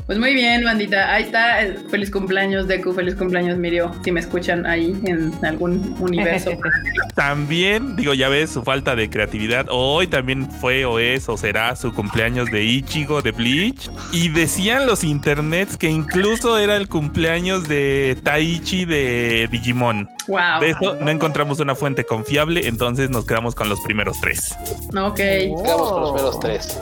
[0.07, 1.13] Pues muy bien, bandita.
[1.15, 1.63] Ahí está.
[1.63, 2.93] eh, Feliz cumpleaños, Deku.
[2.93, 3.91] Feliz cumpleaños, Mirio.
[4.05, 6.51] Si me escuchan ahí en algún universo.
[7.15, 9.67] También, digo, ya ves su falta de creatividad.
[9.71, 13.89] Hoy también fue o es o será su cumpleaños de Ichigo de Bleach.
[14.13, 20.09] Y decían los internets que incluso era el cumpleaños de Taichi de Digimon.
[20.27, 20.61] wow.
[20.61, 24.55] De eso no encontramos una fuente confiable, entonces nos quedamos con los primeros tres.
[24.95, 25.17] Ok.
[25.17, 26.79] Quedamos con los primeros tres.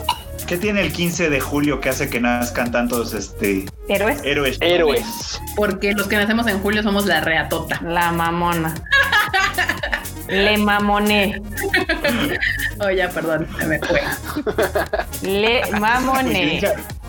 [0.47, 4.21] ¿Qué tiene el 15 de julio que hace que nazcan tantos este, Héroes.
[4.23, 4.57] héroes?
[4.61, 5.41] Héroes.
[5.55, 7.79] Porque los que nacemos en julio somos la reatota.
[7.83, 8.73] La mamona.
[10.27, 11.41] Le mamoné.
[12.79, 13.47] Oh, ya, perdón.
[13.59, 14.01] Se me fue.
[15.21, 16.61] Le mamoné.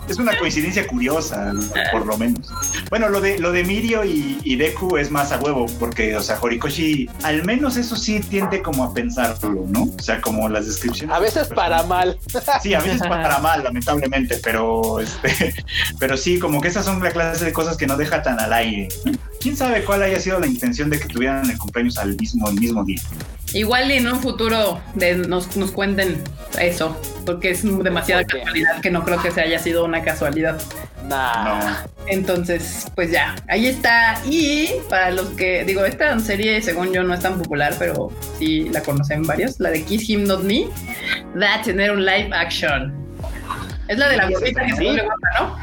[0.07, 1.53] Es una coincidencia curiosa,
[1.91, 2.47] por lo menos.
[2.89, 6.21] Bueno, lo de lo de Mirio y, y Deku es más a huevo, porque, o
[6.21, 9.83] sea, Horikoshi, al menos eso sí tiende como a pensarlo, ¿no?
[9.83, 11.15] O sea, como las descripciones.
[11.15, 12.17] A veces para mal.
[12.61, 15.55] Sí, a veces para mal, lamentablemente, pero este,
[15.99, 18.53] pero sí, como que esas son la clase de cosas que no deja tan al
[18.53, 18.87] aire.
[19.39, 22.59] ¿Quién sabe cuál haya sido la intención de que tuvieran el cumpleaños al mismo, el
[22.59, 23.01] mismo día?
[23.55, 26.21] Igual y en un futuro de- nos, nos cuenten
[26.59, 30.61] eso, porque es demasiada casualidad que no creo que se haya sido una casualidad.
[31.07, 31.59] Nah.
[31.59, 31.77] No.
[32.07, 34.19] Entonces, pues ya, ahí está.
[34.29, 38.67] Y para los que, digo, esta serie según yo no es tan popular, pero sí
[38.71, 40.67] la conocen varios, la de Kiss Him Not Me,
[41.41, 42.93] va a tener un live action.
[43.87, 45.55] Es la de la gordita que se vuelve guapa, ¿no?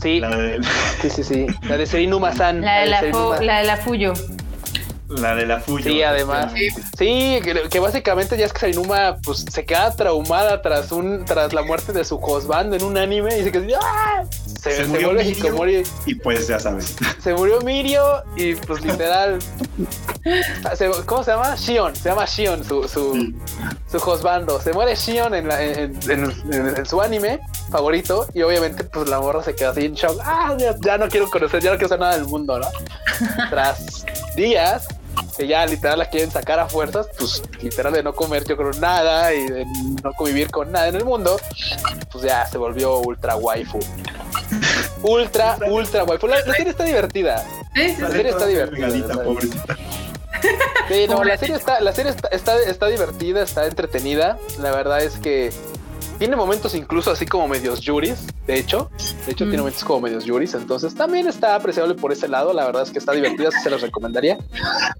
[0.00, 0.60] Sí, La de,
[1.00, 1.46] sí, sí, sí.
[1.68, 2.60] La de Serinuma-san.
[2.60, 3.40] La de la, fu- Serinuma.
[3.42, 4.12] la de la Fuyo.
[5.20, 5.84] La de la Fuyo.
[5.90, 6.52] Sí, además.
[6.54, 6.68] Sí.
[6.98, 11.52] Sí, que, que básicamente ya es que Sarinuma pues se queda traumada tras un tras
[11.52, 14.24] la muerte de su husband en un anime y se queda ¡ah!
[14.46, 15.38] se, Se se murió vuelve Mirio.
[15.38, 15.82] hikikomori.
[16.06, 16.96] Y pues ya sabes.
[17.22, 19.38] Se murió Mirio y pues literal
[20.76, 21.54] se- ¿cómo se llama?
[21.56, 23.32] Shion, se llama Shion su su,
[23.90, 24.60] su husbando.
[24.60, 27.40] Se muere Shion en, la- en, en- en- en su anime
[27.70, 30.20] favorito y obviamente pues la morra se queda así en shock.
[30.24, 32.66] Ah, ya, ya no quiero conocer, ya no quiero saber nada del mundo, ¿no?
[33.50, 34.04] Tras
[34.36, 34.86] días
[35.36, 38.72] que ya literal la quieren sacar a fuerzas, pues literal de no comer yo creo
[38.74, 39.66] nada y de
[40.02, 41.38] no convivir con nada en el mundo,
[42.10, 43.80] pues ya se volvió ultra waifu.
[45.02, 46.26] Ultra, ultra waifu.
[46.26, 47.44] La, la serie está divertida.
[47.74, 49.24] Sí, sí, La serie está divertida.
[50.88, 54.38] Sí, no, la serie está, la serie está, está, está divertida, está entretenida.
[54.58, 55.52] La verdad es que
[56.18, 58.90] tiene momentos incluso así como medios yuris, de hecho.
[59.26, 59.48] De hecho, Mm.
[59.48, 60.54] tiene momentos como medios yuris.
[60.54, 62.52] Entonces también está apreciable por ese lado.
[62.52, 64.38] La verdad es que está divertida, se los recomendaría.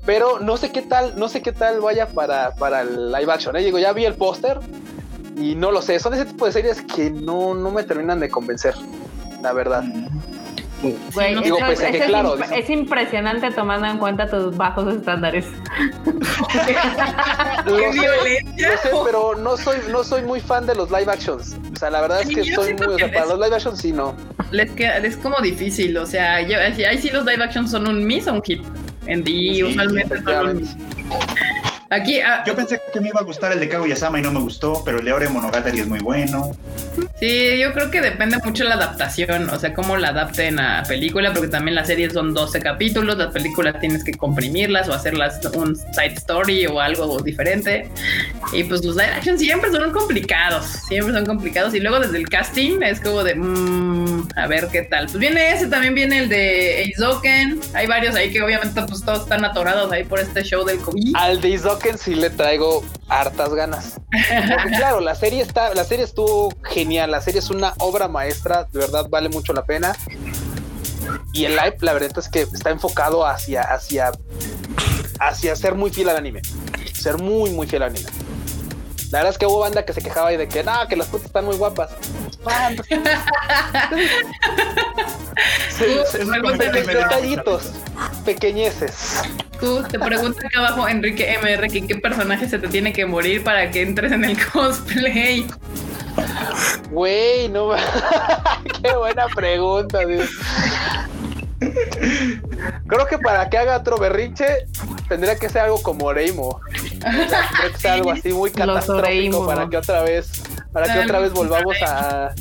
[0.05, 3.57] Pero no sé qué tal, no sé qué tal vaya para, para el live action.
[3.57, 3.61] ¿eh?
[3.61, 4.59] Digo, ya vi el póster
[5.37, 5.99] y no lo sé.
[5.99, 8.75] Son ese tipo de series que no, no me terminan de convencer.
[9.43, 9.85] La verdad.
[11.14, 14.57] Güey, digo, eso, pese que, es claro, imp- dice- es impresionante tomando en cuenta tus
[14.57, 15.46] bajos estándares.
[17.67, 17.99] Lo ¡Qué sé!
[18.57, 21.57] Lo sé, pero no soy, no soy muy fan de los live actions.
[21.79, 23.92] sea, la verdad es que estoy muy, o sea, que para los live action sí
[23.92, 24.14] no.
[24.50, 28.04] Les queda- es como difícil, o sea, yo- ahí sí los live action son un
[28.04, 28.63] miss o un hit.
[29.07, 30.76] En D Sí, usualmente son un miss.
[31.93, 34.41] Aquí, ah, Yo pensé que me iba a gustar el de Kaguya-sama y no me
[34.41, 36.53] gustó, pero el de Ore Monogatari es muy bueno.
[37.21, 40.85] sí, yo creo que depende mucho de la adaptación, o sea, cómo la adapten a
[40.85, 45.39] película, porque también las series son 12 capítulos, las películas tienes que comprimirlas o hacerlas
[45.55, 47.91] un side story o algo diferente.
[48.55, 51.75] Y pues los live action siempre son complicados, siempre son complicados.
[51.75, 55.07] Y luego desde el casting es como de, mm, a ver qué tal.
[55.07, 57.61] Pues viene ese, también viene el de Eizoken.
[57.75, 61.14] Hay varios ahí que obviamente pues todos están atorados ahí por este show del COVID.
[61.17, 61.49] Al de
[61.83, 64.00] Isoken sí le traigo hartas ganas.
[64.11, 68.68] Porque claro, la serie está, la serie estuvo genial, la serie es una obra maestra,
[68.72, 69.96] de verdad vale mucho la pena.
[71.33, 74.13] Y el live, la verdad es que está enfocado hacia, hacia,
[75.18, 76.42] hacia ser muy fiel al anime.
[76.95, 78.09] Ser muy, muy fiel al anime.
[79.11, 81.09] La verdad es que hubo banda que se quejaba ahí de que no, que las
[81.09, 81.91] putas están muy guapas.
[82.88, 82.96] Que
[86.26, 87.72] me da detallitos,
[88.25, 89.22] pequeñeces.
[89.63, 93.45] Tú te preguntas acá abajo, Enrique MR, que qué personaje se te tiene que morir
[93.45, 95.47] para que entres en el cosplay.
[96.91, 97.71] Güey, no
[98.83, 100.29] Qué buena pregunta, Dios.
[102.89, 104.67] Creo que para que haga otro berrinche
[105.09, 106.61] tendría que ser algo como Oreimo.
[107.01, 109.47] Tendría que ser algo así muy catastrófico Oreimo.
[109.47, 112.34] para que otra vez, para que otra vez volvamos a.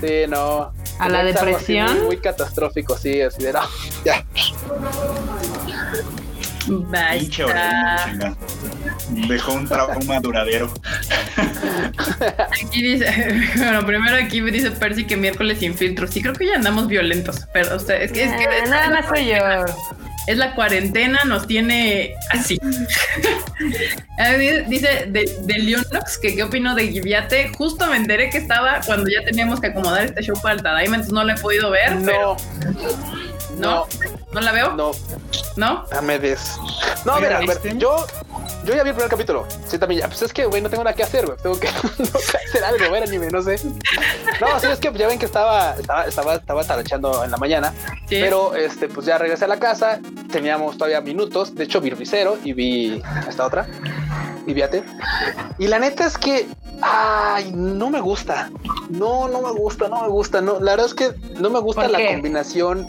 [0.00, 0.72] Sí, no.
[0.98, 1.98] ¿A la depresión?
[1.98, 3.60] Muy, muy catastrófico, sí, así de no.
[4.04, 4.24] Ya.
[6.68, 7.44] Pinche.
[9.28, 10.72] Dejó un trauma duradero.
[12.62, 13.06] Aquí dice,
[13.56, 16.10] bueno, primero aquí me dice Percy que miércoles sin filtros.
[16.10, 19.06] Sí, creo que ya andamos violentos, pero o sea, es que, es que nada más
[19.06, 19.36] soy yo.
[20.26, 22.58] es la cuarentena, nos tiene así.
[24.38, 27.48] Di- Dice de, de Leonox que qué opino de Giviate.
[27.56, 30.96] Justo me enteré que estaba cuando ya teníamos que acomodar este show para el Tadaima,
[30.96, 31.96] entonces no lo he podido ver.
[32.04, 32.36] pero-
[33.58, 33.86] No, no,
[34.32, 34.92] no la veo, no,
[35.56, 35.84] ¿no?
[35.90, 36.56] dame des.
[37.04, 37.74] No, ¿Sí mira, a viste?
[37.78, 38.06] yo,
[38.64, 39.46] yo ya vi el primer capítulo.
[39.66, 40.08] Sí, también ya.
[40.08, 41.38] Pues es que, güey, no tengo nada que hacer, güey.
[41.38, 41.68] Tengo que,
[42.48, 43.58] hacer algo, ver anime, no sé.
[44.40, 47.72] No, sí, es que ya ven que estaba, estaba, estaba, estaba tarachando en la mañana.
[48.08, 48.18] Sí.
[48.20, 50.00] Pero, este, pues ya regresé a la casa.
[50.30, 51.54] Teníamos todavía minutos.
[51.54, 53.66] De hecho, vi Ricero y vi esta otra.
[54.46, 54.82] Y Viate.
[55.58, 56.46] Y la neta es que,
[56.80, 58.50] ay, no me gusta.
[58.88, 60.40] No, no me gusta, no me gusta.
[60.40, 62.06] No, la verdad es que no me gusta ¿Por la qué?
[62.14, 62.86] combinación.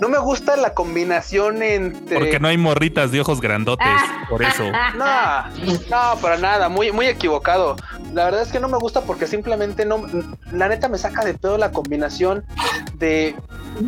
[0.00, 2.18] No me gusta la combinación entre.
[2.18, 3.86] Porque no hay morritas de ojos grandotes,
[4.28, 4.64] por eso.
[4.96, 5.48] No,
[5.90, 7.76] no, para nada, muy, muy equivocado.
[8.12, 10.02] La verdad es que no me gusta porque simplemente no,
[10.52, 12.44] la neta me saca de todo la combinación
[12.94, 13.36] de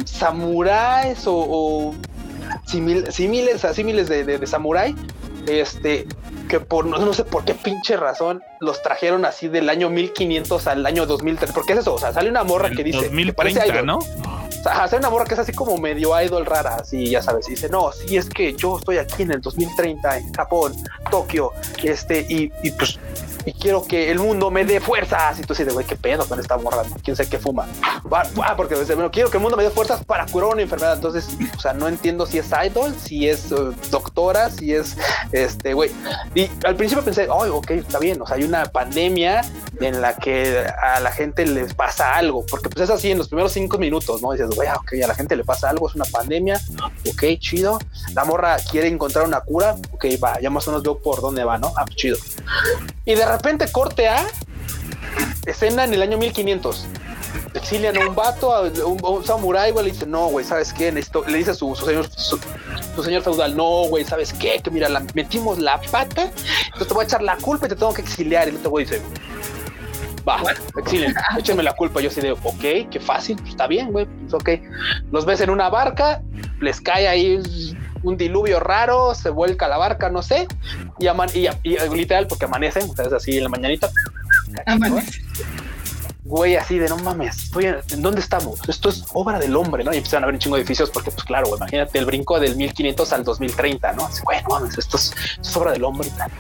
[0.05, 1.95] samuráis o, o
[2.67, 4.95] simil- símiles, símiles de, de, de samurái,
[5.47, 6.07] este,
[6.49, 10.67] que por no, no sé por qué pinche razón los trajeron así del año 1500
[10.67, 11.53] al año 2003.
[11.53, 13.87] Porque es eso, o sea, sale una morra que dice, que parece 2030, idol.
[13.87, 13.99] ¿no?
[13.99, 17.49] O sea, hacer una morra que es así como medio idol rara, así ya sabes,
[17.49, 20.73] y dice, no, sí es que yo estoy aquí en el 2030 en Japón,
[21.11, 21.53] Tokio,
[21.83, 22.99] este, y, y pues,
[23.45, 25.39] y quiero que el mundo me dé fuerzas.
[25.39, 27.67] Y tú dices, güey, qué pedo con esta morra, quién sabe qué fuma.
[28.13, 28.25] Va,
[28.57, 30.95] porque bueno, quiero que el mundo me dé fuerzas para curar una enfermedad.
[30.95, 33.57] Entonces, o sea, no entiendo si es idol, si es eh,
[33.91, 34.97] doctora, si es,
[35.33, 35.91] este, güey.
[36.35, 39.43] Y al principio pensé, ay, ok, está bien, o sea, hay una pandemia
[39.81, 43.29] en la que a la gente les pasa algo, porque pues es así en los
[43.29, 44.33] primeros cinco minutos, ¿no?
[44.33, 46.61] Dices, güey, ah, ok, a la gente le pasa algo, es una pandemia,
[47.11, 47.79] ok, chido.
[48.15, 51.45] La morra quiere encontrar una cura, ok, va, ya más o menos veo por dónde
[51.45, 51.73] va, ¿no?
[51.77, 52.17] Ah, pues, chido.
[53.05, 54.25] Y de repente corte a
[55.47, 56.87] escena en el año 1500.
[57.55, 60.73] Exilian a un vato, a un, a un samurái, güey, le dice, no, güey, ¿sabes
[60.73, 60.93] qué?
[60.93, 62.39] Necesito- le dice a su, su señor, su,
[62.95, 64.61] su señor feudal, no, güey, ¿sabes qué?
[64.63, 66.31] Que mira, la, metimos la pata,
[66.65, 68.47] entonces te voy a echar la culpa y te tengo que exiliar.
[68.49, 69.03] Y el otro güey dice,
[70.27, 70.43] va,
[70.79, 72.01] exilien, échenme la culpa.
[72.01, 74.51] Yo así de, ok, qué fácil, pues, está bien, güey, pues, ok.
[75.11, 76.23] Los ves en una barca,
[76.61, 77.39] les cae ahí
[78.03, 80.47] un diluvio raro, se vuelca la barca, no sé,
[80.99, 81.07] y,
[81.39, 83.89] y, y- literal, porque amanecen, ustedes así en la mañanita,
[84.67, 85.23] Amanece.
[86.33, 88.59] Güey, así de no mames, estoy en, ¿en dónde estamos?
[88.67, 89.93] Esto es obra del hombre, ¿no?
[89.93, 92.57] Y empiezan a ver un chingo de edificios porque, pues claro, imagínate el brinco del
[92.57, 94.07] 1500 al 2030, ¿no?
[94.07, 96.31] Así, güey, no mames, esto es, esto es obra del hombre y tal.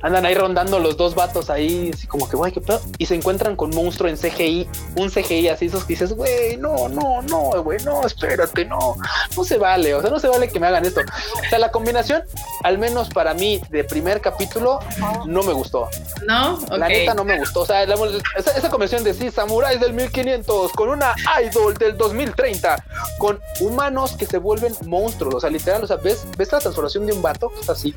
[0.00, 2.80] Andan ahí rondando los dos vatos ahí, así como que, güey, qué pedo.
[2.96, 4.66] Y se encuentran con monstruo en CGI,
[4.96, 8.96] un CGI así, esos que dices, güey, no, no, no, güey, no, espérate, no,
[9.36, 11.02] no se vale, o sea, no se vale que me hagan esto.
[11.02, 12.22] O sea, la combinación,
[12.64, 14.80] al menos para mí, de primer capítulo,
[15.26, 15.88] no me gustó.
[16.26, 16.58] ¿No?
[16.70, 17.60] La neta no me gustó.
[17.60, 17.94] O sea, la-
[18.36, 21.14] esa, esa conversión de sí, samuráis del 1500 con una
[21.44, 22.82] idol del 2030
[23.18, 25.34] con humanos que se vuelven monstruos.
[25.36, 27.94] O sea, literal, o sea, ves, ves la transformación de un vato que está así.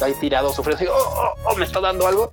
[0.00, 2.30] ahí tirado sufriendo, así, oh, oh, oh, me está dando algo.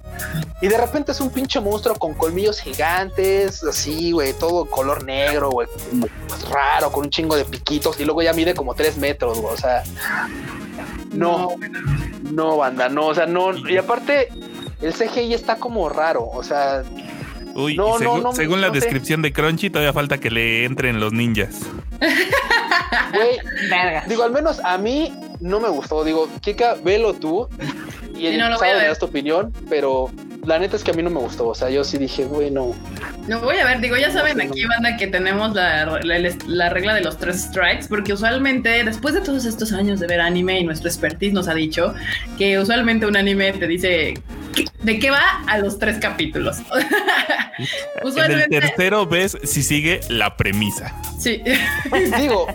[0.62, 5.50] Y de repente es un pinche monstruo con colmillos gigantes, así, güey, todo color negro,
[5.50, 5.68] güey,
[6.52, 9.58] raro, con un chingo de piquitos, y luego ya mide como tres metros, güey, o
[9.58, 9.84] sea,
[11.16, 11.50] no,
[12.32, 14.30] no, banda, no, o sea, no, y aparte,
[14.82, 16.84] el CGI está como raro, o sea,
[17.56, 18.82] Uy, No, no, no, según la no sé.
[18.82, 21.62] descripción de Crunchy, todavía falta que le entren los ninjas.
[23.14, 23.40] güey,
[24.08, 25.14] digo, al menos a mí
[25.45, 27.47] no me gustó, digo, Kika, velo tú,
[28.17, 28.88] y Sí, no, ver.
[28.89, 30.09] das tu opinión, pero
[30.45, 32.49] la neta es que a mí no me gustó, o sea, yo sí dije, güey,
[32.49, 32.73] no.
[33.43, 37.01] Voy a ver, digo, ya saben aquí, banda, que tenemos la, la- la regla de
[37.01, 40.88] los tres strikes, porque usualmente, después de todos estos años de ver anime y nuestro
[40.89, 41.93] expertise nos ha dicho
[42.38, 44.22] que usualmente un anime te dice ¿qué-
[44.82, 46.57] de qué va a los tres capítulos.
[47.57, 47.64] En
[48.02, 50.94] el usualmente, tercero ves si sigue la premisa.
[51.18, 51.41] sí.
[52.18, 52.48] Digo,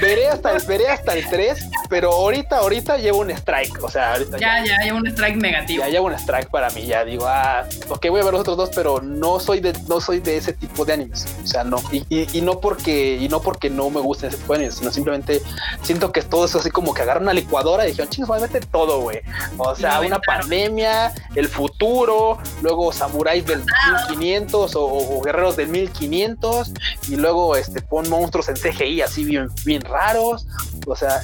[0.00, 3.82] veré hasta el, veré hasta el 3, pero ahorita, ahorita llevo un strike.
[3.82, 5.84] O sea, ahorita ya, ya, ya hay un strike negativo.
[5.84, 6.86] ya llevo un strike para mí.
[6.86, 10.00] Ya digo, ah, ok, voy a ver los otros dos, pero no soy de, no
[10.00, 11.26] soy de ese tipo de animes.
[11.44, 11.76] O sea, no.
[11.92, 14.76] Y, y- y no porque, y no porque no me gusten ese tipo de animes,
[14.76, 15.42] sino simplemente
[15.82, 19.02] siento que todo eso así como que agarran una licuadora y dijeron, chingos, mete todo,
[19.02, 19.20] güey.
[19.58, 23.62] O sea, una pandemia, el futuro, luego samuráis del
[24.08, 26.72] 1500 o, o guerreros del 1500
[27.08, 30.46] y luego este pon monstruos en CGI así bien, bien raros.
[30.86, 31.20] O sea,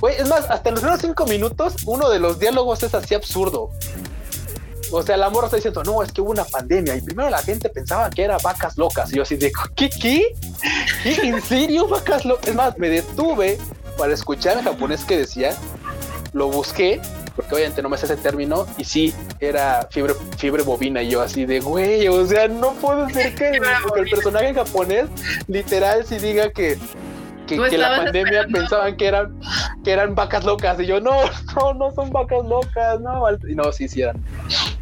[0.00, 3.70] güey, es más, hasta los primeros cinco minutos, uno de los diálogos es así absurdo.
[4.92, 7.42] O sea, la morra está diciendo, no, es que hubo una pandemia y primero la
[7.42, 9.12] gente pensaba que era vacas locas.
[9.12, 9.88] Y yo así de, ¿qué?
[9.88, 10.34] ¿Qué?
[11.02, 11.14] ¿Qué?
[11.22, 12.48] ¿En serio vacas locas?
[12.48, 13.58] Es más, me detuve
[13.96, 15.56] para escuchar en japonés que decía,
[16.32, 17.00] lo busqué,
[17.40, 21.02] porque obviamente no me sé ese término, y sí, era fiebre, fiebre bovina.
[21.02, 23.48] Y yo así de, güey, o sea, no puedo ser que,
[23.96, 25.06] el personaje en japonés
[25.48, 26.78] literal sí diga que,
[27.46, 29.40] que, la pandemia esperando- pensaban que eran,
[29.84, 30.78] que eran vacas locas.
[30.80, 31.12] Y yo, no,
[31.56, 33.24] no, no son vacas locas, no.
[33.48, 34.22] Y no, sí, sí eran.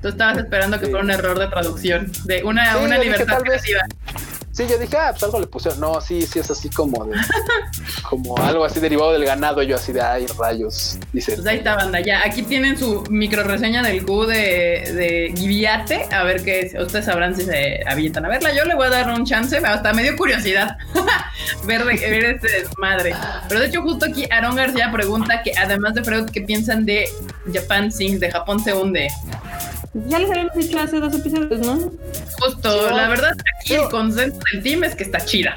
[0.03, 0.91] Tú estabas esperando que Sí.
[0.91, 3.63] fuera un error de traducción, de una, Sí, una libertad vez.
[4.59, 5.79] Sí, yo dije, ah, pues algo le pusieron.
[5.79, 7.17] No, sí, sí, es así como de,
[8.03, 9.63] como algo así derivado del ganado.
[9.63, 10.99] Yo así de, ay, rayos.
[11.13, 12.01] Dice, Pues ahí está, banda.
[12.01, 16.09] Ya, aquí tienen su micro reseña del Q de, de.
[16.11, 16.75] A ver qué es.
[16.75, 18.53] Ustedes sabrán si se avientan a verla.
[18.53, 19.59] Yo le voy a dar un chance.
[19.59, 20.77] Hasta me dio curiosidad
[21.65, 23.15] ver, ver este desmadre.
[23.49, 27.09] Pero de hecho, justo aquí Aaron García pregunta que además de Freud, ¿qué piensan de
[27.55, 28.19] Japan Sings?
[28.19, 29.07] De Japón se hunde.
[30.07, 31.91] Ya les habíamos dicho hace dos episodios, ¿no?
[32.41, 35.57] Justo, la verdad, aquí el consenso del team es que está chida.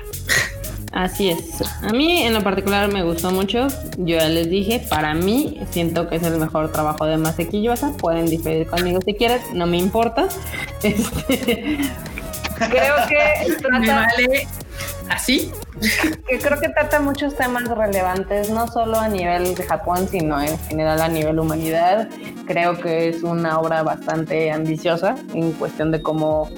[0.92, 1.62] Así es.
[1.84, 3.68] A mí en lo particular me gustó mucho.
[3.98, 7.94] Yo ya les dije, para mí siento que es el mejor trabajo de Maseki Yuasa.
[7.98, 10.28] Pueden diferir conmigo si quieren, no me importa.
[10.84, 11.78] Este,
[12.56, 14.48] creo que Me trata, vale
[15.10, 15.52] así.
[16.30, 20.58] que creo que trata muchos temas relevantes, no solo a nivel de Japón, sino en
[20.68, 22.08] general a nivel humanidad.
[22.48, 26.49] Creo que es una obra bastante ambiciosa en cuestión de cómo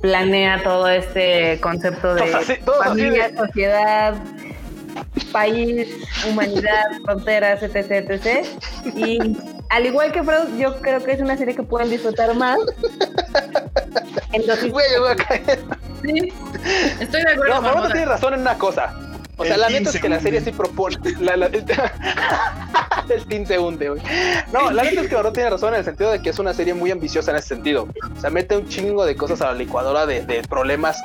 [0.00, 4.14] planea todo este concepto de así- así familia, de- sociedad,
[5.30, 5.88] país,
[6.28, 7.76] humanidad, fronteras, etc,
[8.10, 8.44] etc.
[8.96, 9.36] Y
[9.70, 12.58] al igual que Freud, yo creo que es una serie que pueden disfrutar más.
[14.32, 14.82] Entonces, yo voy
[15.12, 15.58] a caer.
[16.02, 16.32] Sí.
[17.00, 17.54] Estoy de acuerdo.
[17.54, 17.88] No, Marmota.
[17.90, 18.94] tiene razón en una cosa.
[19.38, 20.98] O sea, El la neta es que la serie sí propone.
[21.20, 21.64] La, la- el,
[23.08, 24.02] el team se hunde, güey.
[24.52, 26.52] No, la neta es que Mamoto tiene razón en el sentido de que es una
[26.54, 27.88] serie muy ambiciosa en ese sentido.
[28.16, 31.00] O sea, mete un chingo de cosas a la licuadora de, de problemas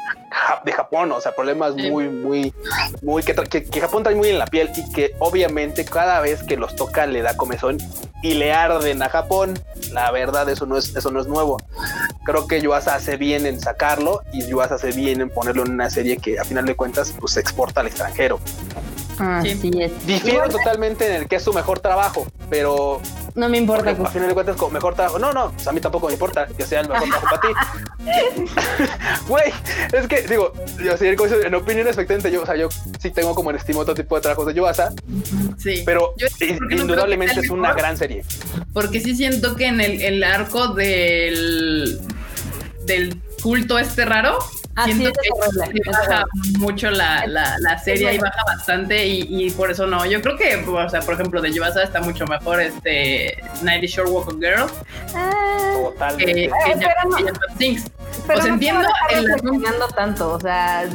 [0.65, 1.11] de Japón.
[1.13, 1.89] O sea, problemas Sí.
[1.89, 2.53] muy, muy,
[3.01, 3.23] muy.
[3.23, 6.43] Que, tra- que, que Japón trae muy en la piel y que obviamente cada vez
[6.43, 7.77] que los toca le da comezón
[8.21, 9.59] y le arden a Japón.
[9.91, 11.57] La verdad, eso no es, eso no es nuevo.
[12.25, 15.89] Creo que Yuasa hace bien en sacarlo y Yuasa hace bien en ponerlo en una
[15.89, 18.39] serie que a final de cuentas pues se exporta al extranjero.
[19.19, 20.05] Así es.
[20.05, 23.01] Difiero Igual, totalmente en el que es su mejor trabajo, pero
[23.35, 23.85] No me importa.
[23.95, 25.19] porque a final de cuentas como mejor trabajo.
[25.19, 28.47] No, no, pues a mí tampoco me importa que sea el mejor trabajo para ti.
[29.27, 29.51] Güey,
[29.93, 30.53] es que digo,
[30.83, 32.69] yo sí, en opinión expectante, yo, o sea, yo
[32.99, 34.93] sí tengo como en estima otro tipo de trabajos de Yuasa,
[35.57, 35.83] Sí.
[35.85, 36.27] pero Yo-
[36.69, 37.77] no indudablemente es una mejor.
[37.77, 38.23] gran serie.
[38.73, 41.99] Porque sí siento que en el, el arco del,
[42.85, 44.37] del culto este raro,
[44.77, 46.23] Así siento es, que es baja
[46.59, 48.31] mucho la, la, la serie y bueno.
[48.35, 50.05] baja bastante y, y por eso no.
[50.05, 54.09] Yo creo que, o sea, por ejemplo, de Yubasa está mucho mejor este Nighty Shore
[54.09, 54.65] Walk on Girl
[55.15, 56.33] Ah, que, Totalmente.
[56.33, 57.15] que, Ah, espera, no.
[57.57, 57.77] que
[58.27, 58.81] pero entiendo
[59.87, 60.85] el tanto, o sea,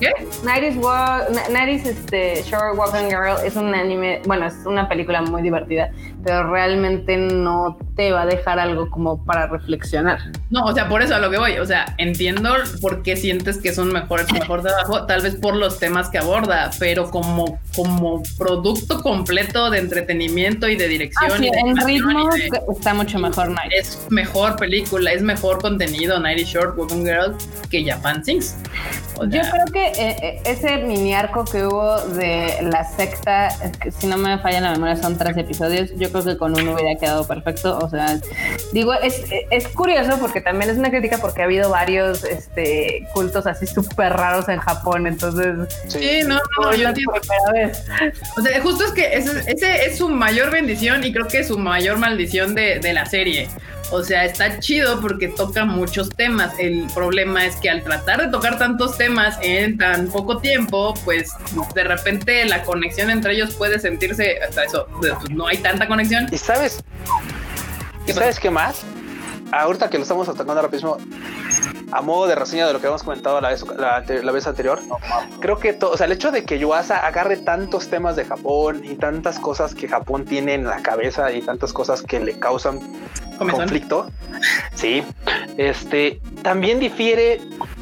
[0.00, 0.12] ¿Qué?
[0.42, 5.42] 90s, Wa- 90s este, Short Walking Girl es un anime, bueno, es una película muy
[5.42, 5.90] divertida,
[6.24, 10.18] pero realmente no te va a dejar algo como para reflexionar.
[10.50, 11.58] No, o sea, por eso a lo que voy.
[11.58, 15.54] O sea, entiendo por qué sientes que es un mejor, mejor trabajo, tal vez por
[15.56, 21.30] los temas que aborda, pero como, como producto completo de entretenimiento y de dirección.
[21.32, 23.72] Ah, sí, y de en ritmo de- está mucho mejor Night.
[23.72, 27.34] es mejor película, es mejor contenido Nighty Short Walking Girl
[27.70, 28.56] que Japan Sings.
[29.18, 33.48] O Yo sea, creo que eh, eh, ese mini arco que hubo de la secta,
[33.82, 35.90] que si no me falla la memoria, son tres episodios.
[35.96, 37.78] Yo creo que con uno hubiera quedado perfecto.
[37.78, 38.18] O sea,
[38.72, 43.46] digo, es, es curioso porque también es una crítica porque ha habido varios este, cultos
[43.46, 45.06] así súper raros en Japón.
[45.06, 45.56] Entonces,
[45.88, 47.12] Sí, no, no, es yo la entiendo.
[47.12, 47.84] primera vez.
[48.36, 51.48] O sea, justo es que ese, ese es su mayor bendición y creo que es
[51.48, 53.48] su mayor maldición de, de la serie.
[53.90, 56.52] O sea, está chido porque toca muchos temas.
[56.58, 61.30] El problema es que al tratar de tocar tantos temas en tan poco tiempo, pues
[61.74, 66.28] de repente la conexión entre ellos puede sentirse, hasta eso, pues, no hay tanta conexión.
[66.30, 66.82] ¿Y sabes?
[68.06, 68.84] ¿Qué ¿Y sabes qué más?
[69.52, 70.96] Ahorita que lo estamos atacando ahora mismo,
[71.92, 74.80] a modo de reseña de lo que habíamos comentado la vez, la, vez anterior,
[75.40, 78.82] creo que todo, o sea, el hecho de que Yuasa agarre tantos temas de Japón
[78.84, 82.80] y tantas cosas que Japón tiene en la cabeza y tantas cosas que le causan
[83.38, 84.10] conflicto,
[84.74, 85.02] sí,
[85.56, 87.40] este también difiere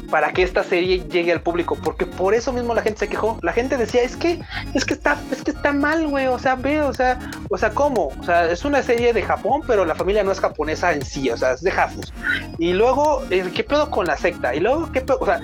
[0.09, 3.37] para que esta serie llegue al público, porque por eso mismo la gente se quejó.
[3.41, 4.39] La gente decía es que
[4.73, 6.27] es que está es que está mal, güey.
[6.27, 7.19] O sea, ve, o sea,
[7.49, 10.39] o sea, cómo, o sea, es una serie de Japón, pero la familia no es
[10.39, 12.13] japonesa en sí, o sea, de Jafus.
[12.57, 14.55] Y luego, eh, ¿qué pedo con la secta?
[14.55, 15.17] Y luego, ¿qué pedo?
[15.21, 15.41] O sea,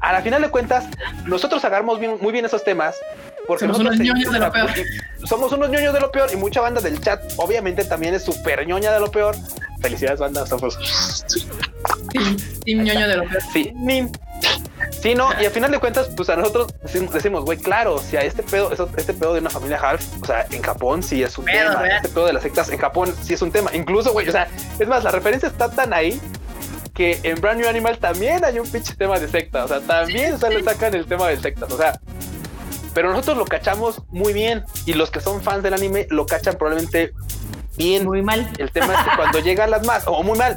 [0.00, 0.86] a la final de cuentas,
[1.26, 2.96] nosotros agarramos bien, muy bien esos temas.
[3.46, 4.70] Porque Somos unos ñoños de lo peor.
[5.24, 8.66] Somos unos ñoños de lo peor y mucha banda del chat, obviamente, también es súper
[8.66, 9.34] ñoña de lo peor.
[9.80, 10.44] Felicidades, banda.
[10.44, 13.42] Team, team ñoño de lo peor.
[13.52, 14.10] Sí, nin.
[15.00, 16.74] Sí, no, y al final de cuentas, pues a nosotros
[17.12, 20.26] decimos, güey, claro, si a este pedo, eso- este pedo de una familia half, o
[20.26, 23.32] sea, en Japón sí es un tema, este pedo de las sectas en Japón sí
[23.34, 24.48] es un tema, incluso, güey, o sea,
[24.78, 26.20] es más, la referencia está tan ahí
[26.92, 30.38] que en Brand New Animal también hay un pinche tema de secta, o sea, también
[30.38, 31.98] se le sacan el tema de sectas, o sea,
[32.92, 36.56] pero nosotros lo cachamos muy bien y los que son fans del anime lo cachan
[36.58, 37.12] probablemente
[37.78, 38.04] bien.
[38.04, 38.50] Muy mal.
[38.58, 40.56] El tema es que cuando llega a las más, o muy mal,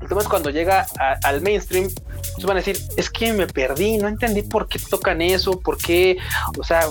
[0.00, 1.88] el tema es cuando llega a- al mainstream,
[2.34, 5.78] pues van a decir, es que me perdí, no entendí por qué tocan eso, por
[5.78, 6.16] qué,
[6.58, 6.88] o sea,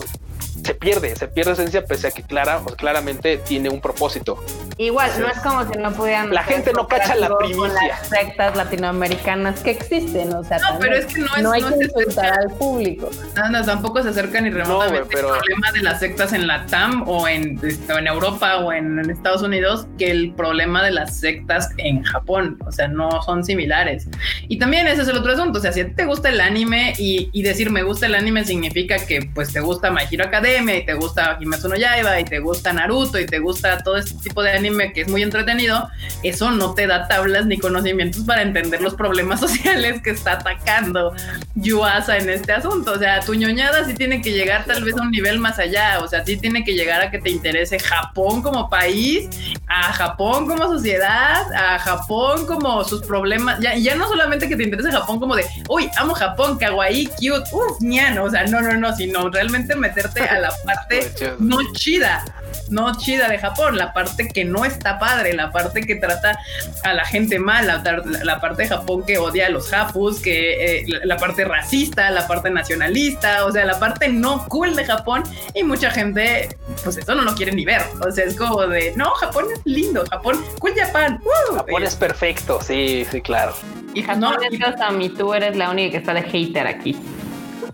[0.63, 4.43] se pierde, se pierde esencia, pese a que clara, sea, claramente tiene un propósito.
[4.77, 6.33] Igual, no es como si no pudieran.
[6.33, 7.87] La gente no cacha la con primicia.
[7.89, 11.69] Las sectas latinoamericanas que existen, o sea, No, pero es que no es- hay no
[11.69, 13.09] que es- insultar al público.
[13.35, 16.47] No, no, tampoco se acerca ni remotamente güey, pero- el problema de las sectas en
[16.47, 20.33] la TAM o en, este, o en Europa o en, en Estados Unidos que el
[20.33, 22.57] problema de las sectas en Japón.
[22.65, 24.07] O sea, no son similares.
[24.47, 25.59] Y también ese es el otro asunto.
[25.59, 28.15] O sea, si a ti te gusta el anime y, y decir me gusta el
[28.15, 32.19] anime significa que pues te gusta My Hero Academia y te gusta Kimetsu no Yaiba
[32.19, 35.23] y te gusta Naruto y te gusta todo este tipo de anime que es muy
[35.23, 35.89] entretenido,
[36.21, 41.13] eso no te da tablas ni conocimientos para entender los problemas sociales que está atacando
[41.55, 42.91] Yuasa en este asunto.
[42.91, 45.99] O sea, tu ñoñada sí tiene que llegar tal vez a un nivel más allá.
[46.01, 49.29] O sea, sí tiene que llegar a que te interese Japón como país,
[49.67, 53.59] a Japón como sociedad, a Japón como sus problemas.
[53.59, 57.49] Ya, ya no solamente que te interese Japón como de, uy, amo Japón, kawaii, cute,
[57.51, 58.17] uff, ñan.
[58.19, 62.25] O sea, no, no, no, sino realmente meterte a la parte no chida,
[62.69, 66.37] no chida de Japón, la parte que no está padre, la parte que trata
[66.83, 70.85] a la gente mal, la, parte de Japón que odia a los japus, que eh,
[70.87, 75.23] la, la parte racista, la parte nacionalista, o sea, la parte no cool de Japón
[75.53, 76.49] y mucha gente,
[76.83, 79.61] pues eso no lo quiere ni ver, o sea, es como de, no, Japón es
[79.63, 81.55] lindo, Japón, cool Japan, ¡uh!
[81.55, 83.55] Japón es perfecto, sí, sí, claro.
[83.93, 86.97] y no, Japón y- es mi tú eres la única que está de hater aquí.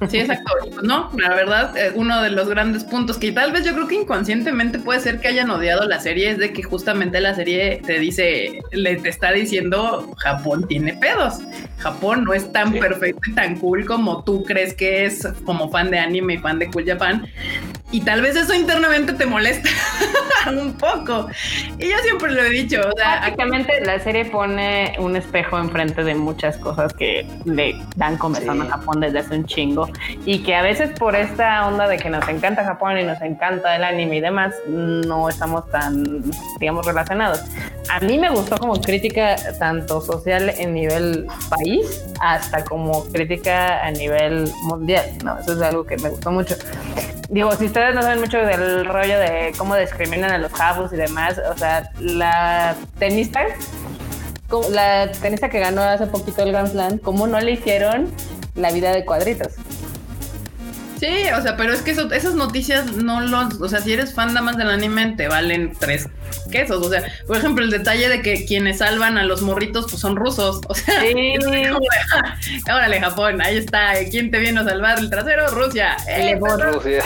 [0.07, 0.51] Sí, exacto.
[0.83, 3.95] No, la verdad, eh, uno de los grandes puntos que tal vez yo creo que
[3.95, 7.99] inconscientemente puede ser que hayan odiado la serie es de que justamente la serie te
[7.99, 11.39] dice, le te está diciendo Japón tiene pedos.
[11.79, 12.79] Japón no es tan Sí.
[12.79, 16.59] perfecto y tan cool como tú crees que es como fan de anime y fan
[16.59, 17.25] de Cool Japan.
[17.91, 19.67] Y tal vez eso internamente te molesta
[20.51, 21.27] un poco.
[21.79, 26.03] Y yo siempre lo he dicho, o sea, Básicamente la serie pone un espejo enfrente
[26.03, 28.67] de muchas cosas que le dan comezón Sí.
[28.67, 29.88] a Japón desde hace un chingo
[30.25, 33.75] y que a veces por esta onda de que nos encanta Japón y nos encanta
[33.75, 36.21] el anime y demás no estamos tan
[36.59, 37.41] digamos relacionados.
[37.89, 43.91] A mí me gustó como crítica tanto social en nivel país hasta como crítica a
[43.91, 46.55] nivel mundial, no, eso es algo que me gustó mucho.
[47.29, 50.95] Digo, si ustedes no saben mucho del rollo de cómo discriminan a los jabos y
[50.95, 53.41] demás, o sea, la tenista
[54.71, 58.11] la tenista que ganó hace poquito el Grand Slam, ¿cómo no le hicieron
[58.55, 59.53] la vida de cuadritos?
[60.99, 61.07] Sí,
[61.37, 64.29] o sea, pero es que eso- esas noticias no los, o sea, si eres fan
[64.29, 66.07] nada más del anime, te valen tres
[66.51, 66.85] quesos.
[66.85, 70.15] O sea, por ejemplo, el detalle de que quienes salvan a los morritos pues son
[70.17, 70.59] rusos.
[70.67, 71.33] O sea, Sí.
[72.13, 73.93] "Ah, órale, Japón, ahí está.
[74.11, 75.47] ¿Quién te vino a salvar el trasero?
[75.51, 75.95] Rusia.
[76.07, 76.57] Eh, Elevó.
[76.57, 77.03] Rusia.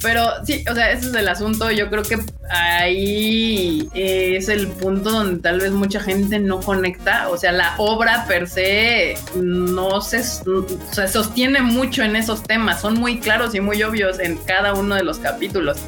[0.00, 1.70] Pero sí, o sea, ese es el asunto.
[1.72, 2.18] Yo creo que
[2.50, 7.28] ahí es el punto donde tal vez mucha gente no conecta.
[7.30, 12.80] O sea, la obra per se no se, se sostiene mucho en esos temas.
[12.80, 15.78] Son muy claros y muy obvios en cada uno de los capítulos.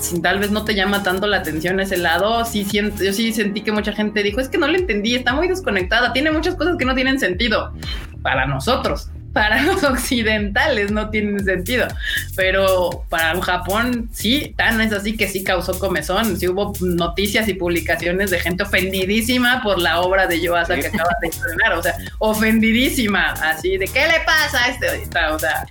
[0.00, 3.32] Si tal vez no te llama tanto la atención ese lado, sí siento, yo sí
[3.32, 6.56] sentí que mucha gente dijo, es que no le entendí, está muy desconectada, tiene muchas
[6.56, 7.72] cosas que no tienen sentido
[8.20, 11.88] para nosotros para los occidentales no tienen sentido,
[12.36, 17.54] pero para Japón sí, tan es así que sí causó comezón, sí hubo noticias y
[17.54, 21.94] publicaciones de gente ofendidísima por la obra de Yoasa que acaba de estrenar, o sea,
[22.18, 24.86] ofendidísima, así de ¿qué le pasa a este?
[25.32, 25.66] O sea,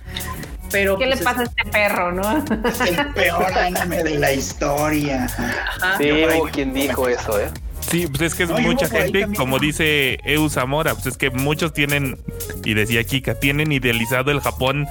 [0.70, 2.44] pero ¿Qué le pues, pasa a este perro, no?
[2.66, 5.26] Es el peor anime de la historia.
[5.26, 5.98] ajá.
[5.98, 7.50] Sí, hubo quien dijo eso, ¿eh?
[7.92, 11.28] Sí, pues es que es No, mucha gente, como dice Eu Zamora, pues es que
[11.30, 12.18] muchos tienen,
[12.64, 14.86] y decía Kika, tienen idealizado el Japón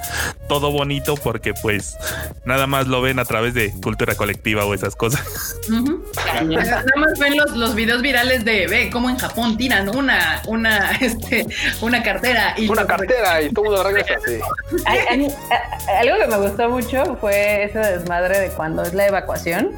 [0.48, 1.98] todo bonito porque pues
[2.46, 5.58] nada más lo ven a través de cultura colectiva o esas cosas.
[5.68, 10.92] Nada más ven los, los videos virales de ve cómo en Japón tiran una, una,
[11.02, 11.48] este,
[11.82, 14.38] una cartera y Una cartera y todo mundo regresa, sí.
[14.86, 18.94] Ay, a mí, a- algo que me gustó mucho fue ese desmadre de cuando es
[18.94, 19.72] la evacuación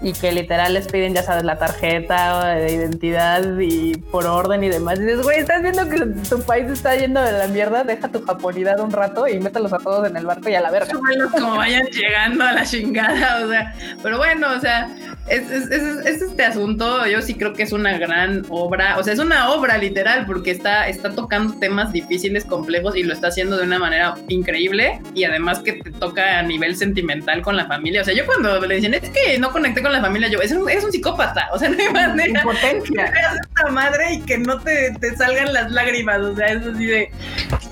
[0.00, 4.68] y que literal les piden, ya sabes, la tarjeta de identidad y por orden y
[4.68, 4.98] demás.
[5.00, 5.98] Y dices, güey, estás viendo que
[6.28, 9.78] tu país está yendo de la mierda, deja tu japonidad un rato y mételos a
[9.78, 10.90] todos en el barco y a la verga.
[10.90, 14.88] Súbelos como vayan llegando a la chingada, o sea, pero bueno, o sea,
[15.28, 19.02] es, es- es- es este asunto, yo sí creo que es una gran obra, o
[19.02, 23.28] sea, es una obra literal, porque está, está tocando temas difíciles, complejos, y lo está
[23.28, 27.66] haciendo de una manera increíble, y además que te toca a nivel sentimental con la
[27.66, 30.40] familia, o sea, yo cuando le dicen, es que no conecté con la familia, yo,
[30.40, 33.10] es un, es un psicópata, o sea, no hay manera que Impotencia.
[33.10, 36.86] veas esta madre y que no te, te salgan las lágrimas, o sea, es así
[36.86, 37.10] de,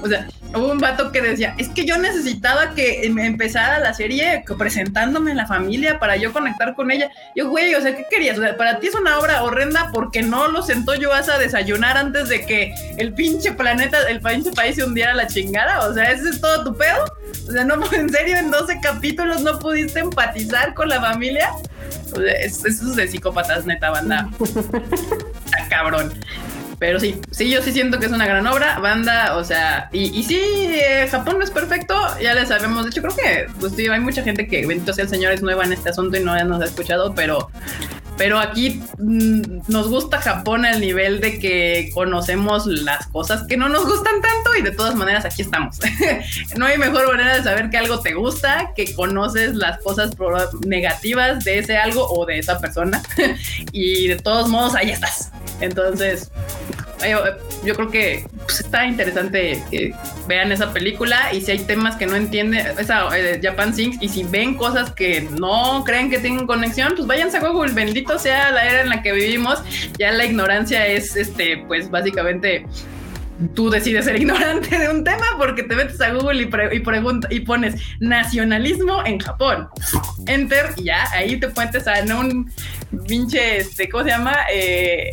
[0.02, 3.92] o sea, hubo un vato que decía, es que yo necesitaba que em- empezara la
[3.94, 7.10] serie presentándome a la familia para yo conectar con ella.
[7.34, 8.38] Yo, güey, o sea, ¿qué querías?
[8.38, 11.96] O sea, para ti es una obra horrenda porque no lo sentó yo a desayunar
[11.98, 15.88] antes de que el pinche planeta, el pinche país se hundiera la chingada.
[15.88, 17.04] O sea, ¿ese es todo tu pedo?
[17.48, 21.50] O sea, no, en serio, en 12 capítulos no pudiste empatizar con la familia.
[22.12, 24.28] O sea, es- eso es de psicópatas, neta, banda.
[24.40, 26.12] Está cabrón.
[26.78, 30.18] Pero sí, sí, yo sí siento que es una gran obra, banda, o sea, y,
[30.18, 33.72] y sí, eh, Japón no es perfecto, ya le sabemos, de hecho creo que, pues
[33.74, 36.22] sí, hay mucha gente que, bendito sea el Señor, es nueva en este asunto y
[36.22, 37.50] no nos ha escuchado, pero,
[38.16, 43.68] pero aquí mm, nos gusta Japón al nivel de que conocemos las cosas que no
[43.68, 45.78] nos gustan tanto y de todas maneras aquí estamos.
[46.56, 50.10] no hay mejor manera de saber que algo te gusta, que conoces las cosas
[50.66, 53.02] negativas de ese algo o de esa persona
[53.72, 55.30] y de todos modos ahí estás.
[55.60, 56.30] Entonces,
[57.00, 57.22] yo,
[57.64, 59.94] yo creo que pues, está interesante que
[60.26, 64.08] vean esa película y si hay temas que no entienden, esa eh, Japan Sings, y
[64.08, 68.50] si ven cosas que no creen que tengan conexión, pues váyanse a Google, bendito sea
[68.52, 69.62] la era en la que vivimos,
[69.98, 72.64] ya la ignorancia es, este, pues básicamente
[73.54, 76.80] tú decides ser ignorante de un tema porque te metes a Google y, pre- y
[77.28, 79.68] y pones nacionalismo en Japón.
[80.26, 81.70] Enter y ya ahí te puedes
[82.12, 82.50] a un
[83.06, 84.36] pinche este, ¿cómo se llama?
[84.50, 85.10] Eh,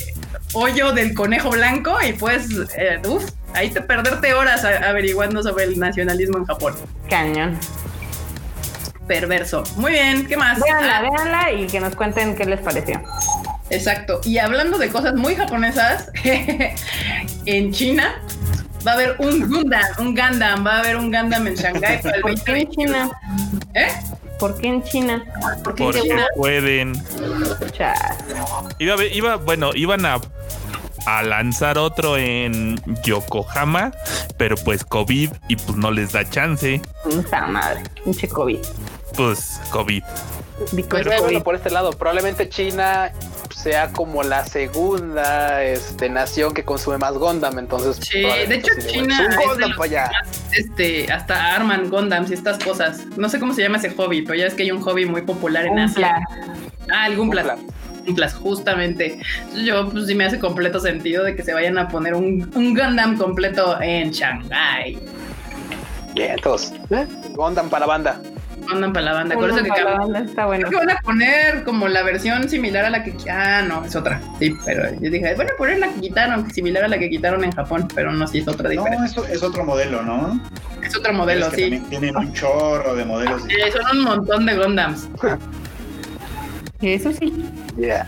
[0.53, 2.47] hoyo del conejo blanco y puedes
[2.77, 3.25] eh, uf,
[3.55, 6.75] ahí te perderte horas averiguando sobre el nacionalismo en Japón.
[7.09, 7.57] Cañón.
[9.07, 9.63] Perverso.
[9.75, 10.59] Muy bien, ¿qué más?
[10.61, 13.01] Véanla, Ah, véanla y que nos cuenten qué les pareció.
[13.69, 14.21] Exacto.
[14.23, 16.09] Y hablando de cosas muy japonesas,
[17.45, 18.15] en China
[18.85, 22.15] va a haber un Gundam, un Gundam, va a haber un Gundam en Shanghái para
[22.17, 22.71] el ¿Por qué en 2021.
[22.75, 23.11] China?
[23.73, 23.87] ¿Eh?
[24.39, 25.23] ¿Por qué en China?
[25.63, 26.93] Porque Porque China- pueden.
[27.71, 27.99] Chas.
[28.79, 30.19] Iba, a ver- iba, bueno, iban a,
[31.05, 33.91] a lanzar otro en Yokohama,
[34.37, 36.81] pero pues COVID y pues no les da chance.
[37.03, 37.81] Puta madre.
[38.03, 38.59] Pinche COVID.
[39.15, 40.03] Pues COVID.
[40.71, 41.21] Because Pues COVID.
[41.21, 43.11] bueno, por este lado, probablemente China
[43.55, 48.87] sea como la segunda este, nación que consume más Gundam, entonces Sí, de hecho, sí,
[48.87, 49.35] China es
[49.75, 50.11] para allá.
[50.51, 53.01] este, hasta arman Gundams y estas cosas.
[53.17, 55.21] No sé cómo se llama ese hobby, pero ya es que hay un hobby muy
[55.21, 55.95] popular en Un Asia.
[55.95, 56.23] plan.
[56.91, 57.45] Ah, algún plan.
[57.47, 57.73] Gumpla.
[58.41, 59.19] Justamente.
[59.65, 62.75] Yo, pues sí me hace completo sentido de que se vayan a poner un, un
[62.75, 64.97] Gundam completo en Shanghai.
[66.13, 67.07] Bien, entonces, ¿eh?
[67.31, 68.21] Gundam para la banda.
[68.67, 69.35] Mandan para la banda.
[69.35, 70.67] Por Uno eso que para la banda está bueno.
[70.69, 73.13] Creo que van a poner como la versión similar a la que.
[73.29, 74.21] Ah, no, es otra.
[74.39, 77.51] Sí, pero yo dije, bueno, poner la que quitaron, similar a la que quitaron en
[77.51, 79.05] Japón, pero no, sí es otra No, diferente.
[79.05, 80.39] eso es otro modelo, ¿no?
[80.81, 81.83] es otro modelo, Es que sí.
[81.89, 83.43] Tienen un chorro de modelos.
[83.43, 85.09] Sí, son un montón de Gundams.
[86.83, 87.33] Eso sí.
[87.77, 88.05] Yeah.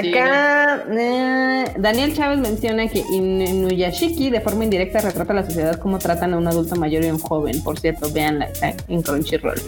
[0.00, 5.78] Sí, Acá eh, Daniel Chávez menciona que Inuyashiki de forma indirecta retrata a la sociedad
[5.78, 7.62] como tratan a un adulto mayor y a un joven.
[7.62, 9.60] Por cierto, véanla está en Crunchyroll.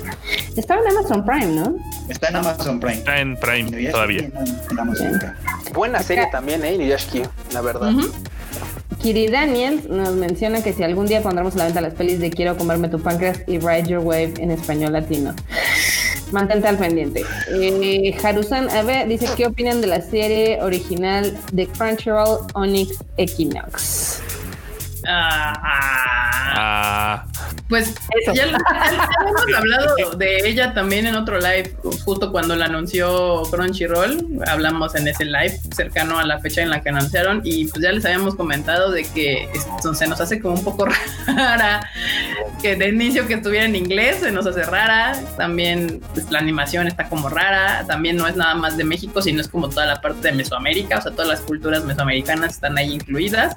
[0.56, 1.76] Estaba en Amazon Prime, ¿no?
[2.08, 2.96] Está en Amazon Prime.
[2.96, 4.20] Está en Prime Inuyashiki todavía.
[4.20, 4.32] En,
[4.70, 5.34] en Amazon Prime.
[5.72, 6.74] Buena serie también, ¿eh?
[6.74, 7.22] Inuyashiki,
[7.52, 7.92] la verdad.
[9.00, 12.30] Kiri Daniels nos menciona que si algún día pondremos a la venta las pelis de
[12.30, 15.34] Quiero comerme tu páncreas y Ride Your Wave en español latino.
[16.32, 17.24] Mantente al pendiente.
[17.50, 24.20] Eh, Harusan Abe dice qué opinan de la serie original de Crunchyroll Onyx Equinox.
[25.08, 26.28] Ah, ah.
[26.60, 27.24] Ah,
[27.68, 28.34] Pues Eso.
[28.34, 28.58] ya, ya
[29.20, 31.74] hemos hablado de ella también en otro live,
[32.04, 36.80] justo cuando la anunció Crunchyroll, hablamos en ese live cercano a la fecha en la
[36.82, 40.54] que anunciaron y pues ya les habíamos comentado de que esto se nos hace como
[40.56, 40.86] un poco
[41.26, 41.88] rara,
[42.60, 46.86] que de inicio que estuviera en inglés se nos hace rara, también pues, la animación
[46.86, 50.00] está como rara, también no es nada más de México, sino es como toda la
[50.00, 53.56] parte de Mesoamérica, o sea, todas las culturas mesoamericanas están ahí incluidas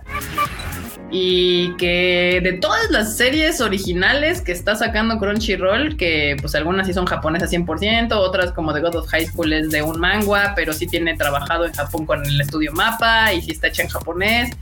[1.12, 6.94] y que de todas las series originales que está sacando Crunchyroll, que pues algunas sí
[6.94, 10.72] son japonesas 100%, otras como The God of High School es de un manga, pero
[10.72, 14.56] sí tiene trabajado en Japón con el estudio Mapa y sí está hecha en japonés.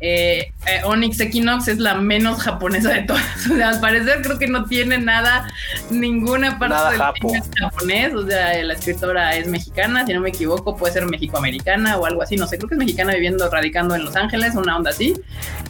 [0.00, 3.24] Eh, eh, Onyx Equinox es la menos japonesa de todas.
[3.48, 5.48] O sea, al parecer creo que no tiene nada,
[5.90, 7.32] ninguna parte Nada del japo.
[7.58, 8.14] japonés.
[8.14, 12.22] O sea, la escritora es mexicana, si no me equivoco, puede ser mexicoamericana o algo
[12.22, 12.36] así.
[12.36, 15.14] No sé, creo que es mexicana viviendo, radicando en Los Ángeles, una onda así.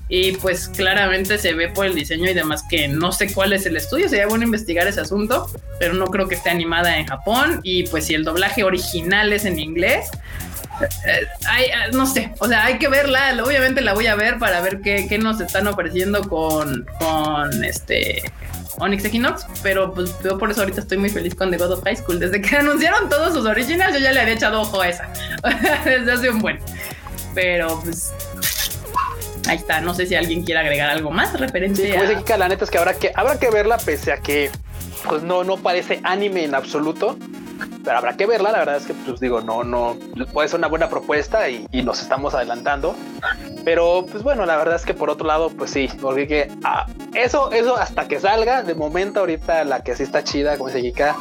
[0.09, 3.67] Y pues claramente se ve por el diseño y demás que no sé cuál es
[3.67, 7.61] el estudio, sería bueno investigar ese asunto, pero no creo que esté animada en Japón.
[7.63, 10.09] Y pues si el doblaje original es en inglés,
[10.81, 14.39] eh, hay, eh, no sé, o sea, hay que verla, obviamente la voy a ver
[14.39, 18.23] para ver qué, qué nos están ofreciendo con, con este
[18.79, 21.85] Onyx Equinox, pero pues yo por eso ahorita estoy muy feliz con The God of
[21.85, 22.21] High School.
[22.21, 25.09] Desde que anunciaron todos sus originals, yo ya le había echado ojo a esa,
[25.85, 26.59] desde hace un buen.
[27.35, 28.13] Pero pues
[29.49, 32.37] ahí está, no sé si alguien quiere agregar algo más referente Como dice a...
[32.37, 34.51] La neta es que habrá que, habrá que verla pese a que
[35.09, 37.17] pues no, no parece anime en absoluto.
[37.85, 39.97] Pero habrá que verla, la verdad es que pues digo, no, no,
[40.33, 42.95] puede ser una buena propuesta y, y nos estamos adelantando.
[43.65, 46.87] Pero pues bueno, la verdad es que por otro lado, pues sí, porque que ah,
[47.15, 50.81] eso, eso hasta que salga, de momento ahorita la que sí está chida, como dice
[50.83, 51.17] Kika.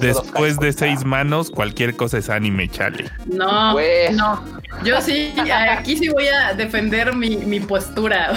[0.00, 3.10] después de seis manos, cualquier cosa es anime, chale.
[3.26, 4.14] No, Güey.
[4.14, 4.42] no.
[4.84, 5.32] Yo sí,
[5.70, 8.32] aquí sí voy a defender mi, mi postura.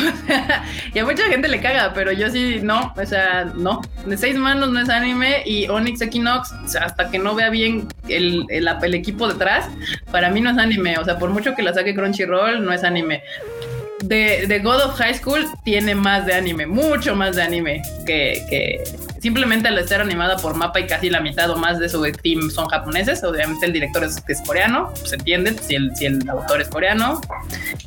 [0.93, 2.93] y a mucha gente le caga, pero yo sí, no.
[2.95, 3.81] O sea, no.
[4.05, 8.45] De seis manos no es anime y Onyx Equinox, hasta que no vea bien el,
[8.49, 9.69] el, el equipo detrás,
[10.11, 10.97] para mí no es anime.
[10.97, 13.23] O sea, por mucho que la saque Crunchyroll, no es anime.
[14.03, 18.45] De, de, God of High School tiene más de anime, mucho más de anime que,
[18.49, 18.83] que,
[19.21, 22.49] simplemente al estar animada por mapa y casi la mitad o más de su team
[22.49, 23.23] son japoneses.
[23.23, 27.21] Obviamente el director es, es coreano, se entiende, si el, si el autor es coreano,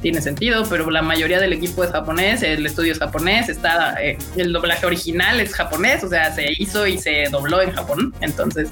[0.01, 4.19] tiene sentido, pero la mayoría del equipo es japonés, el estudio es japonés, está eh,
[4.37, 8.69] el doblaje original es japonés, o sea, se hizo y se dobló en Japón, entonces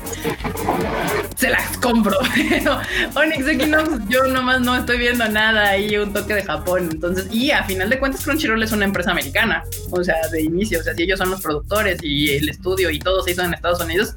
[1.36, 2.18] se las compro.
[3.14, 7.50] Onyx Equinox, yo nomás no estoy viendo nada ahí, un toque de Japón, entonces, y
[7.50, 10.94] a final de cuentas Crunchyroll es una empresa americana, o sea, de inicio, o sea,
[10.94, 14.14] si ellos son los productores y el estudio y todo se hizo en Estados Unidos,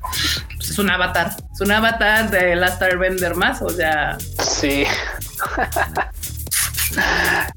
[0.55, 4.17] pues es un avatar, es un avatar de Last Airbender más, o sea...
[4.19, 4.85] Sí.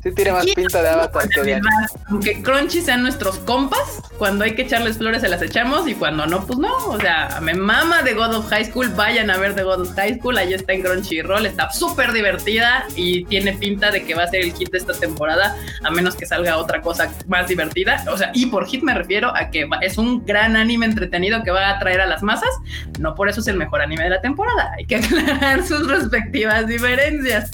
[0.03, 1.61] Sí tiene más pinta de avatar que de
[2.09, 6.27] Aunque Crunchy sean nuestros compas, cuando hay que echarles flores se las echamos y cuando
[6.27, 6.75] no, pues no.
[6.87, 9.95] O sea, me mama de God of High School, vayan a ver de God of
[9.95, 14.25] High School, ahí está en Crunchyroll, está súper divertida y tiene pinta de que va
[14.25, 18.05] a ser el hit de esta temporada, a menos que salga otra cosa más divertida.
[18.11, 21.51] O sea, y por hit me refiero a que es un gran anime entretenido que
[21.51, 22.51] va a atraer a las masas,
[22.99, 26.67] no por eso es el mejor anime de la temporada, hay que aclarar sus respectivas
[26.67, 27.51] diferencias.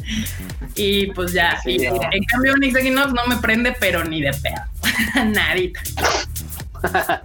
[0.75, 5.25] Y pues ya, sí, en cambio Onyx Equinox no me prende, pero ni de pedo.
[5.27, 5.81] Nadita.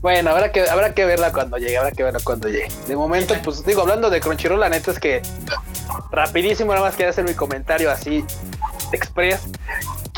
[0.00, 2.68] bueno, habrá que, habrá que verla cuando llegue, habrá que verla cuando llegue.
[2.86, 5.22] De momento, pues digo, hablando de Crunchyroll, la neta es que
[6.10, 8.24] rapidísimo, nada más quería hacer mi comentario así,
[8.92, 9.48] express.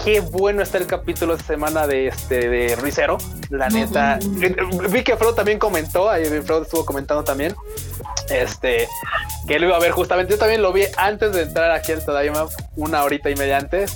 [0.05, 3.18] Qué bueno está el capítulo esta semana de este de Ruizero.
[3.51, 4.18] La neta.
[4.90, 7.55] Vi que Fro también comentó, ahí Fro estuvo comentando también.
[8.31, 8.89] Este,
[9.47, 10.32] que lo iba a ver justamente.
[10.32, 12.47] Yo también lo vi antes de entrar aquí al Tadaima,
[12.77, 13.93] una horita y media antes.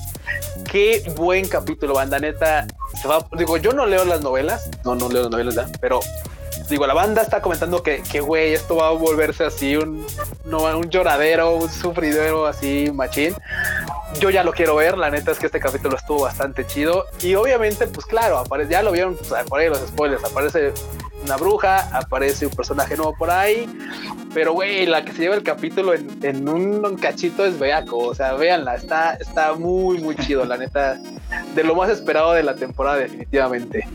[0.71, 2.19] Qué buen capítulo, banda.
[2.19, 2.67] Neta,
[3.01, 5.79] se va, digo, yo no leo las novelas, no, no leo las novelas, ¿verdad?
[5.81, 6.01] pero
[6.69, 10.07] digo, la banda está comentando que, que güey, esto va a volverse así un,
[10.45, 13.35] no, un lloradero, un sufridero así, machín.
[14.21, 17.07] Yo ya lo quiero ver, la neta es que este capítulo estuvo bastante chido.
[17.21, 20.73] Y obviamente, pues claro, aparece, ya lo vieron pues, por ahí los spoilers, aparece
[21.25, 23.67] una bruja, aparece un personaje nuevo por ahí.
[24.33, 27.99] Pero, güey, la que se lleva el capítulo en, en un cachito es Beaco.
[27.99, 30.99] O sea, véanla, está, está muy, muy chido, la neta.
[31.55, 33.87] De lo más esperado de la temporada, definitivamente.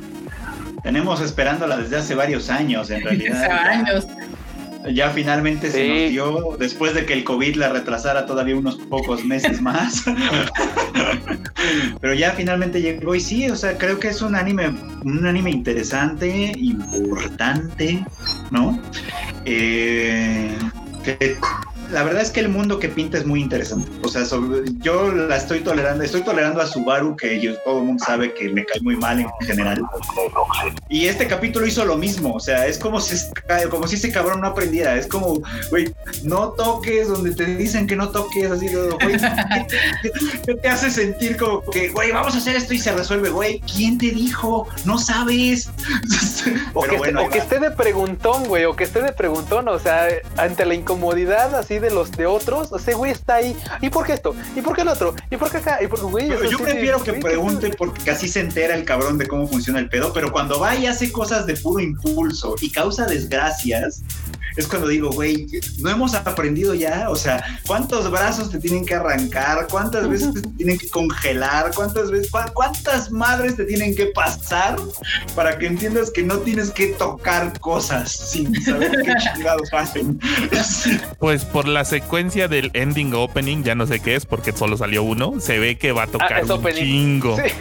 [0.83, 3.43] Tenemos esperándola desde hace varios años, en realidad.
[3.43, 4.07] Hace años.
[4.93, 9.25] Ya finalmente se nos dio, después de que el COVID la retrasara todavía unos pocos
[9.25, 10.05] meses más.
[12.01, 14.69] Pero ya finalmente llegó y sí, o sea, creo que es un anime,
[15.03, 18.05] un anime interesante, importante,
[18.51, 18.79] ¿no?
[19.43, 20.57] Eh,
[21.03, 21.37] que
[21.91, 23.89] la verdad es que el mundo que pinta es muy interesante.
[24.03, 27.85] O sea, sobre- yo la estoy tolerando, estoy tolerando a Subaru, que yo- todo el
[27.85, 29.81] mundo sabe que me cae muy mal en general.
[30.87, 33.15] Y este capítulo hizo lo mismo, o sea, es como si,
[33.69, 35.93] como si ese cabrón no aprendiera, es como, güey,
[36.23, 39.17] no toques donde te dicen que no toques, así, güey,
[40.01, 40.11] ¿qué,
[40.45, 43.59] qué te hace sentir como que, güey, vamos a hacer esto y se resuelve, güey,
[43.61, 44.67] ¿quién te dijo?
[44.85, 45.69] No sabes.
[46.73, 49.11] O, Pero que, bueno, esté, o que esté de preguntón, güey, o que esté de
[49.13, 50.07] preguntón, o sea,
[50.37, 53.55] ante la incomodidad así de los de otros, ese güey está ahí.
[53.81, 54.35] ¿Y por qué esto?
[54.55, 55.15] ¿Y por qué el otro?
[55.29, 55.79] ¿Y por qué acá?
[55.81, 56.29] ¿Y por qué, güey?
[56.29, 59.89] Yo, yo prefiero que pregunte porque así se entera el cabrón de cómo funciona el
[59.89, 64.03] pedo, pero cuando va y hace cosas de puro impulso y causa desgracias,
[64.55, 65.47] es cuando digo, güey,
[65.79, 69.67] no hemos aprendido ya, o sea, ¿cuántos brazos te tienen que arrancar?
[69.69, 71.71] ¿Cuántas veces te tienen que congelar?
[71.75, 74.77] ¿Cuántas veces, cuántas madres te tienen que pasar
[75.35, 80.19] para que entiendas que no tienes que tocar cosas sin saber qué chingados hacen?
[81.19, 85.03] Pues por la secuencia del ending opening, ya no sé qué es porque solo salió
[85.03, 86.81] uno, se ve que va a tocar Ah, es un opening.
[86.83, 87.35] chingo.
[87.37, 87.51] Sí.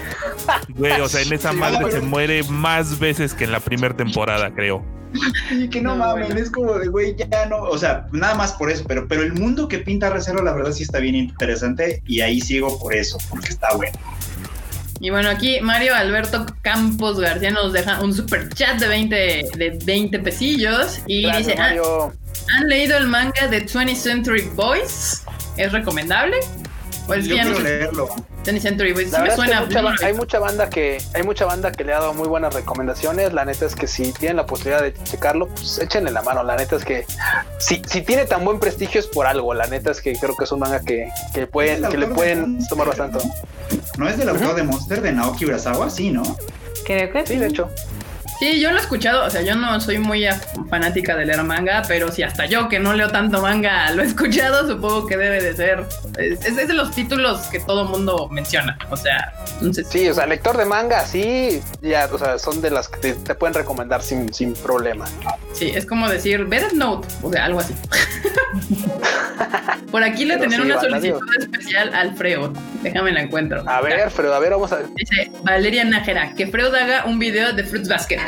[0.74, 3.96] Güey, o sea, en esa Sí, madre se muere más veces que en la primera
[3.96, 4.84] temporada, creo.
[5.50, 6.40] Y que no, No, mames, bueno.
[6.40, 9.32] es como de, güey, ya no, o sea, nada más por eso, pero, pero el
[9.32, 13.18] mundo que pinta Recero, la verdad sí está bien interesante y ahí sigo por eso,
[13.30, 13.98] porque está bueno.
[15.00, 19.14] Y bueno, aquí Mario Alberto Campos García nos deja un super chat de 20,
[19.56, 22.12] de 20 pesillos y Gracias, dice, "Ah, Mario.
[22.56, 25.22] ¿han leído el manga de 20th Century Boys?
[25.56, 26.36] ¿Es recomendable?
[27.06, 28.08] Pues Yo ya no quiero sé, leerlo.
[28.48, 29.58] 20th Century Boys, sí me verdad es que suena
[30.06, 33.32] hay mucha, hay banda que hay mucha banda que le ha dado muy buenas recomendaciones.
[33.32, 36.42] La neta es que si tienen la posibilidad de checarlo, pues échenle la mano.
[36.42, 37.04] La neta es que
[37.58, 39.54] si, si tiene tan buen prestigio es por algo.
[39.54, 42.06] La neta es que creo que es un manga que, que pueden, ¿Es que le
[42.06, 43.18] pueden tomar bastante.
[43.96, 45.90] ¿No es del autor de Monster de Naoki Urasawa?
[45.90, 46.22] Sí, ¿no?
[46.86, 47.34] Creo que sí.
[47.34, 47.70] Sí, de hecho.
[48.38, 50.24] Sí, yo lo he escuchado, o sea, yo no soy muy
[50.70, 54.06] fanática de leer manga, pero si hasta yo que no leo tanto manga lo he
[54.06, 55.84] escuchado, supongo que debe de ser.
[56.16, 60.26] Es, es de los títulos que todo mundo menciona, o sea, entonces Sí, o sea,
[60.26, 64.02] lector de manga, sí, ya, o sea, son de las que te, te pueden recomendar
[64.02, 65.06] sin, sin problema.
[65.52, 67.74] sí, es como decir, ve Death Note, o sea, algo así.
[69.90, 72.50] Por aquí le tener sí, una solicitud especial al Freud,
[72.82, 73.64] déjame la encuentro.
[73.66, 74.80] A ver, pero a ver, vamos a.
[74.94, 78.20] Dice Valeria Nájera, que Freud haga un video de Fruits Basket.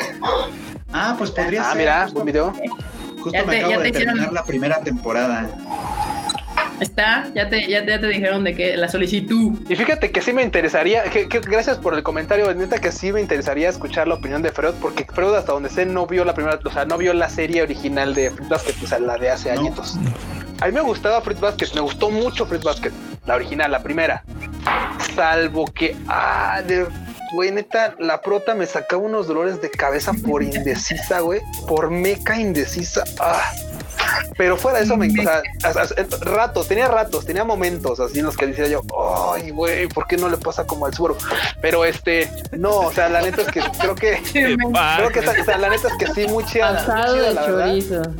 [0.93, 1.77] Ah, pues podría Ah, ser.
[1.77, 2.53] mira, justo, un video.
[3.21, 5.49] justo Ya me te- acabo ya de te hicieron- terminar la primera temporada.
[6.79, 9.59] Está, ya te, ya, te- ya te dijeron de que la solicitud.
[9.69, 13.13] Y fíjate que sí me interesaría, que, que gracias por el comentario, neta que sí
[13.13, 16.33] me interesaría escuchar la opinión de Freud, porque Freud hasta donde sé no vio la
[16.33, 19.29] primera, o sea, no vio la serie original de Fruit Basket, o sea, la de
[19.29, 19.61] hace No.
[19.61, 19.95] añitos.
[20.59, 22.91] A mí me gustaba Fruit Basket, me gustó mucho Fruit Basket,
[23.27, 24.23] la original, la primera.
[25.15, 26.87] Salvo que, ah, de,
[27.33, 32.39] güey, neta, la prota me sacaba unos dolores de cabeza por indecisa, güey, por meca
[32.39, 33.51] indecisa, ah.
[34.37, 38.19] Pero fuera de eso, me, o sea, as- as- rato, tenía ratos, tenía momentos así
[38.19, 38.81] en los que decía yo,
[39.33, 41.15] ay, güey, ¿por qué no le pasa como al Subaru?
[41.61, 45.41] Pero este, no, o sea, la neta es que creo que, creo que, padre.
[45.41, 48.11] o sea, la neta es que sí, muy chida, muy Asado chida, de la verdad.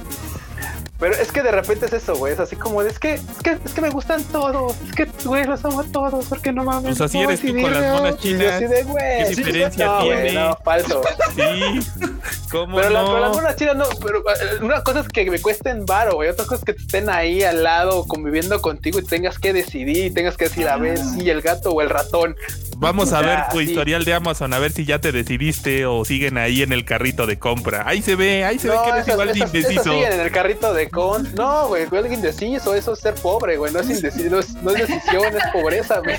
[1.02, 3.22] Pero es que de repente es eso, güey, es así como, de, es que, es
[3.44, 6.64] que, es que me gustan todos, es que, güey, los amo a todos, porque no
[6.64, 6.95] mames.
[6.95, 8.52] Pues así no, eres tú con las monas yo chinas.
[8.53, 10.34] así de, güey, ¿Qué sí, diferencia no, tiene?
[10.34, 11.02] no, falso.
[11.36, 11.80] Sí,
[12.52, 13.07] ¿cómo Pero, la, no?
[13.07, 16.30] pero las monas chinas no, pero eh, una cosa es que me cuesten varo, güey.
[16.30, 20.11] Otra cosa es que estén ahí al lado conviviendo contigo y tengas que decidir y
[20.11, 22.36] tengas que decir, a ver si el gato o el ratón.
[22.78, 23.65] Vamos a ver tu sí.
[23.65, 27.28] historial de Amazon, a ver si ya te decidiste o siguen ahí en el carrito
[27.28, 27.84] de compra.
[27.88, 29.84] Ahí se ve, ahí se ve que eres esas, igual de indeciso.
[29.84, 31.34] siguen en el carrito de con.
[31.35, 33.72] No, güey, güey, indeciso, eso es ser pobre, güey.
[33.73, 34.39] No es indeciso, no
[34.72, 36.18] es, decisión, es pobreza, güey.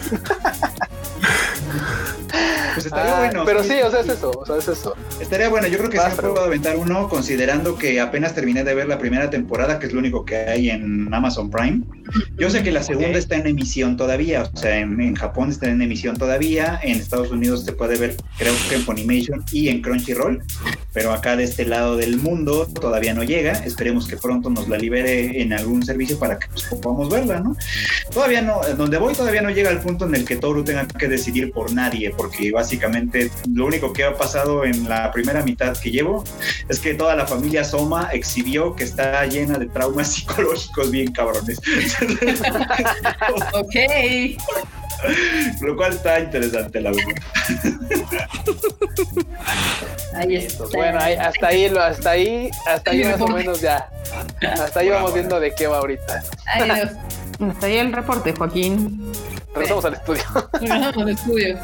[2.74, 3.44] Pues estaría Ah, bueno.
[3.44, 4.96] pero sí, o sea, es eso, o sea, es eso.
[5.20, 6.46] Estaría bueno, yo creo que Vas, me puedo Freud.
[6.46, 10.24] aventar uno, considerando que apenas terminé de ver la primera temporada, que es lo único
[10.24, 11.82] que hay en Amazon Prime.
[12.38, 15.68] Yo sé que la segunda está en emisión todavía, o sea, en, en, Japón está
[15.68, 19.82] en emisión todavía, en Estados Unidos se puede ver, creo que en Funimation y en
[19.82, 20.42] Crunchyroll,
[20.94, 23.52] pero acá de este lado del mundo todavía no llega.
[23.52, 27.56] Esperemos que pronto nos la libere en algún servicio para que pues, podamos verla, ¿no?
[28.12, 31.09] Todavía no, donde voy todavía no llega al punto en el que Toru tenga que
[31.09, 35.90] decidir por nadie, porque básicamente lo único que ha pasado en la primera mitad que
[35.90, 36.24] llevo
[36.68, 41.59] es que toda la familia Soma exhibió que está llena de traumas psicológicos bien cabrones.
[43.52, 43.74] ok.
[45.60, 47.14] Lo cual está interesante, la verdad.
[50.14, 50.64] Ahí está.
[50.74, 53.89] Bueno, ahí, hasta ahí, hasta ahí, hasta ahí más o menos ya.
[54.40, 56.22] Hasta ahí vamos viendo de qué va ahorita.
[56.47, 56.90] Ay, Dios.
[57.51, 59.12] Hasta ahí el reporte, Joaquín.
[59.55, 60.24] Regresamos al estudio.
[60.52, 61.59] Regresamos al estudio.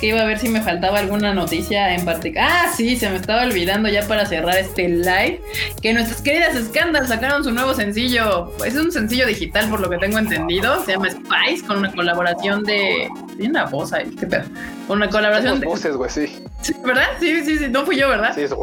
[0.00, 2.48] Que iba a ver si me faltaba alguna noticia en particular.
[2.50, 5.40] Ah, sí, se me estaba olvidando ya para cerrar este live.
[5.82, 8.52] Que nuestras queridas Scandal sacaron su nuevo sencillo.
[8.64, 10.84] Es un sencillo digital, por lo que tengo entendido.
[10.84, 13.08] Se llama Spice, con una colaboración de.
[13.36, 14.44] Tiene una voz ahí, qué pedo.
[14.86, 15.66] Con una colaboración de.
[15.66, 16.26] voces, güey, sí.
[16.60, 17.08] Sí, ¿Verdad?
[17.18, 17.68] Sí, sí, sí.
[17.68, 18.32] No fui yo, ¿verdad?
[18.34, 18.56] Sí, eso.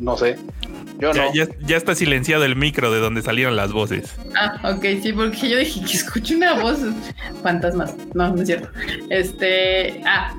[0.00, 0.36] No sé.
[0.98, 1.34] Yo Ya, no.
[1.34, 4.14] ya- ya está silenciado el micro de donde salieron las voces.
[4.36, 6.78] Ah, ok, sí, porque yo dije que escuché una voz.
[7.42, 7.94] Fantasmas.
[8.14, 8.68] No, no es cierto.
[9.10, 10.00] Este.
[10.06, 10.34] Ah,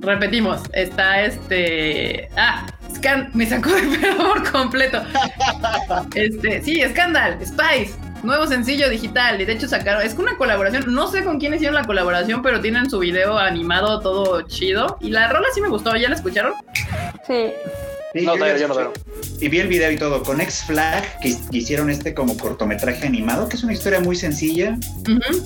[0.00, 0.60] repetimos.
[0.72, 2.28] Está este.
[2.36, 3.30] Ah, Scan.
[3.34, 5.02] Me sacó de pedo por completo.
[6.14, 7.94] Este, sí, Scandal, Spice.
[8.22, 9.40] Nuevo sencillo digital.
[9.40, 10.02] Y de hecho sacaron.
[10.02, 10.84] Es una colaboración.
[10.94, 14.96] No sé con quién hicieron la colaboración, pero tienen su video animado todo chido.
[15.00, 15.94] Y la rola sí me gustó.
[15.96, 16.54] ¿Ya la escucharon?
[17.26, 17.50] Sí.
[18.14, 19.00] Sí, No, yo yo no escuché.
[19.40, 20.22] Y vi el video y todo.
[20.22, 24.16] Con X Flag, que que hicieron este como cortometraje animado, que es una historia muy
[24.16, 24.76] sencilla,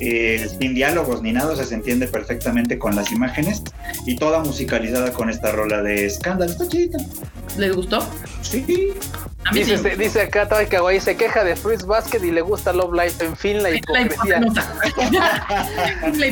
[0.01, 3.63] eh, sin diálogos ni nada, o sea, se entiende perfectamente con las imágenes.
[4.07, 6.51] Y toda musicalizada con esta rola de Scandal.
[6.51, 6.99] Está chidita.
[7.57, 8.01] ¿Les gustó?
[8.43, 8.93] Sí.
[9.45, 9.89] A mí Dice, sí.
[9.97, 13.25] dice acá Kawaii, se queja de Fruits Basket y le gusta Love Life.
[13.25, 14.41] En fin, la hipocresía.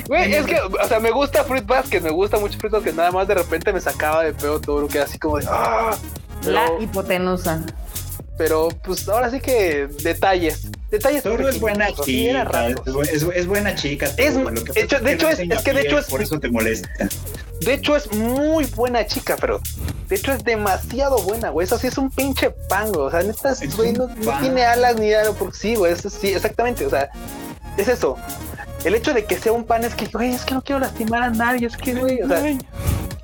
[0.09, 3.13] Güey, es que, o sea, me gusta Fruit Basket, me gusta mucho Fruit Basket, nada
[3.13, 5.97] más de repente me sacaba de pedo todo lo que era así como de, ah,
[6.47, 7.63] La pero, hipotenusa.
[8.37, 11.23] pero, pues ahora sí que detalles, detalles.
[11.23, 12.83] Toru es buena pequeñitos, sí, era chica, raro.
[12.87, 14.11] es, bu- es- es buena chica.
[14.17, 16.89] Es- lo que hecho- de hecho es- que de hecho es- Por eso te molesta.
[17.61, 19.61] De hecho es muy buena chica, pero
[20.09, 21.65] de hecho es demasiado buena, güey.
[21.65, 23.07] Eso sí es un pinche pan, güey.
[23.07, 24.09] O sea, neta, Es güey, no,
[24.41, 25.93] tiene alas ni nada, porque sí, güey.
[25.93, 26.85] Eso sí, exactamente.
[26.85, 27.09] O sea,
[27.79, 28.17] es eso.
[28.85, 31.23] El hecho de que sea un pan es que, güey, es que no quiero lastimar
[31.23, 32.43] a nadie, es que, güey, o sea,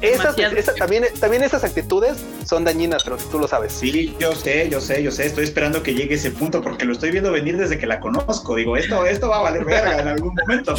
[0.01, 0.35] esas,
[0.77, 3.75] también, también esas actitudes son dañinas, pero tú lo sabes.
[3.75, 5.27] Sí, yo sé, yo sé, yo sé.
[5.27, 8.57] Estoy esperando que llegue ese punto porque lo estoy viendo venir desde que la conozco.
[8.57, 10.75] Digo, esto, esto va a valer verga en algún momento.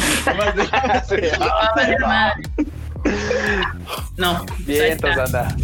[4.16, 5.56] No, Bien, entonces anda.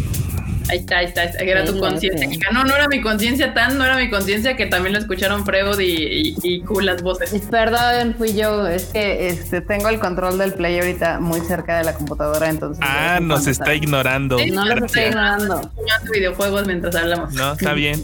[0.69, 2.29] Ahí está, ahí está, ahí está, Era tu conciencia.
[2.51, 5.79] No, no era mi conciencia tan, no era mi conciencia que también lo escucharon Freud
[5.79, 7.31] y, y, y Q las voces.
[7.49, 8.67] Perdón, fui yo.
[8.67, 12.83] Es que este, tengo el control del play ahorita muy cerca de la computadora, entonces.
[12.87, 14.37] Ah, nos está ignorando.
[14.39, 15.71] Sí, No los estoy ignorando.
[15.75, 17.33] Jugando videojuegos mientras hablamos.
[17.33, 18.03] No, está bien.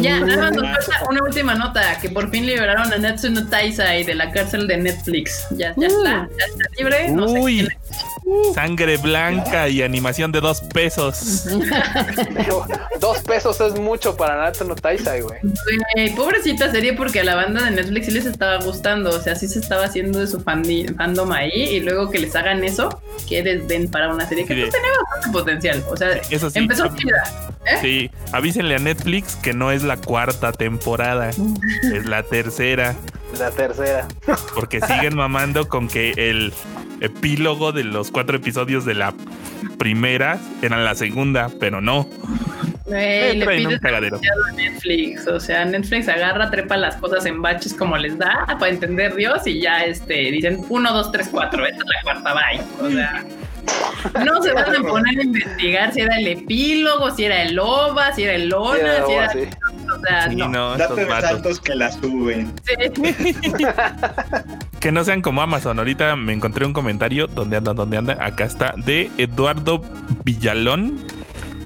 [0.00, 4.04] Ya, nada más nos falta una última nota, que por fin liberaron a Natsuno Taisai
[4.04, 5.46] de la cárcel de Netflix.
[5.50, 6.04] Ya, ya Uh.
[6.04, 7.08] está, ya está libre.
[7.10, 7.68] No sé Uy, quién-
[8.54, 11.44] sangre blanca y animación de dos pesos.
[13.00, 15.38] Dos pesos es mucho para Natsu no Taisai, güey.
[16.16, 19.46] Pobrecita serie porque a la banda de Netflix sí les estaba gustando, o sea, sí
[19.48, 23.90] se estaba haciendo de su fandom ahí y luego que les hagan eso, que desdén
[23.90, 26.58] para una serie que Sí, pues, de- tenía bastante potencial, o sea, Eso sí.
[26.58, 26.86] empezó.
[26.86, 27.78] ¿eh?
[27.80, 32.94] Sí, avísenle a Netflix que no es la cuarta temporada, es la tercera,
[33.38, 34.06] La tercera.
[34.54, 36.52] porque siguen mamando con que el
[37.00, 39.14] epílogo de los cuatro episodios de la
[39.78, 42.08] primera eran la segunda, pero no.
[42.86, 47.96] Güey, le pides a Netflix, o sea, Netflix agarra, trepa las cosas en baches como
[47.96, 51.84] les da para entender Dios y ya este dicen 1, 2, 3, 4, esta es
[51.84, 52.86] la cuarta, bye.
[52.86, 53.24] O sea,
[54.24, 58.12] no se van a poner a investigar si era el epílogo, si era el OVA,
[58.14, 59.32] si era el LONA, Era si era.
[59.94, 60.48] O sea, Sí, no.
[60.48, 62.52] no, Date saltos que la suben.
[62.64, 63.54] Sí.
[64.80, 65.78] Que no sean como Amazon.
[65.78, 67.26] Ahorita me encontré un comentario.
[67.26, 67.72] ¿Dónde anda?
[67.72, 68.18] ¿Dónde anda?
[68.20, 68.74] Acá está.
[68.76, 69.80] De Eduardo
[70.24, 71.06] Villalón.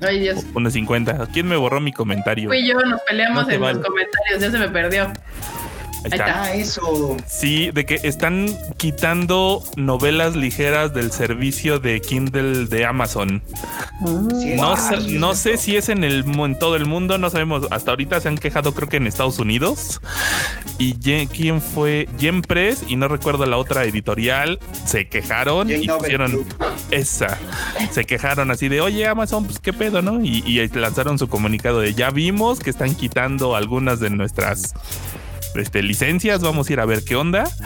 [0.00, 0.46] Ay, Dios.
[0.54, 1.28] 1.50.
[1.32, 2.48] ¿Quién me borró mi comentario?
[2.48, 3.74] Fui yo, nos peleamos No en vale.
[3.78, 5.12] los comentarios, ya se me perdió.
[6.04, 6.42] Ahí está.
[6.42, 7.16] Ah, eso.
[7.26, 13.42] Sí, de que están quitando novelas ligeras del servicio de Kindle de Amazon.
[14.40, 17.66] Sí, No, sé, no sé si es en el en todo el mundo, no sabemos.
[17.70, 20.00] Hasta ahorita se han quejado, creo que en Estados Unidos.
[20.78, 20.94] Y
[21.28, 24.60] quién fue Yen Press y no recuerdo la otra editorial.
[24.86, 26.54] Se quejaron Jane y pusieron Group.
[26.90, 27.38] esa.
[27.90, 30.22] Se quejaron así de, oye Amazon, pues qué pedo, ¿no?
[30.22, 34.74] Y, y lanzaron su comunicado de ya vimos que están quitando algunas de nuestras
[35.54, 37.44] este, licencias, vamos a ir a ver qué onda.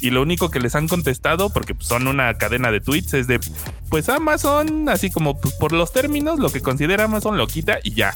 [0.00, 3.26] Y lo único que les han contestado, porque pues, son una cadena de tweets, es
[3.26, 3.40] de,
[3.88, 7.94] pues Amazon, así como pues, por los términos, lo que considera Amazon lo quita y
[7.94, 8.14] ya.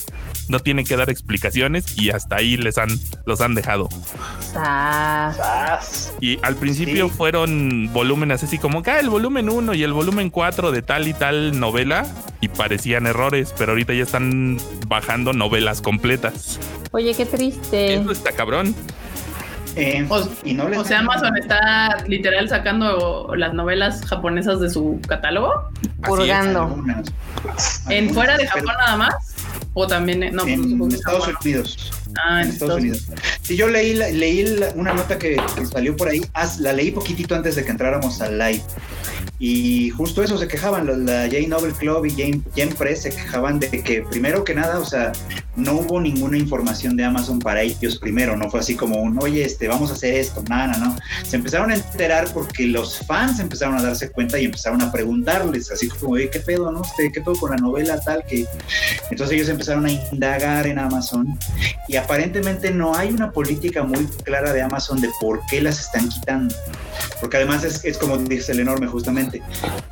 [0.49, 2.89] No tienen que dar explicaciones y hasta ahí les han,
[3.27, 3.89] los han dejado.
[4.53, 6.13] Sas.
[6.21, 7.15] Y al principio Sí.
[7.17, 11.09] fueron volúmenes así como que ah, el volumen 1 y el volumen 4 de tal
[11.09, 12.07] y tal novela
[12.41, 16.59] y parecían errores, pero ahorita ya están bajando novelas completas.
[16.93, 17.95] Oye, qué triste.
[17.95, 18.75] Eso está cabrón.
[19.77, 24.69] Eh, O, y no les o sea, Amazon está literal sacando las novelas japonesas de
[24.71, 25.51] su catálogo.
[26.03, 26.63] Purgando.
[26.65, 27.13] Algunas.
[27.89, 29.15] ¿En fuera de Japón nada más?
[29.75, 30.23] ¿O también?
[30.23, 31.39] en- No, pues, en Estados Japón.
[31.45, 31.93] Unidos.
[32.23, 33.07] Ah, en Estados Unidos.
[33.41, 36.75] Sí, yo leí, la- leí la- una nota que, que salió por ahí, ah, la
[36.75, 38.63] leí poquitito antes de que entráramos al live.
[39.45, 43.11] Y justo eso se quejaban, la, la J Novel Club y Jane, Jane Press se
[43.11, 45.11] quejaban de que primero que nada, o sea,
[45.57, 49.45] no hubo ninguna información de Amazon para ellos primero, no fue así como un, oye,
[49.45, 50.97] este, vamos a hacer esto, nada, no.
[51.25, 55.73] Se empezaron a enterar porque los fans empezaron a darse cuenta y empezaron a preguntarles,
[55.73, 56.83] así como, oye, ¿qué pedo, no?
[56.83, 58.25] Este, ¿Qué pedo con la novela tal?
[58.25, 58.47] que
[59.11, 61.37] Entonces ellos empezaron a indagar en Amazon
[61.89, 66.09] y aparentemente no hay una política muy clara de Amazon de por qué las están
[66.09, 66.55] quitando.
[67.21, 69.32] Porque además es, es como dice el enorme justamente,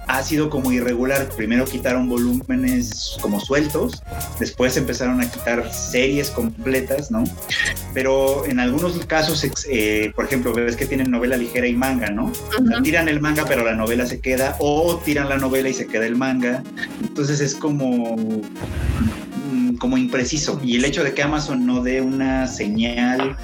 [0.06, 1.28] ha sido como irregular.
[1.36, 4.02] Primero quitaron volúmenes como sueltos,
[4.38, 7.24] después empezaron a quitar series completas, ¿no?
[7.94, 12.24] Pero en algunos casos, eh, por ejemplo, ves que tienen novela ligera y manga, ¿no?
[12.24, 12.82] Ujú.
[12.82, 16.06] tiran el manga pero la novela se queda, o tiran la novela y se queda
[16.06, 16.62] el manga.
[17.02, 18.16] Entonces es como
[19.80, 20.60] como impreciso.
[20.62, 23.36] Y el hecho de que Amazon no dé una señal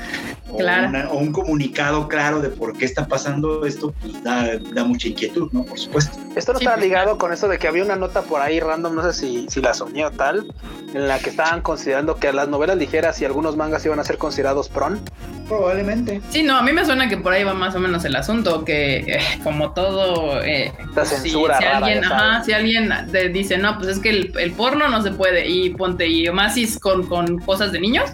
[0.48, 0.88] o, Claro.
[0.90, 5.08] una- o un comunicado claro de por qué está pasando esto pues da, da mucha
[5.08, 6.16] inquietud no por supuesto.
[6.36, 8.94] Esto no Sí, está ligado con eso de que había una nota por ahí random,
[8.94, 10.46] no sé si, si la soñé o tal,
[10.94, 14.18] en la que estaban considerando que las novelas ligeras y algunos mangas iban a ser
[14.18, 15.00] considerados pron.
[15.48, 16.20] probablemente.
[16.30, 18.64] Sí, no, a mí me suena que por ahí va más o menos el asunto,
[18.64, 20.42] que eh, como todo...
[20.42, 23.98] eh, La si- censura si, rara, alguien, ajá, si alguien te dice, no, pues es
[24.00, 26.26] que el, el porno no se puede, y ponte, y
[26.57, 28.11] es con, con cosas de niños,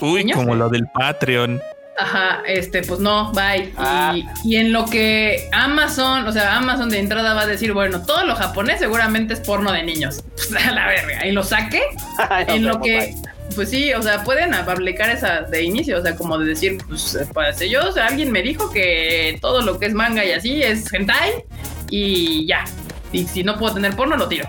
[0.00, 0.38] Uy, ¿Niños?
[0.38, 1.60] como lo del Patreon.
[1.98, 3.72] Ajá, este, pues no, bye.
[3.76, 4.14] Ah.
[4.14, 8.02] Y, y en lo que Amazon, o sea, Amazon de entrada va a decir, bueno,
[8.06, 10.22] todo lo japonés seguramente es porno de niños.
[10.36, 11.26] Pues a la verga.
[11.26, 11.82] Y lo saque.
[12.46, 13.14] En lo que, bye.
[13.56, 17.18] pues sí, o sea, pueden aplicar esa de inicio, o sea, como de decir, pues,
[17.34, 20.62] pues yo, o sea, alguien me dijo que todo lo que es manga y así
[20.62, 21.44] es hentai
[21.90, 22.64] y ya.
[23.12, 24.46] Y si no puedo tener porno, lo tiro.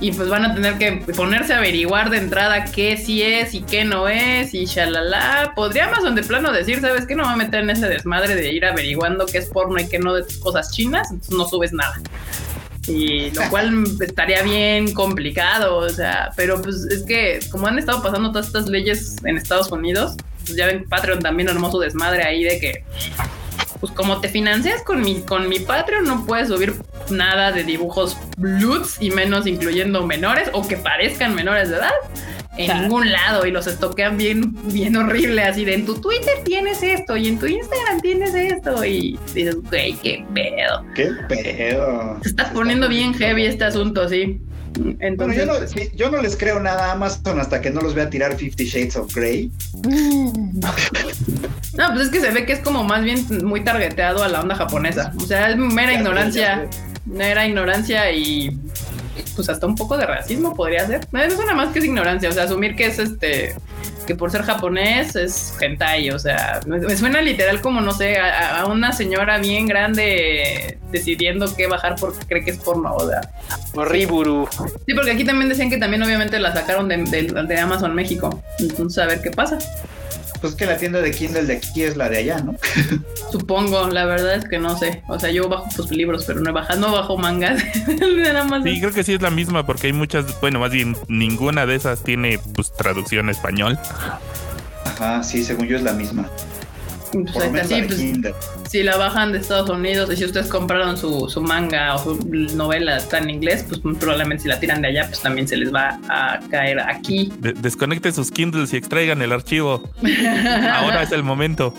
[0.00, 3.60] Y pues van a tener que ponerse a averiguar de entrada qué sí es y
[3.62, 5.52] qué no es y shalala.
[5.54, 7.14] Podría Amazon de plano decir, ¿sabes qué?
[7.14, 9.98] No voy a meter en ese desmadre de ir averiguando qué es porno y qué
[9.98, 12.00] no de cosas chinas, entonces no subes nada.
[12.86, 18.02] Y lo cual estaría bien complicado, o sea, pero pues es que como han estado
[18.02, 22.22] pasando todas estas leyes en Estados Unidos, pues ya ven Patreon también armó su desmadre
[22.22, 22.84] ahí de que
[23.80, 26.74] pues como te financias con mi con mi Patreon no puedes subir
[27.10, 31.90] nada de dibujos bloods y menos incluyendo menores o que parezcan menores de edad
[32.56, 32.82] en Claro.
[32.82, 37.16] ningún lado y los estoquean bien bien horrible así de en tu Twitter tienes esto
[37.16, 42.18] y en tu Instagram tienes esto y dices güey qué pedo qué pedo.
[42.22, 44.40] Se está poniendo bien heavy este asunto sí.
[44.78, 47.94] Bueno, entonces yo, no, yo no les creo nada a Amazon hasta que no los
[47.94, 49.50] vea tirar Fifty Shades of Grey.
[51.88, 54.40] no pues es que se ve que es como más bien muy targeteado a la
[54.40, 56.66] onda japonesa o sea es mera Ya ignorancia
[57.06, 58.56] mera ignorancia y
[59.34, 61.06] pues hasta un poco de racismo podría ser.
[61.12, 63.54] No es una más que es ignorancia, o sea, asumir que es este
[64.06, 68.60] que por ser japonés es hentai, o sea, me, suena literal como no sé, a,
[68.60, 73.20] a una señora bien grande decidiendo qué bajar porque cree que es porno, o sea.
[73.84, 74.48] Riburu.
[74.86, 78.42] Sí, porque aquí también decían que también obviamente la sacaron de, de- de Amazon México.
[78.58, 79.58] Entonces, a ver qué pasa.
[80.40, 82.54] Pues que la tienda de Kindle de aquí es la de allá, ¿no?
[83.30, 85.02] Supongo, la verdad es que no sé.
[85.08, 87.62] O sea, yo bajo pues libros, pero no he bajado, no bajo mangas
[88.36, 88.64] Amazon.
[88.64, 91.74] Sí, creo que sí es la misma porque hay muchas, bueno, más bien ninguna de
[91.74, 93.78] esas tiene pues traducción a español.
[94.84, 96.28] Ajá, sí, según yo es la misma.
[97.12, 98.34] Pues Por está, sí, pues,
[98.70, 102.24] si la bajan de Estados Unidos y si ustedes compraron su, su manga o su
[102.54, 105.74] novela está en inglés, pues probablemente si la tiran de allá, pues también se les
[105.74, 107.32] va a caer aquí.
[107.40, 109.90] De- desconecten sus Kindles y extraigan el archivo.
[110.72, 111.74] Ahora es el momento.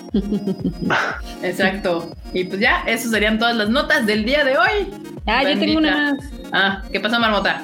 [1.44, 2.12] Exacto.
[2.34, 4.90] Y pues ya, esas serían todas las notas del día de hoy.
[5.28, 6.26] Ah, yo tengo una más.
[6.52, 7.64] Ah, ¿qué pasa, Marmota?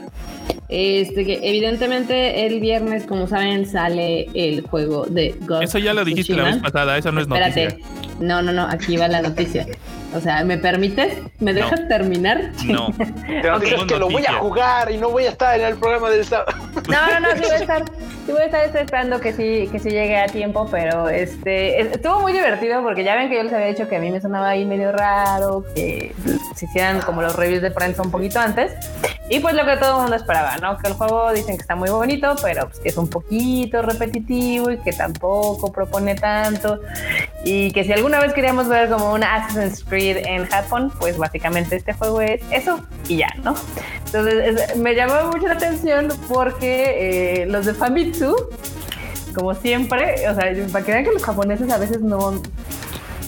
[0.70, 6.02] Este, que evidentemente el viernes, como saben, sale el juego de Ghost Eso ya lo
[6.02, 7.64] of dijiste la vez pasada, eso no es Espérate.
[7.66, 7.86] noticia.
[8.20, 9.66] No, no, no, aquí va la noticia.
[10.16, 11.14] O sea, ¿me permites?
[11.40, 12.52] ¿Me dejas terminar?
[12.66, 12.94] No.
[13.28, 16.10] Pero dices que lo voy a jugar y no voy a estar en el programa
[16.10, 16.52] del sábado.
[16.90, 17.84] No, no, no, sí voy a estar,
[18.26, 21.92] sí voy a estar esperando que sí, que sí llegue a tiempo, pero este es-
[21.94, 24.22] estuvo muy divertido porque ya ven que yo les había dicho que a mí me
[24.22, 26.14] sonaba ahí medio raro, que
[26.56, 28.72] se hicieran como los reviews de prensa un poquito antes.
[29.30, 30.78] Y pues lo que todo el mundo esperaba, ¿no?
[30.78, 34.72] Que el juego dicen que está muy bonito, pero pues que es un poquito repetitivo
[34.72, 36.80] y que tampoco propone tanto.
[37.44, 41.76] Y que si alguna vez queríamos ver como un Assassin's Creed en Japón, pues básicamente
[41.76, 42.80] este juego es eso
[43.10, 43.54] y ya, ¿no?
[44.06, 48.34] Entonces es- me llamó mucho la atención porque eh, los de Famitsu,
[49.36, 52.42] como siempre, o sea, para que vean que los japoneses a veces no,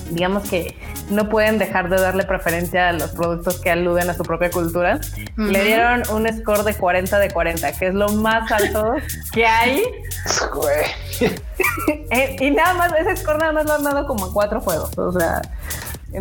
[0.10, 0.76] digamos que
[1.10, 5.00] no pueden dejar de darle preferencia a los productos que aluden a su propia cultura,
[5.38, 8.94] le dieron un score de 40 de 40, que es lo más alto
[9.34, 9.84] que hay.
[12.12, 14.98] Eh, y nada más, ese score nada más lo han dado como en cuatro juegos,
[14.98, 15.42] o sea...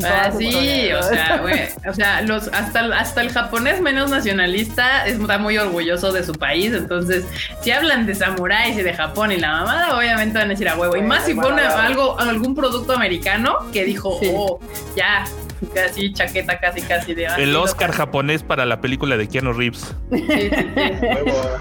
[0.05, 1.43] Ah, sí, o sea,
[1.89, 6.73] o sea, los, hasta, hasta el japonés menos nacionalista está muy orgulloso de su país,
[6.75, 7.25] entonces,
[7.63, 10.77] si hablan de samuráis y de Japón y la mamada, obviamente van a decir a
[10.77, 11.47] huevo, y más si dar.
[11.47, 14.31] algo, algo, algún producto americano que dijo, Sí.
[14.35, 14.61] oh,
[14.95, 15.25] ya,
[15.75, 17.27] casi chaqueta, casi, casi de...
[17.39, 19.95] El Oscar japonés para la película de Keanu Reeves.
[20.13, 20.57] Sí, sí, sí.
[21.01, 21.59] Luego,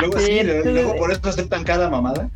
[0.00, 2.28] luego sí, Sí, luego por eso aceptan cada mamada.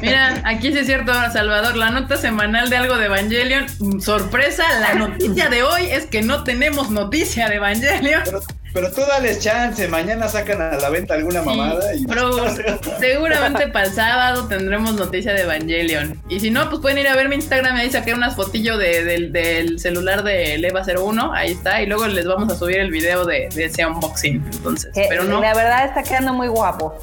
[0.00, 3.66] Mira, aquí sí es cierto, Salvador, la nota semanal de algo de Evangelion.
[3.78, 8.22] Mm, Sorpresa, la noticia de hoy es que no tenemos noticia de Evangelion.
[8.24, 8.40] Pero,
[8.74, 12.32] pero tú dales chance, mañana sacan a la venta alguna mamada y Pero
[13.00, 16.20] seguramente para el sábado tendremos noticia de Evangelion.
[16.28, 17.76] Y si no, pues pueden ir a ver mi Instagram.
[17.76, 21.32] Ahí saqué unas fotillos de- del, del celular de Leva 01.
[21.32, 21.80] Ahí está.
[21.80, 24.44] Y luego les vamos a subir el video de, de ese unboxing.
[24.52, 25.40] Entonces, Que pero no.
[25.40, 26.98] La verdad está quedando muy guapo.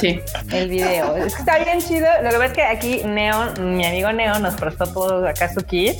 [0.00, 0.20] Sí.
[0.52, 1.16] el video.
[1.16, 2.06] Es que está bien chido.
[2.22, 5.62] Lo que pasa es que aquí Neo, mi amigo Neo, nos prestó todo acá su
[5.64, 5.96] kit.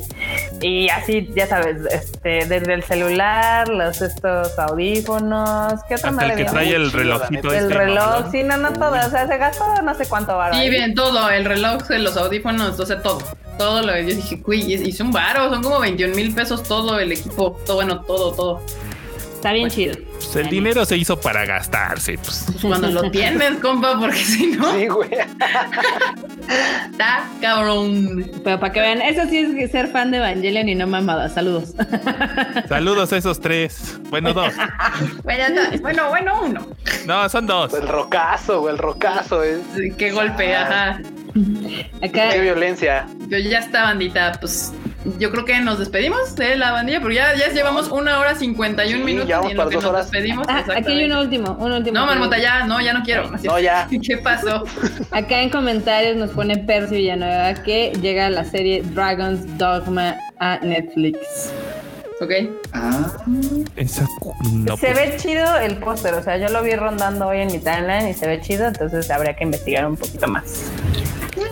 [0.60, 6.30] Y así, ya sabes, este, desde el celular, los estos audífonos, ¿qué otra Hasta el
[6.32, 6.52] que dio?
[6.52, 8.32] trae el relojito El este, reloj, mamalón.
[8.32, 8.93] sí, no, no todo.
[8.94, 10.55] O sea, se gastó no sé cuánto varo.
[10.55, 10.70] Sí, ahí.
[10.70, 11.30] bien, todo.
[11.30, 13.20] El reloj, los audífonos, o sea, todo.
[13.59, 15.51] Todo lo que yo dije, uy, hice un varo.
[15.51, 17.59] Son como 21 mil pesos todo el equipo.
[17.66, 18.62] Todo, bueno, todo, todo.
[19.43, 19.97] Está bien chido.
[20.14, 22.16] Pues el dinero se hizo para gastarse.
[22.16, 22.44] Pues.
[22.47, 25.10] Pues cuando lo tienes, compa, porque si no, Sí, güey.
[26.93, 28.31] está cabrón.
[28.44, 31.28] Pero para que vean, eso sí es ser fan de Evangelion y no mamada.
[31.28, 31.74] Saludos.
[32.69, 33.98] Saludos a esos tres.
[34.10, 34.52] Bueno, dos.
[35.24, 36.66] Bueno, no, bueno, bueno, uno.
[37.06, 37.74] No, son dos.
[37.74, 39.43] El rocazo, güey, el rocazo.
[39.43, 39.59] Es...
[39.98, 41.01] Qué golpe, ajá.
[42.01, 43.09] Acá, Qué violencia.
[43.27, 44.73] Yo ya está, bandita, pues
[45.19, 48.99] yo creo que nos despedimos de la bandilla, porque ya, ya llevamos una hora 51
[48.99, 50.11] Sí, minutos ya vamos y en para lo que dos nos horas.
[50.11, 50.47] despedimos.
[50.49, 51.99] Ah, aquí hay un último, un último.
[51.99, 53.31] No, Marmota, ya, no, ya no quiero.
[53.35, 53.89] Así- No, ya.
[54.07, 54.65] ¿Qué pasó?
[55.11, 61.53] Acá en comentarios nos pone Percy Villanueva que llega la serie Dragon's Dogma a Netflix.
[62.20, 62.31] Ok.
[62.73, 63.11] Ah,
[63.74, 64.07] Esa
[64.53, 67.49] no, se pues, ve chido el póster, o sea, yo lo vi rondando hoy en
[67.49, 70.70] mi timeline y se ve chido, entonces habría que investigar un poquito más.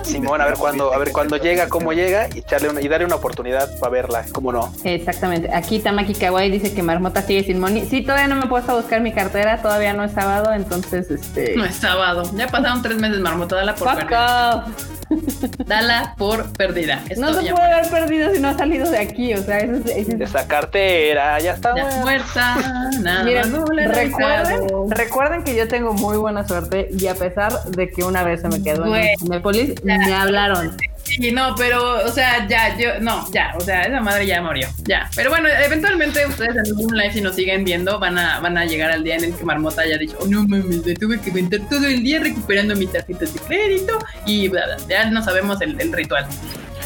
[0.02, 3.06] Simón, a ver cuándo, a ver cuándo llega, cómo llega y echarle una- y darle
[3.06, 4.72] una oportunidad para verla, cómo no.
[4.84, 5.50] Exactamente.
[5.54, 7.86] Aquí Tamaki Kawaii dice que Marmota sigue sin money.
[7.88, 11.10] Sí, todavía no me he puesto a buscar mi cartera, todavía no es sábado, entonces
[11.10, 11.54] este.
[11.56, 12.22] No es sábado.
[12.36, 13.56] Ya pasaron tres meses, Marmota.
[13.56, 14.56] Dala por Fuck perdida.
[14.56, 14.86] off.
[15.66, 17.02] Dala por perdida.
[17.08, 19.74] Esto No se puede haber perdido si no ha salido de aquí, o sea, eso
[19.74, 19.86] es.
[19.96, 21.74] eso es- Esa cartera, ya está.
[21.74, 22.90] Ya muerta.
[23.00, 27.52] Nada Miren, más no recuerden, recuerden que yo tengo muy buena suerte y a pesar
[27.64, 29.08] de que una vez se me quedó Güey.
[29.20, 29.32] en
[29.80, 30.76] Cinépolis, me hablaron.
[31.02, 34.68] Sí, no, pero, o sea, ya, yo, no, ya, o sea, esa madre ya murió,
[34.84, 35.10] ya.
[35.16, 38.64] Pero bueno, eventualmente ustedes en algún live, si nos siguen viendo, van a, van a
[38.64, 41.30] llegar al día en el que Marmota haya dicho, oh, no mames, me tuve que
[41.30, 44.76] aventar todo el día recuperando mis tarjetas de crédito y bla, bla.
[44.88, 46.26] Ya no sabemos el, el ritual.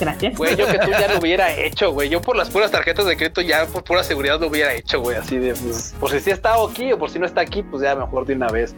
[0.00, 0.36] Gracias.
[0.36, 2.08] Güey, yo que tú ya lo hubiera hecho, güey.
[2.08, 5.16] Yo por las puras tarjetas de crédito ya por pura seguridad lo hubiera hecho, güey.
[5.16, 7.82] Así de, pues, por si sí está aquí o por si no está aquí, pues
[7.82, 8.74] ya mejor de una vez.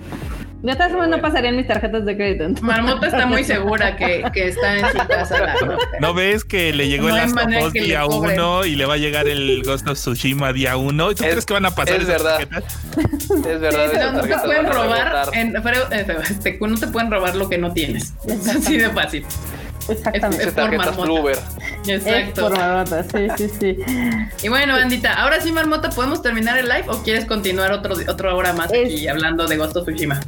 [0.62, 2.44] De todas formas no pasarían mis tarjetas de crédito.
[2.44, 5.38] entonces- Marmota está muy segura que, que está en su casa.
[5.40, 5.54] la-
[6.00, 8.40] ¿No ves que le llegó No el Last of Us día cobren.
[8.40, 11.14] 1 y le va a llegar el Ghost of Tsushima día 1?
[11.14, 12.38] ¿Tú Es- crees que van a pasar es esas verdad.
[12.48, 12.78] tarjetas?
[13.46, 13.90] Es verdad.
[13.92, 15.28] Sí, no, no te pueden robar, rebotar.
[15.36, 18.14] en- pero, eh, este, no te pueden robar lo que no tienes.
[18.26, 19.24] Es así de fácil.
[19.88, 20.44] Exactamente.
[20.44, 21.04] Es por tarjetas marmota.
[21.04, 21.38] Fluver.
[21.86, 22.48] Es Exacto.
[22.48, 23.78] por Marmota, sí, sí, sí.
[24.42, 28.34] Y bueno, bandita, ahora sí, Marmota, ¿podemos terminar el live o quieres continuar otro, otra
[28.34, 30.20] hora más Es- aquí hablando de Ghost of Tsushima?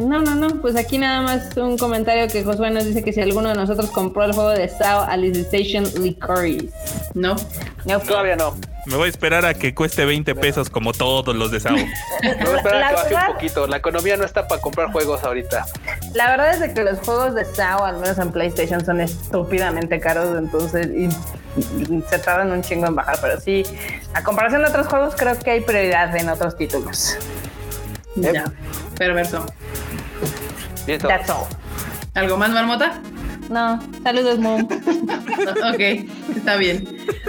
[0.00, 3.20] No, no, no, pues aquí nada más un comentario que Josué nos dice que si
[3.20, 6.70] alguno de nosotros compró el juego de Sao Alicization Licorice.
[7.14, 7.36] No.
[7.84, 8.54] No, Todavía no.
[8.86, 11.74] Me voy a esperar a que cueste 20 pesos como todos los de Sao.
[11.76, 11.84] Me
[12.44, 13.66] voy a esperar La a que baje verdad- un poquito.
[13.68, 15.66] La economía no está para comprar juegos ahorita.
[16.14, 20.00] La verdad es de que los juegos de SAO, al menos en PlayStation, son estúpidamente
[20.00, 21.04] caros, entonces y,
[21.80, 23.62] y se tardan un chingo en bajar, pero sí,
[24.14, 27.16] a comparación de otros juegos, creo que hay prioridad en otros títulos.
[28.16, 28.44] Ya,
[28.98, 29.46] perverso.
[30.86, 31.06] Listo.
[31.08, 31.46] That's all.
[32.14, 33.00] ¿Algo más, Marmota?
[33.52, 34.62] No, saludos, Moon.
[35.74, 35.80] ok,
[36.36, 36.84] está bien.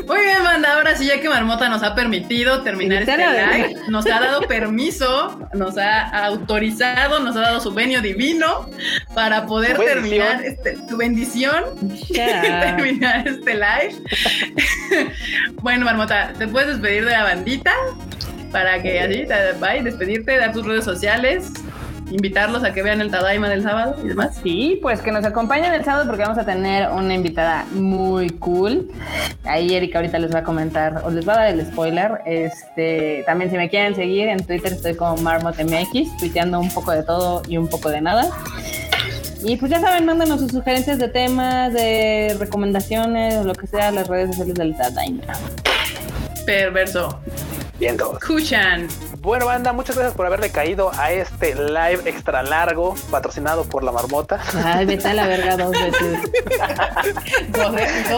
[0.08, 0.74] Muy bien, banda.
[0.76, 5.40] Ahora sí, ya que Marmota nos ha permitido terminar este live, nos ha dado permiso,
[5.54, 8.70] nos ha autorizado, nos ha dado su venio divino
[9.14, 11.64] para poder Su terminar este, su bendición,
[12.14, 14.02] terminar este live.
[15.62, 17.72] bueno, Marmota, ¿te puedes despedir de la bandita?
[18.52, 21.52] Para que así, te- bye, despedirte, dar tus redes sociales,
[22.12, 24.40] invitarlos a que vean el Tadaima del sábado y demás.
[24.42, 28.90] Sí, pues que nos acompañen el sábado porque vamos a tener una invitada muy cool.
[29.44, 32.22] Ahí Erika ahorita les va a comentar o les va a dar el spoiler.
[32.26, 37.04] Este, también si me quieren seguir en Twitter estoy como MarmotMX, tuiteando un poco de
[37.04, 38.30] todo y un poco de nada.
[39.46, 43.90] Y pues ya saben, mándanos sus sugerencias de temas, de recomendaciones, o lo que sea,
[43.90, 45.24] a las redes sociales del Tadaima.
[46.46, 47.20] Perverso.
[47.78, 48.22] Bien, todos.
[48.22, 48.88] Escuchan.
[49.24, 53.94] Bueno, banda, muchas gracias por haberle caído a este live extra largo, patrocinado por la
[53.94, 54.44] marmota.
[54.66, 56.20] Ay, vete a la verga dos veces.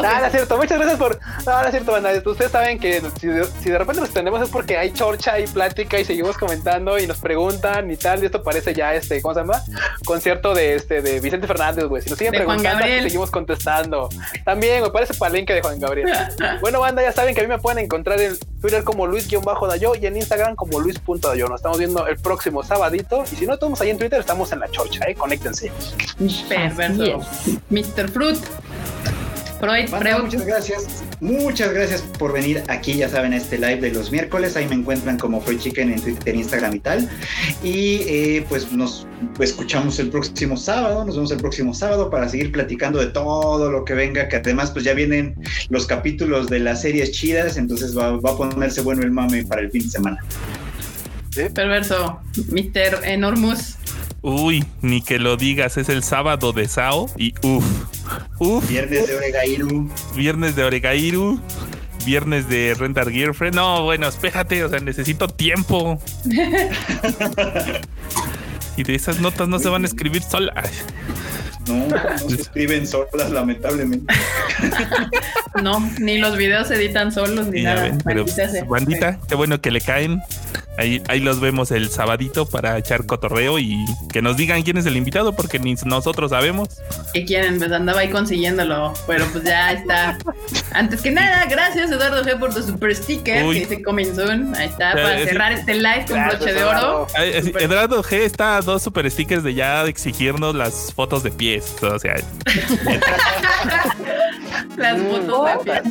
[0.03, 1.19] Ah, no es cierto, muchas gracias por.
[1.45, 2.11] No, no es cierto, banda.
[2.25, 5.45] Ustedes saben que si de, si de repente nos extendemos es porque hay chorcha y
[5.45, 8.23] plática y seguimos comentando y nos preguntan y tal.
[8.23, 9.61] Y esto parece ya este, ¿cómo se llama?
[10.05, 12.01] Concierto de este de Vicente Fernández, güey.
[12.01, 14.09] Si nos siguen De preguntando, seguimos contestando.
[14.43, 16.09] También me parece palenque de Juan Gabriel.
[16.61, 20.07] bueno, banda, ya saben que a mí me pueden encontrar en Twitter como Luis-Dayo y
[20.07, 20.94] en Instagram como Luis.dayo.
[21.07, 23.23] Nos estamos viendo el próximo sabadito.
[23.31, 25.15] Y si no estamos ahí en Twitter, estamos en la chorcha, eh.
[25.15, 25.71] Conéctense.
[26.49, 27.19] Perverso.
[27.69, 28.09] Mr.
[28.09, 28.37] Fruit.
[29.59, 29.89] Freud,
[30.21, 31.03] muchas gracias.
[31.21, 34.55] Muchas gracias por venir aquí, ya saben, a este live de los miércoles.
[34.57, 37.09] Ahí me encuentran como Freud Chicken en Twitter, Instagram y tal.
[37.63, 39.07] Y eh, pues nos
[39.39, 43.85] escuchamos el próximo sábado, nos vemos el próximo sábado para seguir platicando de todo lo
[43.85, 45.35] que venga, que además pues ya vienen
[45.69, 49.61] los capítulos de las series chidas, entonces va, va a ponerse bueno el mame para
[49.61, 50.19] el fin de semana.
[51.53, 52.19] Perverso.
[52.49, 53.03] Mr.
[53.03, 53.75] Enormous.
[54.21, 57.63] Uy, ni que lo digas, es el sábado de Sao y uff,
[58.39, 59.89] uff, Viernes de Oregairu.
[60.15, 61.39] viernes de Oregairu,
[62.05, 63.55] viernes de Rentar Girlfriend.
[63.55, 66.01] No, bueno, espérate, o sea, necesito tiempo.
[68.77, 70.69] Y de esas notas no se van a escribir solas.
[71.67, 74.13] No, no se escriben solas, lamentablemente.
[75.63, 77.97] no, ni los videos se editan solos ni nada.
[78.67, 80.21] Bandita, qué bueno que le caen.
[80.77, 83.77] Ahí, ahí los vemos el sabadito para echar cotorreo y
[84.11, 86.67] que nos digan quién es el invitado, porque ni nosotros sabemos.
[87.13, 87.59] ¿Qué quieren?
[87.59, 90.17] Pues andaba ahí consiguiéndolo, pero pues ya está.
[90.73, 93.53] Antes que nada, gracias Eduardo G por tu super sticker Uy.
[93.55, 94.11] que dice Coming
[94.55, 97.07] Ahí está, para cerrar este live con broche de oro.
[97.17, 101.54] Eh, Eduardo G está a dos super stickers de ya exigirnos las fotos de pie.
[101.59, 102.21] 10, så sier.
[104.77, 105.81] de pies.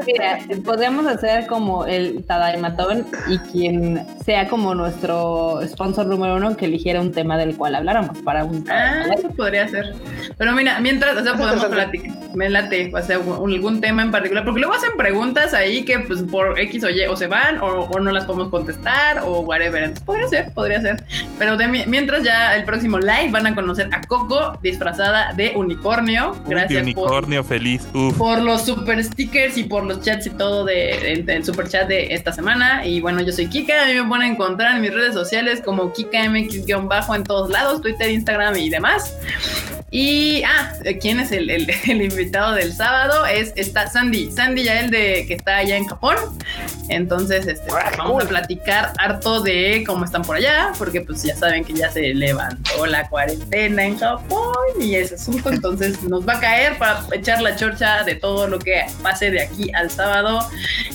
[0.06, 6.66] Mira, podríamos hacer como el Tadaimatón y quien sea como nuestro sponsor número uno que
[6.66, 9.94] eligiera un tema del cual habláramos para un Ah, eso podría ser.
[10.38, 14.10] Pero mira, mientras, o sea, podemos platicar, me late, o sea, un- algún tema en
[14.10, 17.58] particular, porque luego hacen preguntas ahí que pues por X o Y o se van
[17.60, 19.82] o, o no las podemos contestar o whatever.
[19.82, 21.04] Entonces, podría ser, podría ser.
[21.38, 25.52] Pero de mi- mientras ya el próximo live van a conocer a Coco disfrazada de
[25.56, 26.32] unicornio.
[26.32, 27.82] un Gracias por, unicornio feliz.
[27.94, 28.16] Uf.
[28.16, 31.86] por los super stickers y por los chats y todo de, el, el super chat
[31.88, 32.84] de esta semana.
[32.86, 35.92] Y bueno, yo soy Kika, a mí me pueden encontrar en mis redes sociales como
[35.92, 39.14] KikaMX-bajo en todos lados, Twitter, Instagram y demás.
[39.92, 43.26] Y, ah, ¿quién es el, el- el invitado del sábado?
[43.26, 46.14] Es, está Sandy, Sandy ya el de que está allá en Japón.
[46.88, 48.22] Entonces, este, Ah, vamos cool.
[48.22, 52.14] a platicar harto de cómo están por allá, porque pues ya saben que ya se
[52.14, 55.50] levantó la cuarentena en Japón y ese asunto.
[55.50, 59.42] Entonces nos va a caer para echar la chorcha de todo lo que pase de
[59.42, 60.46] aquí al sábado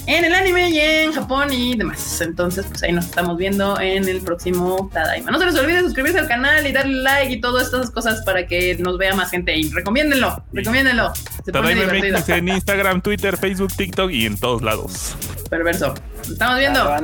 [0.07, 2.21] en el anime y en Japón y demás.
[2.21, 5.31] Entonces, pues ahí nos estamos viendo en el próximo Tadaima.
[5.31, 8.45] No se les olvide suscribirse al canal y darle like y todas estas cosas para
[8.47, 9.55] que nos vea más gente.
[9.55, 11.13] Y recomiéndenlo, recomiéndenlo.
[11.43, 12.19] Se Tadaima divertido.
[12.19, 15.15] MX en Instagram, Twitter, Facebook, TikTok y en todos lados.
[15.49, 15.93] Perverso.
[16.17, 16.95] Nos estamos viendo.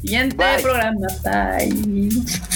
[0.00, 0.62] Siguiente Bye.
[0.62, 1.06] programa.
[1.24, 2.55] Bye.